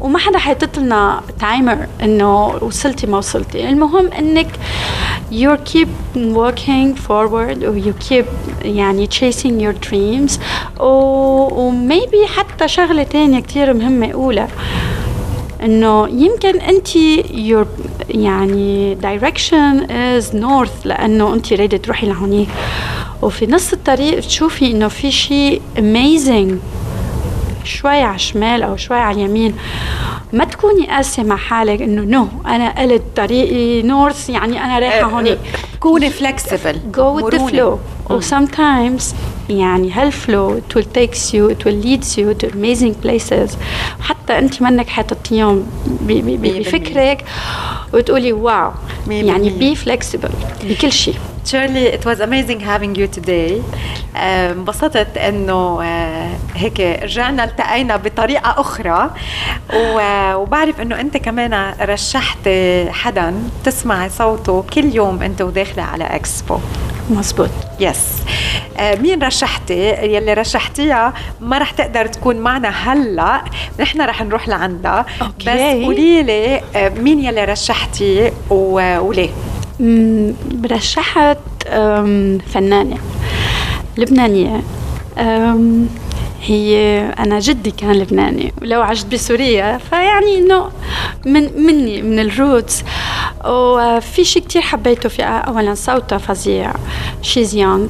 [0.00, 3.51] وما حدا حيطلنا لنا تايمر إنه وصلتي ما وصلتي.
[3.54, 4.48] المهم إنك
[5.30, 8.26] you keep working forward or you keep
[8.64, 10.38] يعني chasing your dreams.
[10.80, 14.48] و maybe حتى شغلة تانية كتير مهمة أولى.
[15.62, 16.88] إنه يمكن أنت
[17.28, 17.66] your
[18.08, 22.48] يعني direction is north لأنه أنت رايده تروحي لهونيك.
[23.22, 26.54] وفي نص الطريق بتشوفي إنه في شيء amazing.
[27.64, 29.54] شوي على الشمال أو شوي على اليمين.
[30.32, 35.38] ما تكوني قاسية مع حالك إنه نو أنا قلت طريقي نورث يعني أنا رايحة هونيك
[35.80, 37.78] كوني فلكسبل جو with the flow.
[38.10, 39.02] و sometimes
[39.48, 43.56] يعني هالفلو it will takes you it will leads you to amazing places.
[44.00, 45.66] حتى أنت منك حاططيهم
[46.00, 47.24] بفكرك
[47.94, 48.70] وتقولي واو
[49.10, 51.14] يعني be flexible بكل شيء.
[51.52, 53.52] Shirley it was amazing having you today.
[54.16, 55.80] انبسطت إنه
[56.54, 59.10] هيك رجعنا التقينا بطريقة أخرى.
[60.22, 62.48] وبعرف إنه أنت كمان رشحت
[62.90, 63.34] حدا
[63.64, 66.58] تسمعي صوته كل يوم أنت وداخلة على إكسبو.
[67.10, 67.50] مزبوط
[67.80, 67.98] يس
[68.78, 73.44] آه مين رشحتي؟ يلي رشحتيها ما رح تقدر تكون معنا هلأ.
[73.80, 75.06] نحن رح نروح لعندها.
[75.22, 75.44] أوكي.
[75.46, 79.30] بس قولي لي آه مين يلي رشحتي وليه؟
[80.70, 81.38] رشحت
[82.52, 82.98] فنانة
[83.96, 84.62] لبنانية.
[86.46, 90.70] هي أنا جدي كان لبناني ولو عشت بسوريا فيعني إنه
[91.26, 92.84] من مني من الروتس.
[93.44, 96.72] وفي شيء كتير حبيته في أولا صوتها فظيع.
[97.22, 97.88] شيز يونغ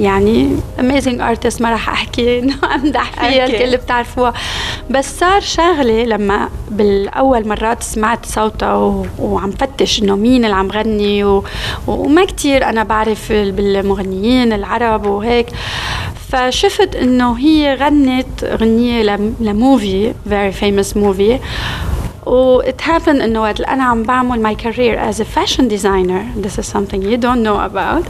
[0.00, 4.32] يعني amazing artist ما راح أحكي إنه امدح فيها الكل بتعرفوها
[4.90, 9.06] بس صار شغلة لما بالأول مرات سمعت صوتها و...
[9.18, 11.44] وعم فتش إنه مين اللي عم غني و...
[11.86, 15.46] وما كتير أنا بعرف بالمغنيين العرب وهيك.
[16.32, 19.02] فشفت إنه هي غنت غنية
[19.40, 21.40] لموفي very famous movie.
[22.26, 26.58] و it happened إنه وقت أنا عم بعمل my career as a fashion designer this
[26.58, 28.04] is something you don't know about.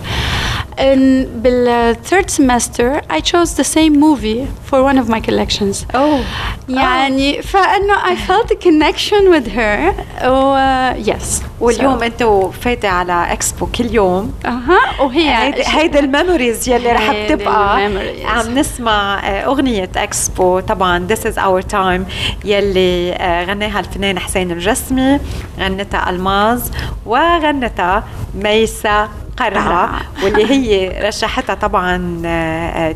[0.80, 5.86] In بال third semester I chose the same movie for one of my collections.
[5.94, 6.20] Oh.
[6.68, 9.94] يعني فانه I felt a connection with her.
[10.24, 11.42] و uh, yes.
[11.60, 12.02] واليوم so.
[12.02, 14.32] أنتوا فايتة على إكسبو كل يوم.
[14.46, 15.02] أها.
[15.02, 17.84] وهي هيدي الميموريز يلي رح بتبقى
[18.24, 20.60] عم نسمع أغنية إكسبو.
[20.60, 22.00] طبعا This is our time.
[22.44, 23.10] يلي
[23.48, 25.20] غناها الفنان حسين الجسمي
[25.58, 26.70] غنتها ألماز
[27.06, 28.04] وغنتها
[28.34, 29.08] ميسا
[29.44, 32.22] قرعة واللي هي رشحتها طبعا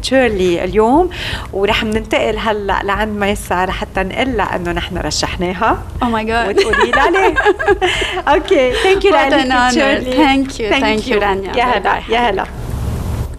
[0.03, 1.11] تشيرلي اليوم.
[1.53, 5.79] ورح ننتقل هلأ لعند ميسا لحتى نقول لها إنه نحن رشحناها.
[6.03, 7.35] أو ماي جاد وتقولي لها ليه.
[8.29, 9.13] أوكي ثانك يو
[9.71, 12.01] تشيرلي ثانك يو ثانك يو رانيا يا هلا.
[12.09, 12.45] يا هلا.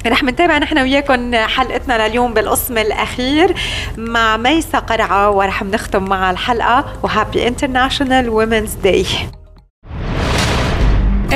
[0.08, 3.56] رح نتابع نحن وياكم حلقتنا لليوم بالقسم الأخير
[3.98, 9.06] مع ميسا قرعة ورح نختم مع الحلقة وهابي انترناشونال وومنز داي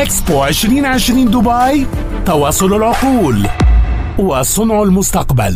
[0.01, 1.88] اكسبو 2020 دبي
[2.26, 3.47] تواصل العقول
[4.19, 5.55] وصنع المستقبل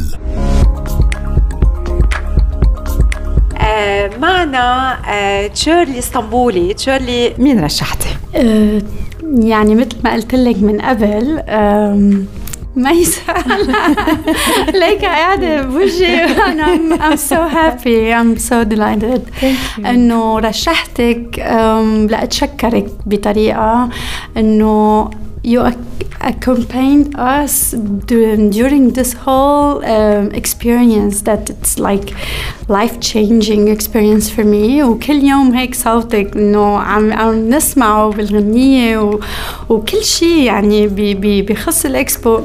[3.58, 8.82] آه معنا آه تشيرلي اسطنبولي تشيرلي مين رشحتي؟ آه
[9.24, 11.44] يعني مثل ما قلت لك من قبل
[12.76, 13.22] ميسا
[14.82, 16.24] ليك قاعدة بوجهي.
[16.52, 18.12] أنا I'm so happy.
[18.14, 19.22] I'm so delighted.
[19.86, 21.40] إنه رشحتك
[22.10, 23.90] لأتشكرك بطريقة
[24.38, 25.10] إنه
[25.48, 25.60] you
[26.21, 32.11] accompanied us during this whole um, experience that it's like
[32.69, 39.19] life changing experience for me وكل يوم هيك صوتك انه عم عم نسمعه بالغنية
[39.69, 40.89] وكل شيء يعني
[41.43, 42.41] بخص الاكسبو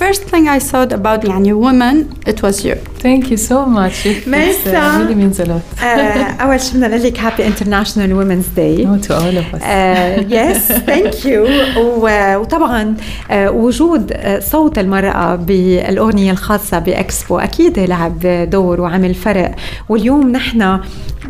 [0.00, 4.04] first thing I thought about يعني women it was you Thank you so much.
[4.06, 5.62] It uh, really means a lot.
[5.80, 8.84] uh, أول شيء بدنا نقول لك Happy International Women's Day.
[8.86, 9.62] Oh, to all of us.
[9.62, 11.46] Uh, yes, thank you.
[11.76, 17.39] وطبعا uh, وجود صوت المرأة بالأغنية الخاصة بإكسبو.
[17.39, 19.51] أكيد لعب دور وعمل فرق.
[19.89, 20.79] واليوم نحن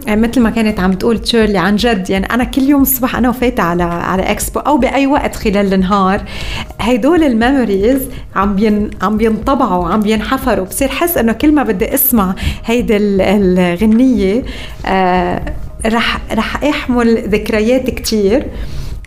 [0.08, 3.64] مثل ما كانت عم تقول تشيرلي عن جد يعني أنا كل يوم الصبح أنا وفايتة
[3.64, 6.22] على على إكسبو أو بأي وقت خلال النهار.
[6.80, 8.02] هدول الميموريز
[8.36, 10.66] عم بين عم بينطبعوا عم بينحفروا.
[10.66, 12.36] بصير حس إنه كل ما بدي أسمع
[12.66, 14.44] هيدي الغنية
[14.86, 15.54] آه
[15.86, 18.46] رح رح أحمل ذكريات كتير.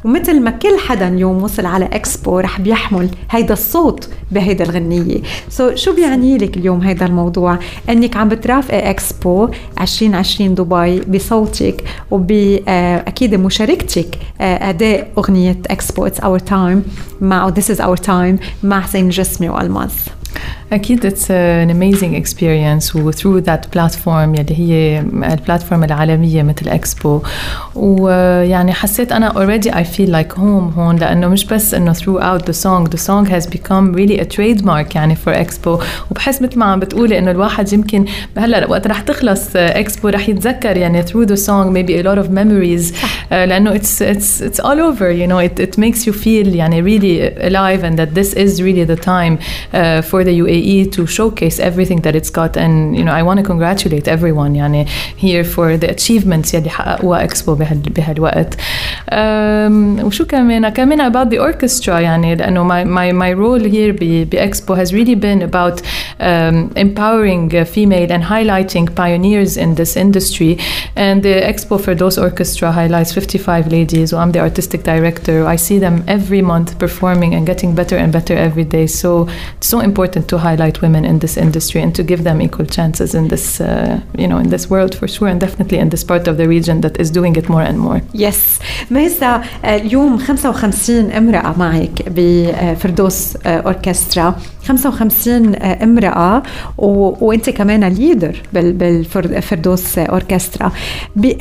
[0.04, 5.22] ومثل ما كل حدا اليوم وصل على إكسبو رح بيحمل هيدا الصوت بهيدا الغنية.
[5.48, 7.58] سو so, شو بيعني لك اليوم هيدا الموضوع؟
[7.88, 9.48] إنك عم بترافقي إكسبو
[9.80, 16.06] 2020 دبي بصوتك وبأكيد مشاركتك أداء أغنية إكسبو.
[16.06, 16.82] اتس اور تايم
[17.20, 18.44] مع This is our time.
[18.62, 19.92] مع حسين جسمي وألماس.
[20.73, 24.99] أكيد it's an amazing experience و through that platform يلي هي
[25.33, 27.21] البلاتفورم العالمية مثل اكسبو
[27.75, 32.53] ويعني حسيت أنا already I feel like home هون لأنه مش بس إنه throughout the
[32.53, 35.79] song the song has become really a trademark يعني for اكسبو
[36.11, 38.05] وبحس مثل ما عم بتقولي إنه الواحد يمكن
[38.37, 42.29] هلا وقت رح تخلص اكسبو رح يتذكر يعني through the song maybe a lot of
[42.31, 46.47] memories uh, لأنه it's it's it's all over you know it it makes you feel
[46.47, 50.92] يعني really alive and that this is really the time uh, for the UAE UAE
[50.92, 52.56] to showcase everything that it's got.
[52.56, 57.24] And you know I want to congratulate everyone يعني here for the achievements يلي حققوها
[57.24, 63.64] اكسبو بهالوقت um, وشو كمان؟ كمان about the orchestra يعني لأنه my, my, my role
[63.70, 65.82] here بإكسبو has really been about
[66.20, 70.58] um, empowering uh, female and highlighting pioneers in this industry.
[70.96, 74.12] And the Expo Firdaus orchestra highlights 55 ladies.
[74.12, 75.46] I'm the artistic director.
[75.46, 78.86] I see them every month performing and getting better and better every day.
[78.86, 82.66] So it's so important to highlight women in this industry and to give them equal
[82.78, 83.66] chances in this, uh,
[84.22, 86.76] you know, in this world for sure, and definitely in this part of the region
[86.84, 88.00] that is doing it more and more.
[88.14, 88.58] Yes.
[88.90, 94.34] ميسا اليوم 55 امرأة معك بفردوس أوركسترا
[94.66, 96.42] 55 امرأة
[96.78, 97.12] و...
[97.26, 100.72] وانت كمان ليدر بالفردوس اوركسترا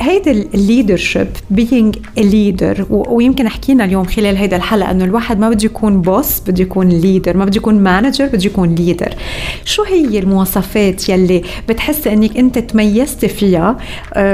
[0.00, 1.26] هيدي الليدرشيب
[2.18, 3.14] leader و...
[3.16, 7.36] ويمكن حكينا اليوم خلال هيدا الحلقة إنه الواحد ما بده يكون بوس بده يكون ليدر
[7.36, 8.95] ما بده يكون مانجر بده يكون ليدر
[9.64, 13.76] شو هي المواصفات يلي بتحسي إنك أنت تميزتي فيها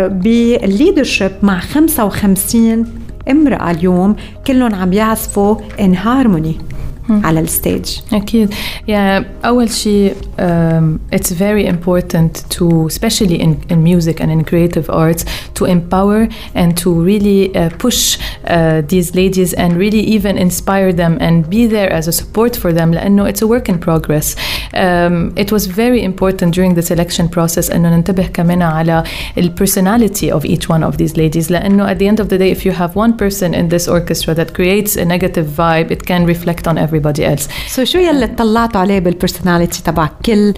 [0.09, 2.87] بالليدرشيب مع 55
[3.31, 4.17] امرأة اليوم
[4.47, 6.72] كلهم عم يعزفوا in harmony
[7.10, 8.54] على الستيج أكيد
[8.88, 14.90] يعني أول شيء um, it's very important to especially in, in music and in creative
[14.90, 18.18] arts to empower and to really uh, push
[18.48, 22.74] uh, these ladies and really even inspire them and be there as a support for
[22.74, 24.36] them لأنه it's a work in progress
[24.74, 29.04] um, it was very important during the selection process أنه ننتبه كمان على
[29.36, 32.52] the personality of each one of these ladies لأنه at the end of the day
[32.52, 36.26] if you have one person in this orchestra that creates a negative vibe it can
[36.26, 37.49] reflect on everybody else.
[37.69, 40.55] سو so شو يلي اطلعتوا عليه بالبرسوناليتي تبع كل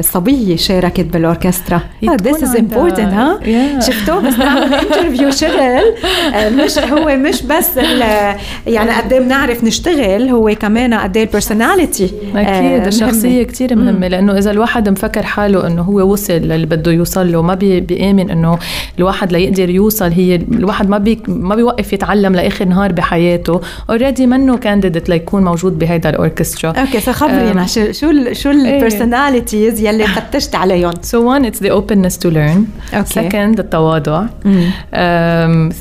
[0.00, 1.80] صبية شاركت بالأوركسترا.
[2.22, 3.40] ذس از امبورتنت ها
[3.80, 5.82] شفتوه؟ بس نعمل انترفيو شغل.
[6.34, 7.76] مش هو مش بس
[8.66, 14.38] يعني قد إيه بنعرف نشتغل هو كمان قد إيه البرسوناليتي أكيد الشخصيه كثير مهمة لأنه
[14.38, 18.58] إذا الواحد مفكر حاله إنه هو وصل للي بده يوصل له ما بي بيآمن إنه
[18.98, 20.10] الواحد ليقدر يوصل.
[20.10, 23.60] هي الواحد ما بي ما بيوقف يتعلم لآخر نهار بحياته.
[23.90, 26.70] اوريدي منه كانديديت يكون موجود بهيدا الأوركسترا.
[26.70, 27.92] أوكي فخبرينا شو
[28.32, 32.66] شو البرسوناليتيز يلي فتشت عليهم؟ سو وان اتس ذا اوبنس تو ليرن
[33.04, 34.26] سكند التواضع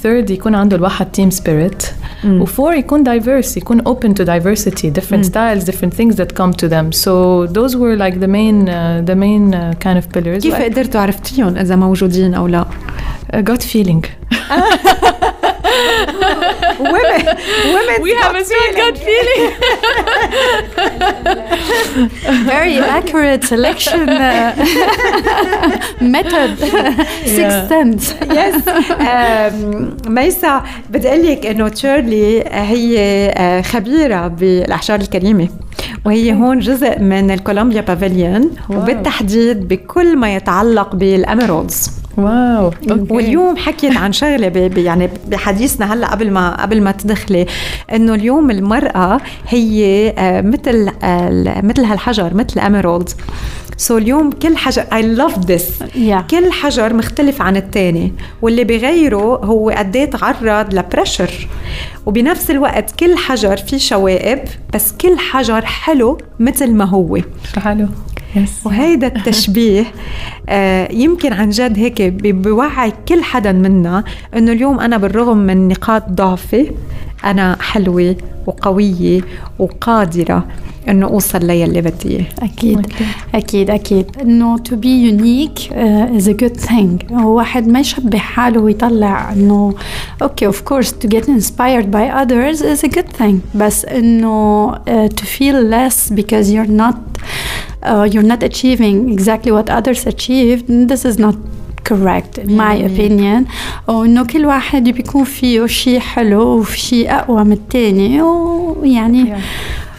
[0.01, 1.83] ثيرد يكون عنده الواحد تيم سبيريت
[2.25, 6.91] وفور يكون دايفيرس يكون اوبن تو دايفرسيتي ديفرنت ستايلز ديفرنت ثينجز ذات كم تو ذم
[6.91, 8.65] سو ذوز وير لايك ذا مين
[9.05, 12.65] ذا مين كايند اوف بيلرز كيف قدرتوا عرفتيهم إذا موجودين أو لا؟
[13.35, 14.05] جوت فيلينج
[16.79, 17.21] women
[17.75, 19.43] women we have a strong gut feeling.
[22.53, 24.55] very accurate selection uh,
[26.15, 26.49] method.
[27.37, 28.03] Sixth sense
[28.39, 28.55] yes.
[28.67, 35.49] Um, ميسا بدي أقول لك إنه تشيرلي هي خبيرة بالاحجار الكريمة.
[36.05, 41.96] وهي هون جزء من الكولومبيا بافيليون وبالتحديد بكل ما يتعلق بالأميرالدز.
[42.17, 42.71] واو.
[43.09, 47.45] واليوم حكيت عن شغلة يعني بحديثنا هلأ قبل ما قبل ما تدخلي
[47.93, 53.09] إنه اليوم المرأة هي آه، مثل آه، مثل هالحجر مثل اميرالد
[53.77, 55.83] سو اليوم كل حجر اي لاف ذس
[56.31, 61.47] كل حجر مختلف عن الثاني واللي بغيره هو قد إيه تعرض لبريشر
[62.05, 64.39] وبنفس الوقت كل حجر فيه شوائب
[64.73, 67.17] بس كل حجر حلو مثل ما هو.
[67.63, 67.87] حلو؟
[68.65, 69.83] وهيدا التشبيه
[70.49, 74.03] آه يمكن عن جد هيك بيوعي كل حدا منا
[74.37, 76.71] إنه اليوم أنا بالرغم من نقاط ضعفي
[77.25, 78.15] أنا حلوة
[78.45, 79.21] وقوية
[79.59, 80.47] وقادرة
[80.89, 82.25] إنه أوصل للي بدي إياه.
[82.39, 82.87] أكيد
[83.35, 84.05] أكيد أكيد.
[84.21, 89.73] إنه تو بي يونيك از ا جود ثينج واحد ما يشبه حاله ويطلع إنه
[90.21, 94.71] أوكي اوف كورس تو جيت انسبايرد باي اذرز از ا جود ثينج بس إنه
[95.07, 96.95] تو فيل ليس بيكوز يور نوت
[98.13, 101.35] you're not achieving exactly what others achieved this is not
[101.89, 103.45] correct in my opinion.
[103.87, 109.33] وانه كل واحد بيكون فيه شيء حلو وفي شيء أقوى من الثاني ويعني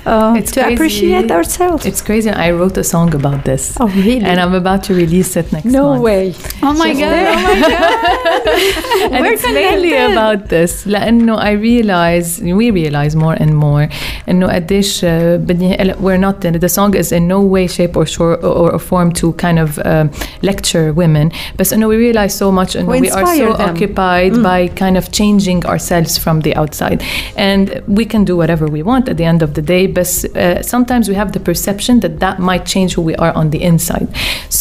[0.06, 2.30] uh, to appreciate ourselves It's crazy.
[2.30, 3.64] I wrote a song about this.
[3.80, 4.20] Oh, really?
[4.30, 6.04] And I'm about to release it next No month.
[6.08, 6.24] way.
[6.62, 7.28] Oh my god!
[7.38, 9.14] Oh my god!
[9.14, 10.12] and We're it's mainly connected.
[10.12, 13.88] about this لأنه I realize we realize more and more
[14.30, 15.08] إنه قديش uh,
[15.38, 19.12] بدي we're not the song is in no way shape or short or, or form
[19.12, 20.10] to kind of um,
[20.42, 23.70] lecture women بس إنه we realize so much إنه We we are so inspire them.
[23.70, 27.02] occupied by kind of changing ourselves from the outside
[27.38, 30.62] and we can do whatever we want at the end of the day but uh,
[30.74, 34.08] sometimes we have the perception that that might change who we are on the inside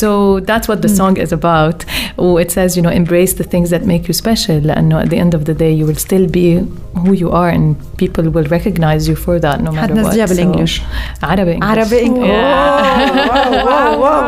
[0.00, 0.08] so
[0.50, 1.78] that's what the song is about
[2.22, 5.18] oh, it says you know embrace the things that make you special لأنه at the
[5.24, 6.48] end of the day you will still be
[7.02, 10.82] who you are and people will recognize you for that no matter what حتنزليها بالإنجليش.
[11.22, 11.64] عربي English.
[11.64, 12.28] عربي انجلش
[13.30, 14.24] واو واو واو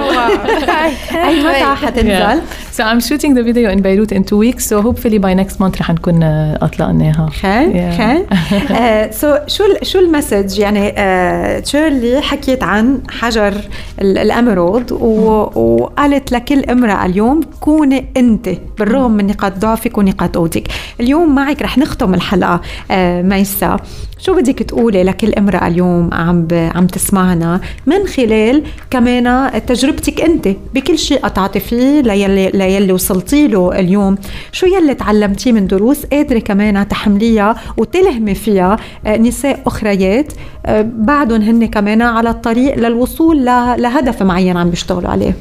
[1.12, 2.42] اي متى حتنزل؟
[2.79, 5.79] So I'm shooting the video in Beirut in two weeks so hopefully by next month
[5.81, 7.29] رح نكون uh, أطلقناها.
[7.29, 7.97] خير Yeah.
[7.97, 13.53] خير سو شو شو المسج؟ يعني آه، تشيرلي حكيت عن حجر
[14.01, 18.49] ال- الاميرود و- وقالت لكل امرأة اليوم كوني أنت
[18.79, 20.67] بالرغم من نقاط ضعفك ونقاط قوتك.
[20.99, 22.61] اليوم معك رح نختم الحلقة
[22.91, 23.77] آه، ميسا.
[24.19, 30.97] شو بدك تقولي لكل امرأة اليوم عم عم تسمعنا من خلال كمان تجربتك أنت بكل
[30.97, 34.17] شيء قطعتي فيه ليلي ليلي وصلتي له اليوم.
[34.51, 40.33] شو يلي تعلمتيه من دروس قادرة كمان تحمليها وتلهمي فيها آه، نساء أخريات
[40.65, 45.33] آه، بعدهم هن كمان على الطريق للوصول لهدف معين عم بيشتغلوا عليه.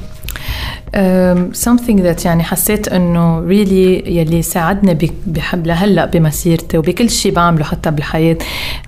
[1.52, 7.90] Something that يعني حسيت انه really يلي ساعدني بحب لهلا بمسيرتي وبكل شيء بعمله حتى
[7.90, 8.36] بالحياة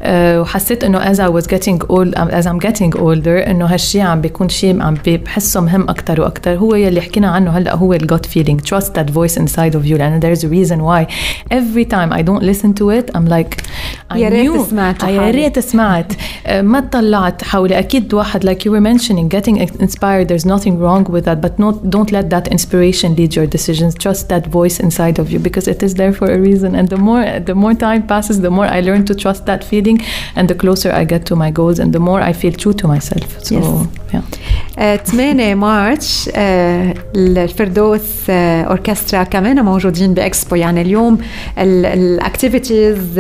[0.00, 0.06] uh,
[0.40, 4.48] وحسيت انه as I was getting old as I'm getting older انه هالشيء عم بيكون
[4.48, 8.56] شيء عم بحسه مهم أكثر وأكثر هو يلي حكينا عنه هلا هو ال gut feeling
[8.70, 11.12] trust that voice inside of you لأنه there's a reason why
[11.54, 13.56] every time I don't listen to it I'm like
[14.12, 14.70] I يا ريت knew.
[14.70, 15.30] سمعت آه، يا.
[15.30, 16.12] ريت سمعت
[16.46, 21.12] آه، ما طلعت حولي أكيد واحد like you were mentioning getting inspired there's nothing wrong
[21.12, 23.94] with that but not don't let that inspiration lead your decisions.
[23.94, 26.74] Trust that voice inside of you because it is there for a reason.
[26.74, 29.98] And the more the more time passes the more I learn to trust that feeling
[30.36, 32.86] and the closer I get to my goals and the more I feel true to
[32.94, 33.28] myself.
[33.44, 33.66] So Yes.
[34.14, 34.22] yeah
[34.80, 38.00] 8 مارش آه، الفردوس
[38.30, 39.64] آه، أوركسترا كمان.
[39.64, 40.56] موجودين بإكسبو.
[40.56, 41.18] يعني اليوم
[41.58, 43.18] الاكتيفيتيز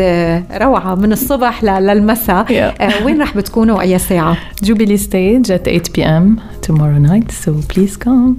[0.52, 0.94] روعة.
[0.94, 2.46] من الصبح للمساء.
[2.80, 6.40] آه، وين رح بتكونوا واي ساعة؟ Jubilee stage at 8 p.m.
[6.66, 7.30] tomorrow night.
[7.44, 8.36] So please come.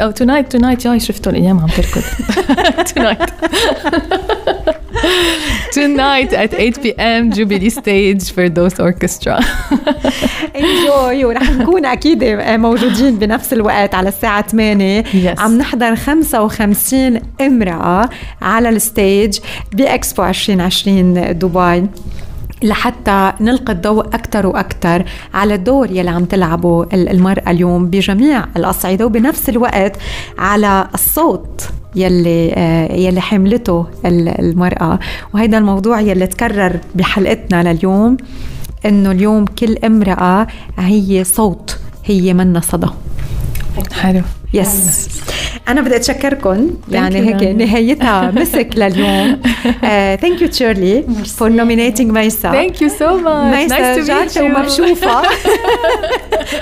[0.00, 0.86] Oh tonight tonight.
[0.86, 2.02] ياي شفتوا الأيام عم تركض.
[2.92, 3.30] Tonight.
[5.76, 7.30] tonight at 8 p.m.
[7.32, 9.40] Jubilee stage for those orchestra
[10.56, 15.40] انجوي ورح نكون أكيد موجودين بنفس الوقت على الساعة 8 Yes.
[15.40, 18.08] عم نحضر 55 امرأة
[18.42, 19.38] على الستيج
[19.72, 21.86] بإكسبو 2020 دبي
[22.62, 25.04] لحتى نلقي الضوء أكثر وأكثر
[25.34, 29.96] على الدور يلي عم تلعبه ال- المرأة اليوم بجميع الأصعدة وبنفس الوقت
[30.38, 34.98] على الصوت يلي آه، يلي حملته ال- المرأة.
[35.34, 38.16] وهيدا الموضوع يلي تكرر بحلقتنا لليوم
[38.86, 40.46] إنه اليوم كل امرأة
[40.78, 42.86] هي صوت هي منا صدى
[43.92, 44.22] حلو.
[44.56, 45.08] يس
[45.68, 47.42] أنا بدي اتشكركم يعني هيك.
[47.42, 49.40] نهايتها مسك لليوم.
[50.20, 51.04] ثانك يو تشيرلي
[51.36, 53.54] فور نومينيتنج ميسا Thank you so much.
[53.56, 54.40] ميسا جات you.
[54.40, 55.22] ومكشوفه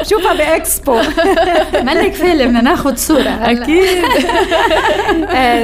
[0.03, 0.97] شوفها باكسبو
[1.85, 3.87] مالك فيلم بدنا ناخذ صوره أكيد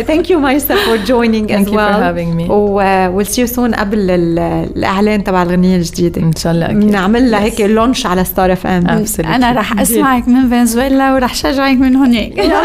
[0.06, 2.50] ثانك يو ميسا فور جوينينج از you for having me.
[2.50, 4.38] ويل سي يو سون قبل ال-
[4.76, 6.22] الإعلان تبع الغنيه الجديدة.
[6.22, 6.84] ان شاء الله أكيد.
[6.90, 9.04] نعمل لها هيك لونش على ستار اف ام.
[9.24, 12.60] أنا رح أسمعك من فنزويلا ورح شجعك من هناك يلا.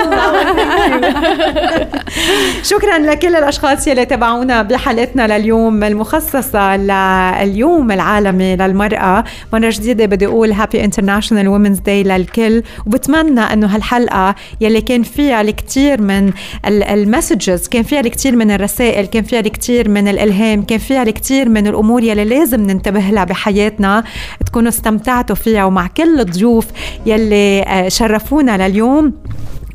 [2.71, 9.23] شكرا لكل الأشخاص يلي تابعونا بحلقتنا لليوم المخصصة لليوم العالمي للمرأة.
[9.53, 15.41] مرة جديدة بدي أقول هابي انترناشونال وومنز داي للكل وبتمنى إنه هالحلقة يلي كان فيها
[15.41, 16.31] الكثير من
[16.65, 21.67] المسجز كان فيها الكثير من الرسائل كان فيها الكثير من الإلهام كان فيها الكثير من
[21.67, 24.03] الأمور يلي لازم ننتبه لها بحياتنا
[24.45, 26.65] تكونوا استمتعتوا فيها ومع كل الضيوف
[27.05, 29.13] يلي آه، شرفونا لليوم.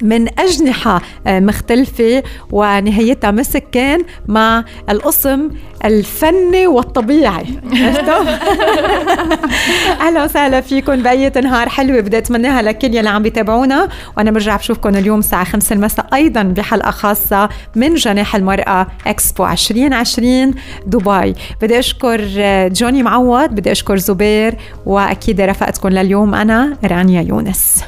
[0.03, 2.23] من أجنحة آه، مختلفة
[2.53, 5.51] ونهايتها مسك كان مع القسم
[5.85, 7.47] الفني والطبيعي.
[10.01, 12.01] أهلا وسهلا فيكم بأية نهار حلوة.
[12.01, 16.91] بدي أتمناها لكل يلي عم بيتابعونا وأنا برجع بشوفكم اليوم الساعة 5 المساء أيضا بحلقة
[16.91, 20.55] خاصة من جناح المرأة إكسبو 2020
[20.87, 21.35] دبي.
[21.63, 24.55] بدي أشكر آه، جوني معوض بدي أشكر زبير
[24.87, 27.85] وأكيد رفقتكم لليوم أنا رانيا يونس.